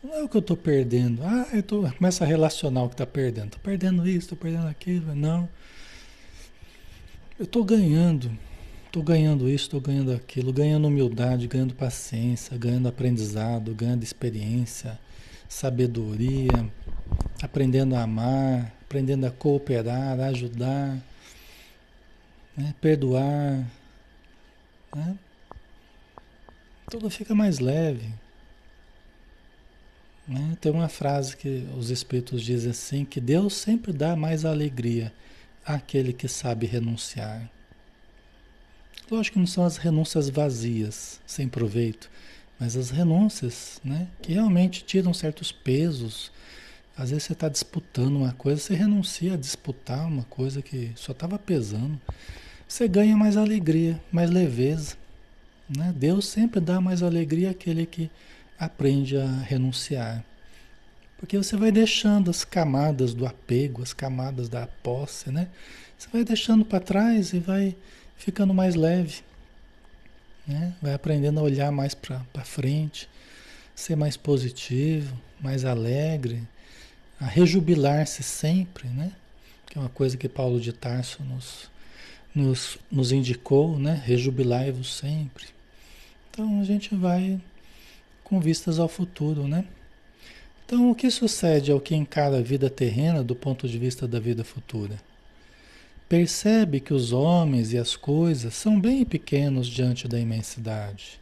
Não 0.03 0.13
é 0.13 0.23
o 0.25 0.29
que 0.29 0.37
eu 0.37 0.41
estou 0.41 0.57
perdendo. 0.57 1.23
Ah, 1.23 1.47
eu 1.53 1.63
tô, 1.63 1.89
começa 1.93 2.25
a 2.25 2.27
relacionar 2.27 2.83
o 2.83 2.89
que 2.89 2.95
está 2.95 3.07
perdendo. 3.07 3.45
Estou 3.45 3.61
perdendo 3.61 4.09
isso, 4.09 4.19
estou 4.19 4.39
perdendo 4.39 4.67
aquilo. 4.67 5.15
Não. 5.15 5.49
Eu 7.39 7.45
estou 7.45 7.63
ganhando. 7.63 8.37
Estou 8.87 9.05
ganhando 9.05 9.49
isso, 9.49 9.67
estou 9.67 9.81
ganhando 9.81 10.13
aquilo. 10.13 10.53
Ganhando 10.53 10.89
humildade, 10.89 11.47
ganhando 11.47 11.75
paciência, 11.75 12.59
ganhando 12.59 12.89
aprendizado, 12.89 13.73
ganhando 13.73 14.03
experiência, 14.03 14.99
sabedoria, 15.49 16.69
aprendendo 17.41 17.95
a 17.95 18.03
amar, 18.03 18.75
aprendendo 18.83 19.27
a 19.27 19.31
cooperar, 19.31 20.19
a 20.19 20.27
ajudar, 20.27 20.99
né? 22.61 22.75
perdoar. 22.81 23.67
Né? 24.95 25.19
Tudo 26.91 27.09
fica 27.09 27.35
mais 27.35 27.59
leve. 27.59 28.13
Né? 30.27 30.57
Tem 30.61 30.71
uma 30.71 30.89
frase 30.89 31.37
que 31.37 31.67
os 31.77 31.91
Espíritos 31.91 32.43
dizem 32.43 32.71
assim: 32.71 33.05
que 33.05 33.21
Deus 33.21 33.55
sempre 33.55 33.93
dá 33.93 34.15
mais 34.15 34.45
alegria 34.45 35.13
àquele 35.65 36.13
que 36.13 36.29
sabe 36.29 36.67
renunciar. 36.67 37.51
Lógico 39.11 39.35
que 39.35 39.41
não 39.41 39.47
são 39.47 39.65
as 39.65 39.77
renúncias 39.77 40.29
vazias, 40.29 41.21
sem 41.27 41.49
proveito, 41.49 42.09
mas 42.61 42.77
as 42.77 42.91
renúncias 42.91 43.81
né, 43.85 44.07
que 44.23 44.33
realmente 44.35 44.85
tiram 44.85 45.13
certos 45.13 45.51
pesos. 45.51 46.31
Às 46.97 47.11
vezes 47.11 47.25
você 47.25 47.33
está 47.33 47.49
disputando 47.49 48.17
uma 48.17 48.33
coisa, 48.35 48.61
você 48.61 48.75
renuncia 48.75 49.35
a 49.35 49.37
disputar 49.37 50.07
uma 50.07 50.23
coisa 50.25 50.63
que 50.63 50.93
só 50.95 51.11
estava 51.11 51.39
pesando. 51.39 51.99
Você 52.71 52.87
ganha 52.87 53.17
mais 53.17 53.37
alegria, 53.37 54.01
mais 54.13 54.31
leveza. 54.31 54.97
Né? 55.69 55.93
Deus 55.97 56.29
sempre 56.29 56.61
dá 56.61 56.81
mais 56.81 57.03
alegria 57.03 57.51
àquele 57.51 57.85
que 57.85 58.09
aprende 58.57 59.17
a 59.17 59.27
renunciar. 59.27 60.25
Porque 61.19 61.37
você 61.37 61.57
vai 61.57 61.73
deixando 61.73 62.31
as 62.31 62.45
camadas 62.45 63.13
do 63.13 63.27
apego, 63.27 63.83
as 63.83 63.93
camadas 63.93 64.49
da 64.49 64.69
posse, 64.85 65.33
né? 65.33 65.49
Você 65.99 66.09
vai 66.13 66.23
deixando 66.23 66.65
para 66.65 66.79
trás 66.79 67.33
e 67.33 67.41
vai 67.41 67.77
ficando 68.17 68.55
mais 68.55 68.77
leve, 68.77 69.23
né? 70.47 70.73
Vai 70.81 70.95
aprendendo 70.95 71.41
a 71.41 71.43
olhar 71.43 71.73
mais 71.73 71.93
para 71.93 72.23
frente, 72.45 73.11
ser 73.75 73.97
mais 73.97 74.17
positivo, 74.17 75.13
mais 75.41 75.65
alegre, 75.65 76.41
a 77.21 77.27
rejubilar-se 77.27 78.23
sempre, 78.23 78.87
né? 78.87 79.11
Que 79.67 79.77
é 79.77 79.81
uma 79.81 79.91
coisa 79.91 80.17
que 80.17 80.29
Paulo 80.29 80.61
de 80.61 80.73
Tarso 80.73 81.21
nos, 81.25 81.69
nos, 82.35 82.79
nos 82.91 83.13
indicou, 83.13 83.79
né? 83.79 84.03
Rejubilai-vos 84.05 84.95
sempre. 84.95 85.47
Então 86.31 86.61
a 86.61 86.65
gente 86.65 86.95
vai 86.95 87.41
com 88.23 88.41
vistas 88.41 88.79
ao 88.79 88.89
futuro, 88.89 89.49
né? 89.49 89.65
Então, 90.65 90.89
o 90.89 90.95
que 90.95 91.11
sucede 91.11 91.73
ao 91.73 91.81
que 91.81 91.97
encara 91.97 92.39
a 92.39 92.43
vida 92.43 92.71
terrena 92.71 93.25
do 93.25 93.35
ponto 93.35 93.69
de 93.69 93.77
vista 93.77 94.07
da 94.07 94.21
vida 94.21 94.45
futura? 94.45 95.01
Percebe 96.09 96.79
que 96.79 96.95
os 96.95 97.13
homens 97.13 97.73
e 97.73 97.79
as 97.79 97.97
coisas 97.97 98.55
são 98.55 98.81
bem 98.81 99.05
pequenos 99.05 99.67
diante 99.67 100.07
da 100.07 100.17
imensidade. 100.17 101.19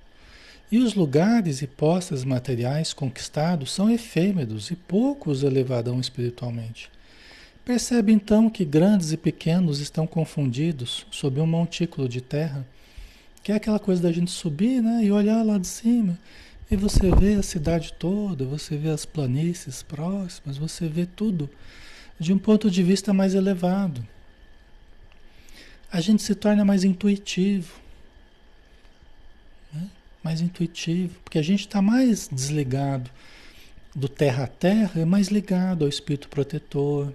E 0.71 0.79
os 0.79 0.95
lugares 0.95 1.63
e 1.63 1.67
posses 1.67 2.25
materiais 2.25 2.93
conquistados 2.93 3.73
são 3.73 3.91
efêmeros 3.91 4.71
e 4.71 4.77
poucos 4.77 5.43
elevarão 5.43 5.99
espiritualmente. 5.99 6.91
Percebe 7.69 8.13
então 8.13 8.49
que 8.49 8.65
grandes 8.65 9.13
e 9.13 9.17
pequenos 9.19 9.79
estão 9.79 10.07
confundidos 10.07 11.07
sob 11.11 11.39
um 11.39 11.47
montículo 11.47 12.09
de 12.09 12.23
terra, 12.23 12.67
que 13.43 13.53
é 13.53 13.57
aquela 13.57 13.79
coisa 13.79 14.01
da 14.01 14.11
gente 14.11 14.31
subir 14.31 14.83
né, 14.83 15.05
e 15.05 15.13
olhar 15.13 15.43
lá 15.43 15.59
de 15.59 15.67
cima 15.67 16.19
e 16.71 16.77
você 16.77 17.15
vê 17.15 17.35
a 17.35 17.43
cidade 17.43 17.93
toda, 17.93 18.47
você 18.47 18.75
vê 18.75 18.89
as 18.89 19.05
planícies 19.05 19.83
próximas, 19.83 20.57
você 20.57 20.89
vê 20.89 21.05
tudo 21.05 21.51
de 22.19 22.33
um 22.33 22.39
ponto 22.39 22.71
de 22.71 22.83
vista 22.83 23.13
mais 23.13 23.35
elevado. 23.35 24.03
A 25.93 26.01
gente 26.01 26.23
se 26.23 26.35
torna 26.35 26.65
mais 26.65 26.85
intuitivo. 26.85 27.79
Né? 29.75 29.91
Mais 30.25 30.41
intuitivo, 30.41 31.21
porque 31.23 31.39
a 31.39 31.45
gente 31.45 31.67
está 31.67 31.83
mais 31.83 32.31
desligado 32.33 33.11
do 33.95 34.09
terra 34.09 34.45
a 34.45 34.49
terra, 34.49 35.03
é 35.03 35.05
mais 35.05 35.29
ligado 35.29 35.85
ao 35.85 35.89
espírito 35.91 36.31
protetor. 36.31 37.13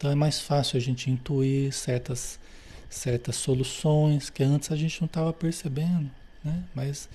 Então 0.00 0.10
é 0.10 0.14
mais 0.14 0.40
fácil 0.40 0.78
a 0.78 0.80
gente 0.80 1.10
intuir 1.10 1.74
certas, 1.74 2.40
certas 2.88 3.36
soluções 3.36 4.30
que 4.30 4.42
antes 4.42 4.72
a 4.72 4.76
gente 4.76 4.98
não 4.98 5.04
estava 5.04 5.30
percebendo. 5.30 6.10
Né? 6.42 6.64
Mas 6.74 7.06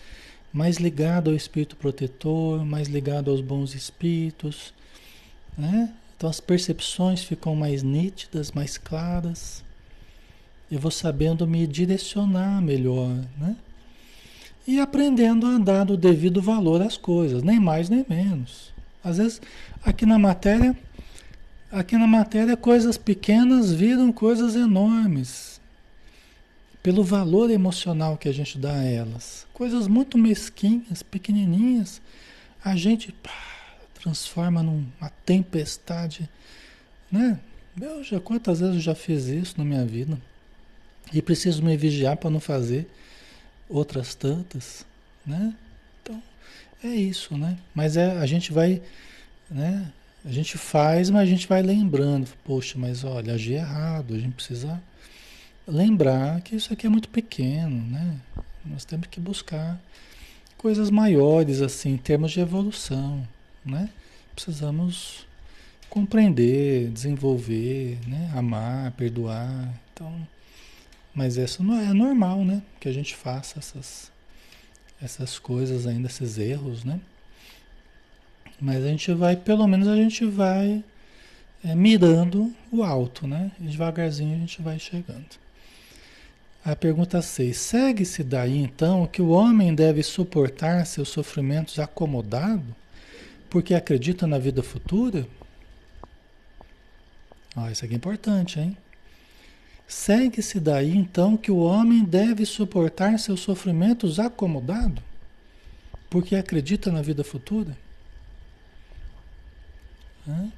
mais 0.54 0.78
ligado 0.78 1.32
ao 1.32 1.36
espírito 1.36 1.76
protetor, 1.76 2.64
mais 2.64 2.88
ligado 2.88 3.32
aos 3.32 3.42
bons 3.42 3.74
espíritos, 3.74 4.72
né? 5.58 5.92
Então 6.16 6.30
as 6.30 6.40
percepções 6.40 7.24
ficam 7.24 7.56
mais 7.56 7.82
nítidas, 7.82 8.52
mais 8.52 8.78
claras. 8.78 9.64
Eu 10.70 10.78
vou 10.78 10.92
sabendo 10.92 11.48
me 11.48 11.66
direcionar 11.66 12.62
melhor, 12.62 13.10
né? 13.36 13.56
E 14.68 14.80
aprendendo 14.80 15.48
a 15.48 15.58
dar 15.58 15.90
o 15.90 15.98
devido 15.98 16.40
valor 16.40 16.84
às 16.84 16.98
coisas, 16.98 17.42
nem 17.42 17.60
mais 17.60 17.90
nem 17.90 18.06
menos. 18.08 18.72
Às 19.04 19.18
vezes, 19.18 19.42
aqui 19.84 20.06
na 20.06 20.20
matéria, 20.20 20.78
aqui 21.76 21.98
na 21.98 22.08
matéria 22.08 22.56
coisas 22.56 22.98
pequenas 22.98 23.74
viram 23.74 24.10
coisas 24.10 24.56
enormes 24.56 25.60
pelo 26.82 27.04
valor 27.04 27.52
emocional 27.52 28.16
que 28.18 28.30
a 28.30 28.32
gente 28.32 28.58
dá 28.58 28.76
a 28.76 28.84
elas. 28.84 29.46
Coisas 29.54 29.86
muito 29.86 30.18
mesquinhas, 30.18 31.04
pequenininhas, 31.04 32.02
a 32.64 32.78
gente 32.78 33.12
pá, 33.12 33.30
transforma 33.94 34.64
numa 34.64 35.10
tempestade, 35.26 36.30
né? 37.12 37.40
Já 38.04 38.22
quantas 38.22 38.62
vezes 38.62 38.76
eu 38.76 38.82
já 38.82 38.96
fiz 38.96 39.26
isso 39.26 39.56
na 39.58 39.66
minha 39.66 39.84
vida 39.84 40.18
e 41.14 41.22
preciso 41.22 41.62
me 41.62 41.76
vigiar 41.76 42.16
para 42.16 42.30
não 42.30 42.40
fazer 42.40 42.90
outras 43.68 44.16
tantas, 44.16 44.86
né? 45.26 45.54
Então 46.02 46.24
é 46.82 46.96
isso, 46.96 47.38
né? 47.38 47.58
Mas 47.74 47.98
é 47.98 48.12
a 48.12 48.26
gente 48.26 48.54
vai, 48.54 48.82
né? 49.52 49.92
A 50.26 50.32
gente 50.32 50.58
faz, 50.58 51.12
mas 51.12 51.22
a 51.22 51.26
gente 51.26 51.48
vai 51.48 51.62
lembrando, 51.62 52.28
poxa, 52.44 52.80
mas 52.80 53.04
olha, 53.04 53.34
agi 53.34 53.54
errado, 53.54 54.16
a 54.16 54.18
gente 54.18 54.34
precisa 54.34 54.82
lembrar 55.68 56.42
que 56.42 56.56
isso 56.56 56.74
aqui 56.74 56.88
é 56.88 56.90
muito 56.90 57.10
pequeno, 57.10 57.86
né? 57.86 58.20
Nós 58.66 58.84
temos 58.84 59.06
que 59.06 59.20
buscar 59.20 59.80
coisas 60.58 60.90
maiores, 60.90 61.62
assim, 61.62 61.92
em 61.92 61.98
termos 61.98 62.32
de 62.32 62.40
evolução, 62.40 63.26
né? 63.64 63.88
Precisamos 64.34 65.28
compreender, 65.92 66.90
desenvolver, 66.90 68.00
né? 68.08 68.32
Amar, 68.34 68.92
perdoar, 68.94 69.72
então... 69.94 70.28
Mas 71.14 71.38
isso 71.38 71.64
não 71.64 71.80
é, 71.80 71.94
normal, 71.94 72.44
né? 72.44 72.64
Que 72.80 72.90
a 72.90 72.92
gente 72.92 73.16
faça 73.16 73.60
essas, 73.60 74.12
essas 75.00 75.38
coisas 75.38 75.86
ainda, 75.86 76.08
esses 76.08 76.40
erros, 76.40 76.84
né? 76.84 77.00
Mas 78.60 78.84
a 78.84 78.88
gente 78.88 79.14
vai, 79.14 79.36
pelo 79.36 79.68
menos 79.68 79.88
a 79.88 79.96
gente 79.96 80.26
vai 80.26 80.84
é, 81.64 81.76
mirando 81.76 82.54
o 82.72 82.84
alto, 82.84 83.28
né? 83.28 83.52
Devagarzinho 83.60 84.36
a 84.36 84.40
gente 84.40 84.62
vai 84.62 84.80
chegando. 84.80 85.26
A 86.64 86.76
pergunta 86.76 87.22
6. 87.22 87.56
Segue-se 87.56 88.24
daí 88.24 88.58
então 88.58 89.06
que 89.06 89.22
o 89.22 89.30
homem 89.30 89.76
deve 89.76 90.02
suportar 90.02 90.86
seus 90.86 91.10
sofrimentos 91.10 91.80
acomodado 91.80 92.76
porque 93.50 93.74
acredita 93.74 94.26
na 94.26 94.40
vida 94.40 94.64
futura? 94.64 95.28
Ah, 97.56 97.72
isso 97.72 97.86
aqui 97.86 97.94
é 97.94 97.98
importante, 97.98 98.60
hein? 98.60 98.76
Segue-se 99.88 100.60
daí 100.60 100.96
então 100.96 101.38
que 101.38 101.52
o 101.52 101.58
homem 101.58 102.04
deve 102.04 102.46
suportar 102.46 103.18
seus 103.20 103.42
sofrimentos 103.42 104.20
acomodado 104.20 105.02
porque 106.10 106.36
acredita 106.36 106.92
na 106.92 107.02
vida 107.02 107.24
futura? 107.24 107.78
Hã? 110.28 110.52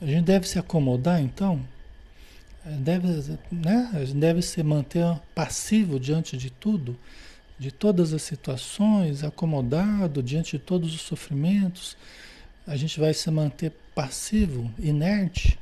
A 0.00 0.06
gente 0.06 0.24
deve 0.24 0.48
se 0.48 0.58
acomodar 0.58 1.20
então? 1.20 1.62
deve, 2.64 3.38
né, 3.50 3.90
deve 4.14 4.42
se 4.42 4.62
manter 4.62 5.04
passivo 5.34 5.98
diante 5.98 6.36
de 6.36 6.50
tudo, 6.50 6.96
de 7.58 7.70
todas 7.70 8.12
as 8.12 8.22
situações, 8.22 9.24
acomodado 9.24 10.22
diante 10.22 10.58
de 10.58 10.62
todos 10.62 10.94
os 10.94 11.00
sofrimentos. 11.00 11.96
A 12.66 12.76
gente 12.76 12.98
vai 12.98 13.12
se 13.12 13.30
manter 13.30 13.72
passivo, 13.94 14.72
inerte, 14.78 15.58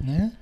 né? 0.00 0.32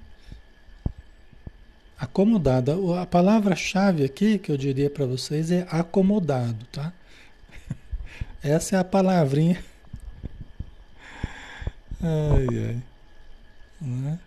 Acomodada. 1.98 2.74
A 3.00 3.06
palavra-chave 3.06 4.04
aqui 4.04 4.38
que 4.38 4.52
eu 4.52 4.56
diria 4.56 4.90
para 4.90 5.06
vocês 5.06 5.50
é 5.50 5.66
acomodado, 5.70 6.66
tá? 6.66 6.92
Essa 8.42 8.76
é 8.76 8.78
a 8.78 8.84
palavrinha. 8.84 9.62
Ai, 12.04 12.46
ai. 12.58 12.82
Né? 13.80 14.18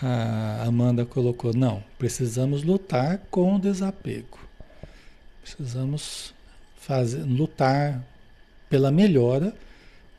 A 0.00 0.64
Amanda 0.66 1.04
colocou: 1.04 1.52
não, 1.52 1.82
precisamos 1.98 2.62
lutar 2.62 3.18
com 3.30 3.56
o 3.56 3.58
desapego. 3.58 4.38
Precisamos 5.42 6.32
fazer, 6.76 7.24
lutar 7.24 8.02
pela 8.70 8.90
melhora, 8.90 9.54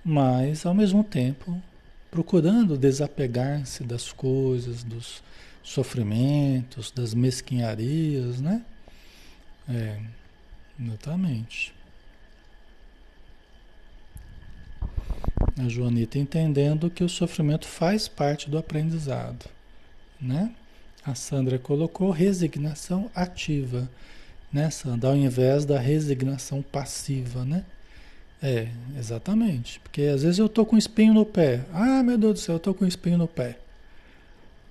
mas 0.04 0.66
ao 0.66 0.74
mesmo 0.74 1.04
tempo 1.04 1.62
procurando 2.12 2.78
desapegar-se 2.78 3.84
das 3.84 4.12
coisas, 4.12 4.84
dos 4.84 5.22
sofrimentos, 5.64 6.92
das 6.92 7.14
mesquinharias, 7.14 8.42
né? 8.42 8.64
É, 9.70 10.00
exatamente. 10.80 11.77
A 15.60 15.68
Joanita 15.68 16.20
entendendo 16.20 16.90
que 16.90 17.04
o 17.04 17.10
sofrimento 17.10 17.68
faz 17.68 18.08
parte 18.08 18.50
do 18.50 18.58
aprendizado, 18.58 19.50
né? 20.22 20.52
A 21.04 21.16
Sandra 21.16 21.58
colocou 21.58 22.12
resignação 22.12 23.10
ativa, 23.16 23.90
né, 24.54 24.70
Sandra? 24.70 25.10
Ao 25.10 25.16
invés 25.16 25.66
da 25.66 25.80
resignação 25.80 26.62
passiva, 26.62 27.44
né? 27.44 27.64
É, 28.42 28.68
exatamente. 29.00 29.80
Porque 29.80 30.04
às 30.04 30.22
vezes 30.22 30.38
eu 30.38 30.48
tô 30.48 30.66
com 30.66 30.78
espinho 30.78 31.14
no 31.14 31.26
pé. 31.26 31.66
Ah, 31.74 32.04
meu 32.04 32.18
Deus 32.18 32.34
do 32.34 32.40
céu, 32.40 32.56
eu 32.56 32.60
tô 32.60 32.74
com 32.74 32.86
espinho 32.86 33.18
no 33.18 33.28
pé. 33.28 33.58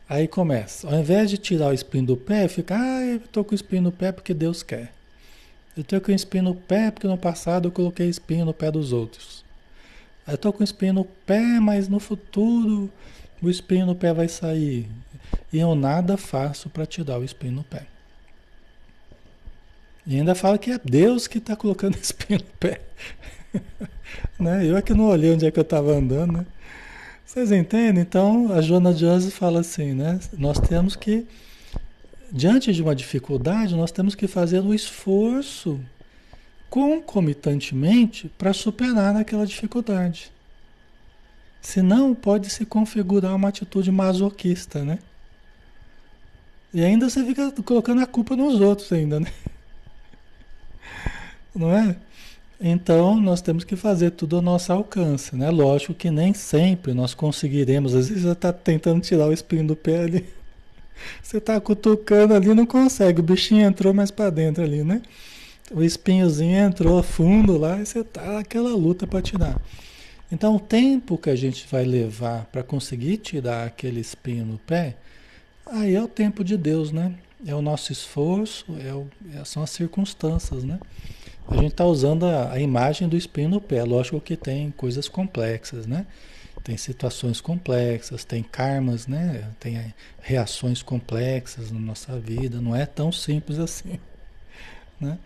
Aí 0.08 0.28
começa. 0.28 0.88
Ao 0.88 1.00
invés 1.00 1.30
de 1.30 1.36
tirar 1.36 1.68
o 1.68 1.72
espinho 1.72 2.06
do 2.06 2.16
pé, 2.16 2.46
fica, 2.46 2.76
ah, 2.76 3.04
eu 3.04 3.20
tô 3.20 3.42
com 3.42 3.54
espinho 3.54 3.82
no 3.82 3.92
pé 3.92 4.12
porque 4.12 4.32
Deus 4.32 4.62
quer. 4.62 4.92
Eu 5.76 5.82
tô 5.82 6.00
com 6.00 6.12
espinho 6.12 6.44
no 6.44 6.54
pé 6.54 6.90
porque 6.92 7.08
no 7.08 7.18
passado 7.18 7.68
eu 7.68 7.72
coloquei 7.72 8.08
espinho 8.08 8.44
no 8.44 8.54
pé 8.54 8.70
dos 8.70 8.92
outros. 8.92 9.45
Eu 10.26 10.36
tô 10.36 10.52
com 10.52 10.64
espinho 10.64 10.92
no 10.92 11.04
pé, 11.04 11.60
mas 11.60 11.88
no 11.88 12.00
futuro 12.00 12.90
o 13.40 13.48
espinho 13.48 13.86
no 13.86 13.94
pé 13.94 14.12
vai 14.12 14.28
sair. 14.28 14.88
E 15.52 15.58
eu 15.58 15.74
nada 15.74 16.16
faço 16.16 16.68
para 16.68 16.84
tirar 16.84 17.18
o 17.18 17.24
espinho 17.24 17.52
no 17.52 17.64
pé. 17.64 17.86
E 20.06 20.16
ainda 20.16 20.34
fala 20.34 20.58
que 20.58 20.70
é 20.70 20.80
Deus 20.82 21.26
que 21.26 21.38
está 21.38 21.54
colocando 21.54 21.96
espinho 22.00 22.40
no 22.40 22.58
pé. 22.58 22.80
né? 24.38 24.66
Eu 24.66 24.76
é 24.76 24.82
que 24.82 24.94
não 24.94 25.06
olhei 25.06 25.32
onde 25.32 25.46
é 25.46 25.50
que 25.50 25.58
eu 25.58 25.62
estava 25.62 25.92
andando, 25.92 26.32
né? 26.32 26.46
Vocês 27.24 27.52
entendem? 27.52 28.02
Então, 28.02 28.52
a 28.52 28.60
Joana 28.60 28.92
Joseph 28.92 29.34
fala 29.34 29.60
assim, 29.60 29.92
né? 29.92 30.18
Nós 30.32 30.58
temos 30.58 30.96
que, 30.96 31.26
diante 32.32 32.72
de 32.72 32.82
uma 32.82 32.94
dificuldade, 32.94 33.74
nós 33.74 33.90
temos 33.90 34.14
que 34.14 34.26
fazer 34.26 34.60
um 34.60 34.72
esforço 34.72 35.80
concomitantemente 36.76 38.30
para 38.36 38.52
superar 38.52 39.16
aquela 39.16 39.46
dificuldade. 39.46 40.30
Senão, 41.62 42.14
pode 42.14 42.50
se 42.50 42.66
configurar 42.66 43.34
uma 43.34 43.48
atitude 43.48 43.90
masoquista, 43.90 44.84
né? 44.84 44.98
E 46.74 46.84
ainda 46.84 47.08
você 47.08 47.24
fica 47.24 47.50
colocando 47.64 48.02
a 48.02 48.06
culpa 48.06 48.36
nos 48.36 48.60
outros 48.60 48.92
ainda, 48.92 49.18
né? 49.18 49.32
Não 51.56 51.74
é? 51.74 51.96
Então, 52.60 53.18
nós 53.18 53.40
temos 53.40 53.64
que 53.64 53.74
fazer 53.74 54.10
tudo 54.10 54.36
ao 54.36 54.42
nosso 54.42 54.70
alcance, 54.70 55.34
né? 55.34 55.48
Lógico 55.48 55.94
que 55.94 56.10
nem 56.10 56.34
sempre 56.34 56.92
nós 56.92 57.14
conseguiremos. 57.14 57.94
Às 57.94 58.08
vezes 58.08 58.24
você 58.24 58.32
está 58.32 58.52
tentando 58.52 59.00
tirar 59.00 59.28
o 59.28 59.32
espinho 59.32 59.66
do 59.66 59.74
pé 59.76 60.00
ali. 60.00 60.26
Você 61.22 61.38
está 61.38 61.58
cutucando 61.58 62.32
ali 62.34 62.54
não 62.54 62.64
consegue. 62.64 63.20
O 63.20 63.22
bichinho 63.22 63.66
entrou 63.66 63.92
mais 63.92 64.10
para 64.10 64.30
dentro 64.30 64.62
ali, 64.62 64.82
né? 64.82 65.02
O 65.72 65.82
espinhozinho 65.82 66.58
entrou 66.58 67.02
fundo 67.02 67.58
lá 67.58 67.80
e 67.80 67.86
você 67.86 68.00
está 68.00 68.34
naquela 68.34 68.70
luta 68.70 69.06
para 69.06 69.20
tirar. 69.20 69.60
Então, 70.30 70.56
o 70.56 70.60
tempo 70.60 71.18
que 71.18 71.30
a 71.30 71.36
gente 71.36 71.66
vai 71.70 71.84
levar 71.84 72.46
para 72.46 72.62
conseguir 72.62 73.16
tirar 73.18 73.66
aquele 73.66 74.00
espinho 74.00 74.44
no 74.44 74.58
pé, 74.58 74.96
aí 75.66 75.94
é 75.94 76.02
o 76.02 76.08
tempo 76.08 76.44
de 76.44 76.56
Deus, 76.56 76.92
né? 76.92 77.14
É 77.46 77.54
o 77.54 77.62
nosso 77.62 77.92
esforço, 77.92 78.64
é 78.80 78.92
o, 78.92 79.06
é, 79.34 79.44
são 79.44 79.62
as 79.62 79.70
circunstâncias, 79.70 80.64
né? 80.64 80.78
A 81.48 81.54
gente 81.54 81.72
está 81.72 81.84
usando 81.84 82.26
a, 82.26 82.52
a, 82.52 82.60
imagem 82.60 83.08
do 83.08 83.16
espinho 83.16 83.48
no 83.48 83.60
pé. 83.60 83.84
Lógico 83.84 84.20
que 84.20 84.36
tem 84.36 84.70
coisas 84.72 85.08
complexas, 85.08 85.86
né? 85.86 86.06
Tem 86.64 86.76
situações 86.76 87.40
complexas, 87.40 88.24
tem 88.24 88.42
karmas, 88.42 89.06
né? 89.06 89.48
Tem 89.60 89.94
reações 90.20 90.82
complexas 90.82 91.70
na 91.70 91.78
nossa 91.78 92.18
vida. 92.18 92.60
Não 92.60 92.74
é 92.74 92.84
tão 92.84 93.12
simples 93.12 93.60
assim, 93.60 94.00
né? 95.00 95.18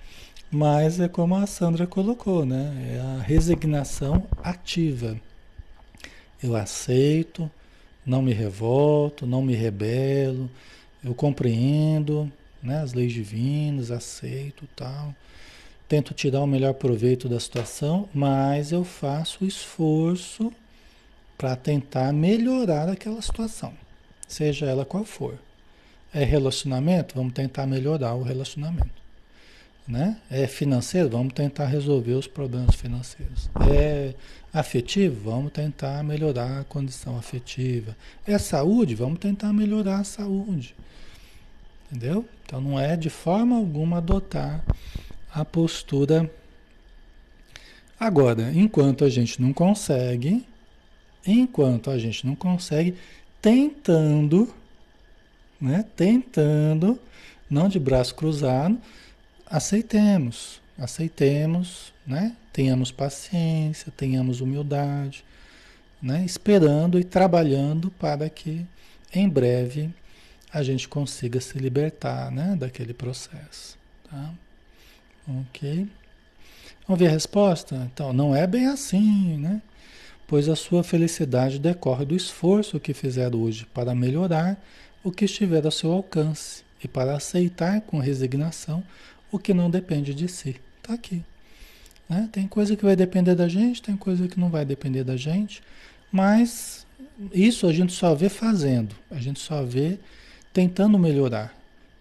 Mas 0.50 0.98
é 0.98 1.08
como 1.08 1.36
a 1.36 1.46
Sandra 1.46 1.86
colocou, 1.86 2.44
né? 2.44 2.96
É 2.96 3.00
a 3.00 3.22
resignação 3.22 4.26
ativa. 4.42 5.16
Eu 6.42 6.56
aceito, 6.56 7.50
não 8.04 8.20
me 8.22 8.32
revolto, 8.32 9.26
não 9.26 9.42
me 9.42 9.54
rebelo, 9.54 10.50
eu 11.04 11.14
compreendo, 11.14 12.30
né? 12.62 12.80
As 12.80 12.92
leis 12.92 13.12
divinas, 13.12 13.90
aceito, 13.90 14.68
tal 14.74 15.14
tento 15.90 16.14
tirar 16.14 16.40
o 16.40 16.46
melhor 16.46 16.74
proveito 16.74 17.28
da 17.28 17.40
situação, 17.40 18.08
mas 18.14 18.70
eu 18.70 18.84
faço 18.84 19.44
o 19.44 19.46
esforço 19.46 20.52
para 21.36 21.56
tentar 21.56 22.12
melhorar 22.12 22.88
aquela 22.88 23.20
situação, 23.20 23.74
seja 24.28 24.66
ela 24.66 24.84
qual 24.84 25.04
for. 25.04 25.36
É 26.14 26.22
relacionamento? 26.22 27.16
Vamos 27.16 27.32
tentar 27.32 27.66
melhorar 27.66 28.14
o 28.14 28.22
relacionamento. 28.22 28.99
Né? 29.90 30.16
É 30.30 30.46
financeiro? 30.46 31.08
Vamos 31.08 31.32
tentar 31.32 31.66
resolver 31.66 32.12
os 32.12 32.28
problemas 32.28 32.76
financeiros. 32.76 33.50
É 33.68 34.14
afetivo? 34.52 35.28
Vamos 35.28 35.50
tentar 35.50 36.04
melhorar 36.04 36.60
a 36.60 36.64
condição 36.64 37.18
afetiva. 37.18 37.96
É 38.24 38.38
saúde? 38.38 38.94
Vamos 38.94 39.18
tentar 39.18 39.52
melhorar 39.52 39.98
a 39.98 40.04
saúde. 40.04 40.76
Entendeu? 41.90 42.24
Então 42.46 42.60
não 42.60 42.78
é 42.78 42.96
de 42.96 43.10
forma 43.10 43.56
alguma 43.56 43.96
adotar 43.96 44.64
a 45.34 45.44
postura. 45.44 46.30
Agora, 47.98 48.52
enquanto 48.54 49.04
a 49.04 49.08
gente 49.08 49.42
não 49.42 49.52
consegue, 49.52 50.46
enquanto 51.26 51.90
a 51.90 51.98
gente 51.98 52.24
não 52.24 52.36
consegue, 52.36 52.94
tentando, 53.42 54.54
né? 55.60 55.84
Tentando, 55.96 56.96
não 57.50 57.68
de 57.68 57.80
braço 57.80 58.14
cruzado, 58.14 58.78
aceitemos, 59.50 60.60
aceitemos, 60.78 61.92
né? 62.06 62.36
Tenhamos 62.52 62.92
paciência, 62.92 63.92
tenhamos 63.96 64.40
humildade, 64.40 65.24
né? 66.00 66.24
Esperando 66.24 66.98
e 66.98 67.04
trabalhando 67.04 67.90
para 67.90 68.30
que 68.30 68.64
em 69.12 69.28
breve 69.28 69.90
a 70.52 70.62
gente 70.62 70.88
consiga 70.88 71.40
se 71.40 71.58
libertar, 71.58 72.30
né? 72.30 72.56
Daquele 72.56 72.94
processo, 72.94 73.76
tá? 74.08 74.32
Ok. 75.28 75.88
Vamos 76.86 77.00
ver 77.00 77.08
a 77.08 77.12
resposta? 77.12 77.88
Então, 77.92 78.12
não 78.12 78.34
é 78.34 78.46
bem 78.46 78.66
assim, 78.66 79.36
né? 79.38 79.60
Pois 80.26 80.48
a 80.48 80.54
sua 80.54 80.84
felicidade 80.84 81.58
decorre 81.58 82.04
do 82.04 82.14
esforço 82.14 82.78
que 82.78 82.94
fizer 82.94 83.34
hoje 83.34 83.66
para 83.66 83.94
melhorar 83.94 84.56
o 85.02 85.10
que 85.10 85.24
estiver 85.24 85.66
a 85.66 85.70
seu 85.70 85.90
alcance 85.92 86.62
e 86.82 86.88
para 86.88 87.14
aceitar 87.14 87.80
com 87.82 87.98
resignação 87.98 88.82
o 89.30 89.38
que 89.38 89.54
não 89.54 89.70
depende 89.70 90.14
de 90.14 90.28
si. 90.28 90.56
Está 90.78 90.94
aqui. 90.94 91.22
Né? 92.08 92.28
Tem 92.32 92.48
coisa 92.48 92.74
que 92.76 92.84
vai 92.84 92.96
depender 92.96 93.34
da 93.34 93.48
gente, 93.48 93.80
tem 93.80 93.96
coisa 93.96 94.26
que 94.26 94.38
não 94.38 94.50
vai 94.50 94.64
depender 94.64 95.04
da 95.04 95.16
gente, 95.16 95.62
mas 96.10 96.84
isso 97.32 97.66
a 97.66 97.72
gente 97.72 97.92
só 97.92 98.14
vê 98.14 98.28
fazendo, 98.28 98.94
a 99.10 99.20
gente 99.20 99.38
só 99.38 99.62
vê 99.62 99.98
tentando 100.52 100.98
melhorar. 100.98 101.54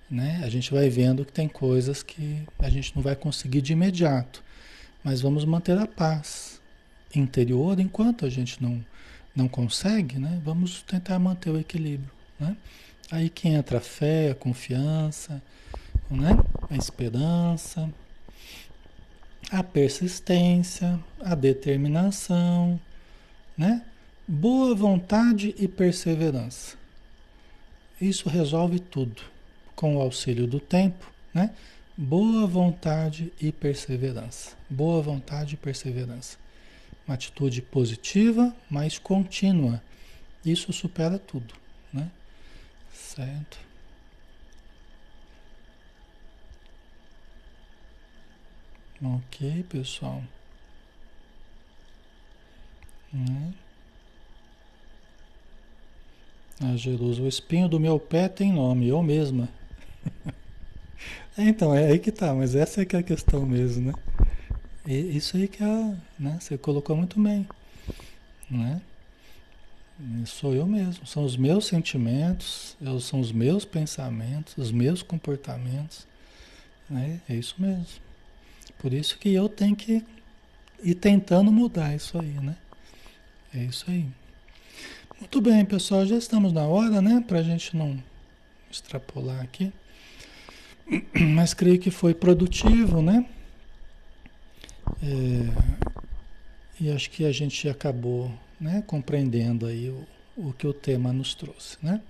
Né? 0.09 0.41
A 0.43 0.49
gente 0.49 0.71
vai 0.71 0.89
vendo 0.89 1.23
que 1.23 1.31
tem 1.31 1.47
coisas 1.47 2.01
que 2.01 2.41
a 2.57 2.69
gente 2.69 2.95
não 2.95 3.03
vai 3.03 3.15
conseguir 3.15 3.61
de 3.61 3.73
imediato, 3.73 4.43
mas 5.03 5.21
vamos 5.21 5.45
manter 5.45 5.77
a 5.77 5.85
paz 5.85 6.59
interior 7.13 7.79
enquanto 7.79 8.25
a 8.25 8.29
gente 8.29 8.61
não, 8.61 8.83
não 9.35 9.47
consegue, 9.47 10.17
né? 10.17 10.41
Vamos 10.43 10.81
tentar 10.81 11.17
manter 11.19 11.49
o 11.49 11.59
equilíbrio, 11.59 12.11
né? 12.39 12.55
Aí 13.11 13.29
que 13.29 13.47
entra 13.47 13.77
a 13.77 13.81
fé, 13.81 14.31
a 14.31 14.35
confiança, 14.35 15.41
né? 16.09 16.37
A 16.69 16.75
esperança, 16.75 17.89
a 19.51 19.63
persistência, 19.63 20.99
a 21.19 21.35
determinação, 21.35 22.79
né? 23.57 23.83
Boa 24.27 24.75
vontade 24.75 25.55
e 25.57 25.67
perseverança. 25.67 26.77
Isso 27.99 28.29
resolve 28.29 28.79
tudo 28.79 29.21
com 29.75 29.97
o 29.97 30.01
auxílio 30.01 30.45
do 30.45 30.59
tempo, 30.59 31.11
né? 31.33 31.53
Boa 31.97 32.47
vontade 32.47 33.33
e 33.41 33.51
perseverança. 33.51 34.55
Boa 34.69 35.01
vontade 35.01 35.55
e 35.55 35.57
perseverança. 35.57 36.37
Uma 37.07 37.15
atitude 37.15 37.61
positiva, 37.61 38.55
mas 38.69 38.97
contínua. 38.97 39.81
Isso 40.45 40.71
supera 40.71 41.17
tudo, 41.17 41.53
né? 41.91 42.09
Certo? 42.93 43.68
Ok, 49.01 49.63
pessoal. 49.69 50.21
Né? 53.13 53.53
Ah, 56.61 56.75
Jesus, 56.75 57.19
o 57.19 57.27
espinho 57.27 57.69
do 57.69 57.79
meu 57.79 57.97
pé 57.97 58.27
tem 58.27 58.51
nome, 58.51 58.89
eu 58.89 59.01
mesma. 59.01 59.47
então, 61.37 61.73
é 61.73 61.87
aí 61.87 61.99
que 61.99 62.11
tá, 62.11 62.33
mas 62.33 62.53
essa 62.55 62.81
é 62.81 62.85
que 62.85 62.95
é 62.97 62.99
a 62.99 63.03
questão 63.03 63.45
mesmo, 63.45 63.87
né? 63.87 63.93
E 64.85 65.15
isso 65.15 65.37
aí 65.37 65.47
que 65.47 65.63
é, 65.63 65.95
né? 66.19 66.37
Você 66.41 66.57
colocou 66.57 66.97
muito 66.97 67.17
bem, 67.21 67.47
né? 68.51 68.81
Sou 70.25 70.53
eu 70.53 70.65
mesmo, 70.65 71.05
são 71.05 71.23
os 71.23 71.37
meus 71.37 71.65
sentimentos, 71.67 72.75
são 73.01 73.19
os 73.19 73.31
meus 73.31 73.63
pensamentos, 73.63 74.57
os 74.57 74.71
meus 74.71 75.01
comportamentos, 75.01 76.05
né? 76.89 77.21
É 77.29 77.35
isso 77.35 77.55
mesmo. 77.57 78.08
Por 78.79 78.93
isso 78.93 79.17
que 79.17 79.33
eu 79.33 79.47
tenho 79.47 79.75
que 79.75 80.03
ir 80.81 80.95
tentando 80.95 81.51
mudar 81.51 81.95
isso 81.95 82.17
aí, 82.17 82.33
né? 82.41 82.55
É 83.53 83.59
isso 83.59 83.85
aí. 83.89 84.07
Muito 85.19 85.41
bem, 85.41 85.65
pessoal, 85.65 86.05
já 86.05 86.15
estamos 86.15 86.53
na 86.53 86.63
hora, 86.63 87.01
né? 87.01 87.23
Para 87.27 87.39
a 87.39 87.43
gente 87.43 87.75
não 87.75 88.01
extrapolar 88.71 89.41
aqui. 89.41 89.71
Mas 91.35 91.53
creio 91.53 91.77
que 91.77 91.91
foi 91.91 92.13
produtivo, 92.13 93.01
né? 93.01 93.25
É, 95.03 95.89
e 96.79 96.89
acho 96.89 97.09
que 97.09 97.25
a 97.25 97.31
gente 97.33 97.67
acabou 97.67 98.31
né, 98.59 98.81
compreendendo 98.87 99.65
aí 99.65 99.89
o, 99.89 100.07
o 100.37 100.53
que 100.53 100.65
o 100.65 100.73
tema 100.73 101.11
nos 101.11 101.35
trouxe, 101.35 101.77
né? 101.81 102.01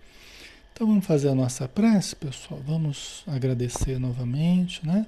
Então 0.72 0.88
vamos 0.88 1.06
fazer 1.06 1.30
a 1.30 1.36
nossa 1.36 1.68
prece, 1.68 2.16
pessoal. 2.16 2.62
Vamos 2.66 3.24
agradecer 3.28 4.00
novamente, 4.00 4.86
né? 4.86 5.06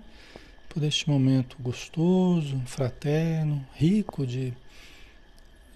Por 0.73 0.83
este 0.83 1.09
momento 1.09 1.57
gostoso, 1.59 2.57
fraterno, 2.65 3.67
rico 3.75 4.25
de, 4.25 4.53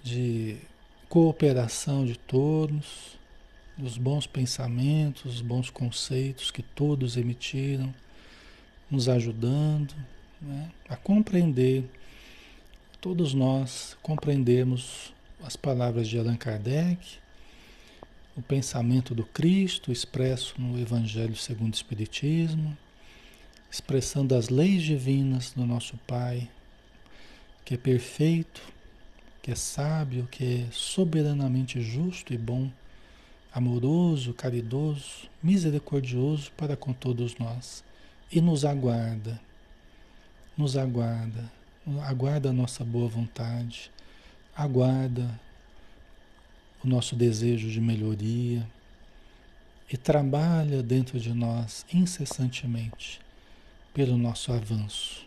de 0.01 0.55
cooperação 1.09 2.05
de 2.05 2.17
todos, 2.17 3.19
dos 3.77 3.97
bons 3.97 4.25
pensamentos, 4.25 5.35
os 5.35 5.41
bons 5.41 5.69
conceitos 5.69 6.49
que 6.49 6.63
todos 6.63 7.17
emitiram, 7.17 7.93
nos 8.89 9.09
ajudando 9.09 9.93
né, 10.41 10.71
a 10.87 10.95
compreender, 10.95 11.83
todos 13.01 13.33
nós 13.33 13.97
compreendemos 14.01 15.13
as 15.43 15.57
palavras 15.57 16.07
de 16.07 16.17
Allan 16.17 16.37
Kardec, 16.37 17.17
o 18.37 18.41
pensamento 18.41 19.13
do 19.13 19.25
Cristo 19.25 19.91
expresso 19.91 20.55
no 20.57 20.79
Evangelho 20.79 21.35
segundo 21.35 21.73
o 21.73 21.75
Espiritismo, 21.75 22.77
expressando 23.75 24.33
as 24.35 24.47
leis 24.47 24.83
divinas 24.83 25.51
do 25.51 25.65
nosso 25.65 25.97
Pai, 26.07 26.49
que 27.65 27.73
é 27.73 27.77
perfeito, 27.77 28.61
que 29.41 29.51
é 29.51 29.55
sábio, 29.55 30.29
que 30.31 30.61
é 30.61 30.71
soberanamente 30.71 31.81
justo 31.81 32.33
e 32.33 32.37
bom, 32.37 32.71
amoroso, 33.53 34.33
caridoso, 34.33 35.29
misericordioso 35.43 36.53
para 36.55 36.77
com 36.77 36.93
todos 36.93 37.37
nós. 37.37 37.83
E 38.31 38.39
nos 38.39 38.63
aguarda, 38.63 39.41
nos 40.57 40.77
aguarda, 40.77 41.51
aguarda 42.03 42.51
a 42.51 42.53
nossa 42.53 42.81
boa 42.81 43.09
vontade, 43.09 43.91
aguarda 44.55 45.37
o 46.81 46.87
nosso 46.87 47.13
desejo 47.13 47.69
de 47.69 47.81
melhoria 47.81 48.65
e 49.91 49.97
trabalha 49.97 50.81
dentro 50.81 51.19
de 51.19 51.33
nós 51.33 51.85
incessantemente 51.91 53.24
pelo 53.95 54.17
nosso 54.17 54.51
avanço. 54.51 55.25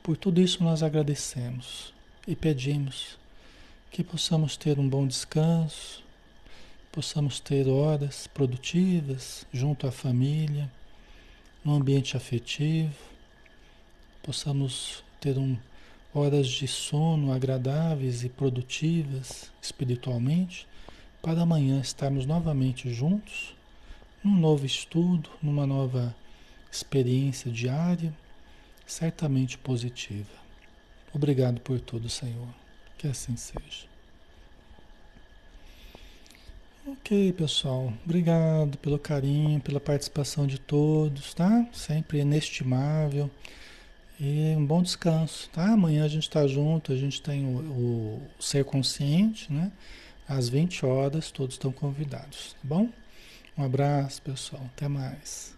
Por 0.00 0.16
tudo 0.16 0.40
isso 0.40 0.62
nós 0.62 0.80
agradecemos 0.80 1.92
e 2.24 2.36
pedimos 2.36 3.18
que 3.90 4.04
possamos 4.04 4.56
ter 4.56 4.78
um 4.78 4.88
bom 4.88 5.04
descanso, 5.04 6.04
possamos 6.92 7.40
ter 7.40 7.66
horas 7.66 8.28
produtivas 8.28 9.44
junto 9.52 9.88
à 9.88 9.90
família, 9.90 10.70
no 11.64 11.74
ambiente 11.74 12.16
afetivo, 12.16 12.94
possamos 14.22 15.02
ter 15.20 15.36
um, 15.36 15.58
horas 16.14 16.46
de 16.46 16.68
sono 16.68 17.32
agradáveis 17.32 18.22
e 18.22 18.28
produtivas 18.28 19.50
espiritualmente, 19.60 20.64
para 21.20 21.42
amanhã 21.42 21.80
estarmos 21.80 22.24
novamente 22.24 22.94
juntos, 22.94 23.52
num 24.22 24.36
novo 24.36 24.64
estudo, 24.64 25.28
numa 25.42 25.66
nova 25.66 26.14
experiência 26.70 27.50
diária, 27.50 28.12
certamente 28.86 29.58
positiva. 29.58 30.38
Obrigado 31.12 31.60
por 31.60 31.80
tudo, 31.80 32.08
Senhor. 32.08 32.48
Que 32.96 33.08
assim 33.08 33.36
seja. 33.36 33.86
Ok, 36.86 37.32
pessoal. 37.34 37.92
Obrigado 38.04 38.78
pelo 38.78 38.98
carinho, 38.98 39.60
pela 39.60 39.78
participação 39.78 40.46
de 40.46 40.58
todos, 40.58 41.34
tá? 41.34 41.66
Sempre 41.72 42.20
inestimável. 42.20 43.30
E 44.18 44.54
um 44.56 44.64
bom 44.64 44.82
descanso, 44.82 45.50
tá? 45.50 45.72
Amanhã 45.72 46.04
a 46.04 46.08
gente 46.08 46.22
está 46.22 46.46
junto, 46.46 46.92
a 46.92 46.96
gente 46.96 47.20
tem 47.20 47.44
o, 47.44 47.58
o, 47.58 48.22
Ser 48.40 48.64
Consciente, 48.64 49.52
né? 49.52 49.70
Às 50.26 50.48
20 50.48 50.84
horas, 50.86 51.30
todos 51.30 51.56
estão 51.56 51.70
convidados, 51.70 52.54
tá 52.54 52.58
bom? 52.62 52.88
Um 53.56 53.64
abraço, 53.64 54.22
pessoal. 54.22 54.62
Até 54.74 54.88
mais. 54.88 55.57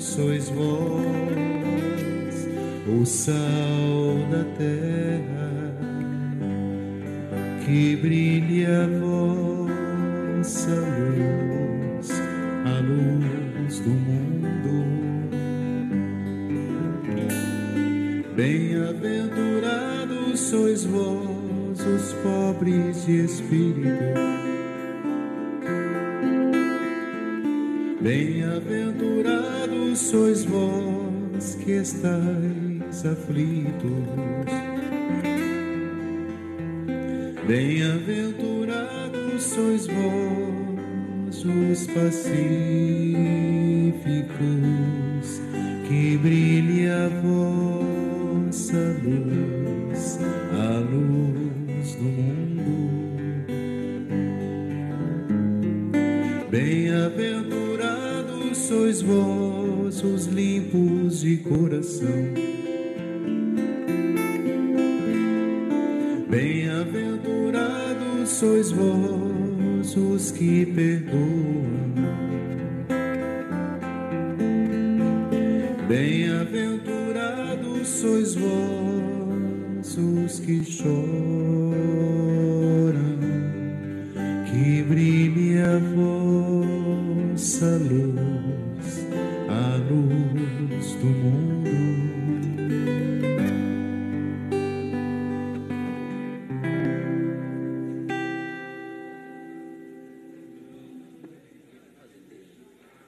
sois 0.00 0.48
vós, 0.48 0.98
o 2.88 3.04
sal 3.04 3.36
da 4.30 4.44
terra, 4.56 5.76
que 7.64 7.96
brilhe 7.96 8.19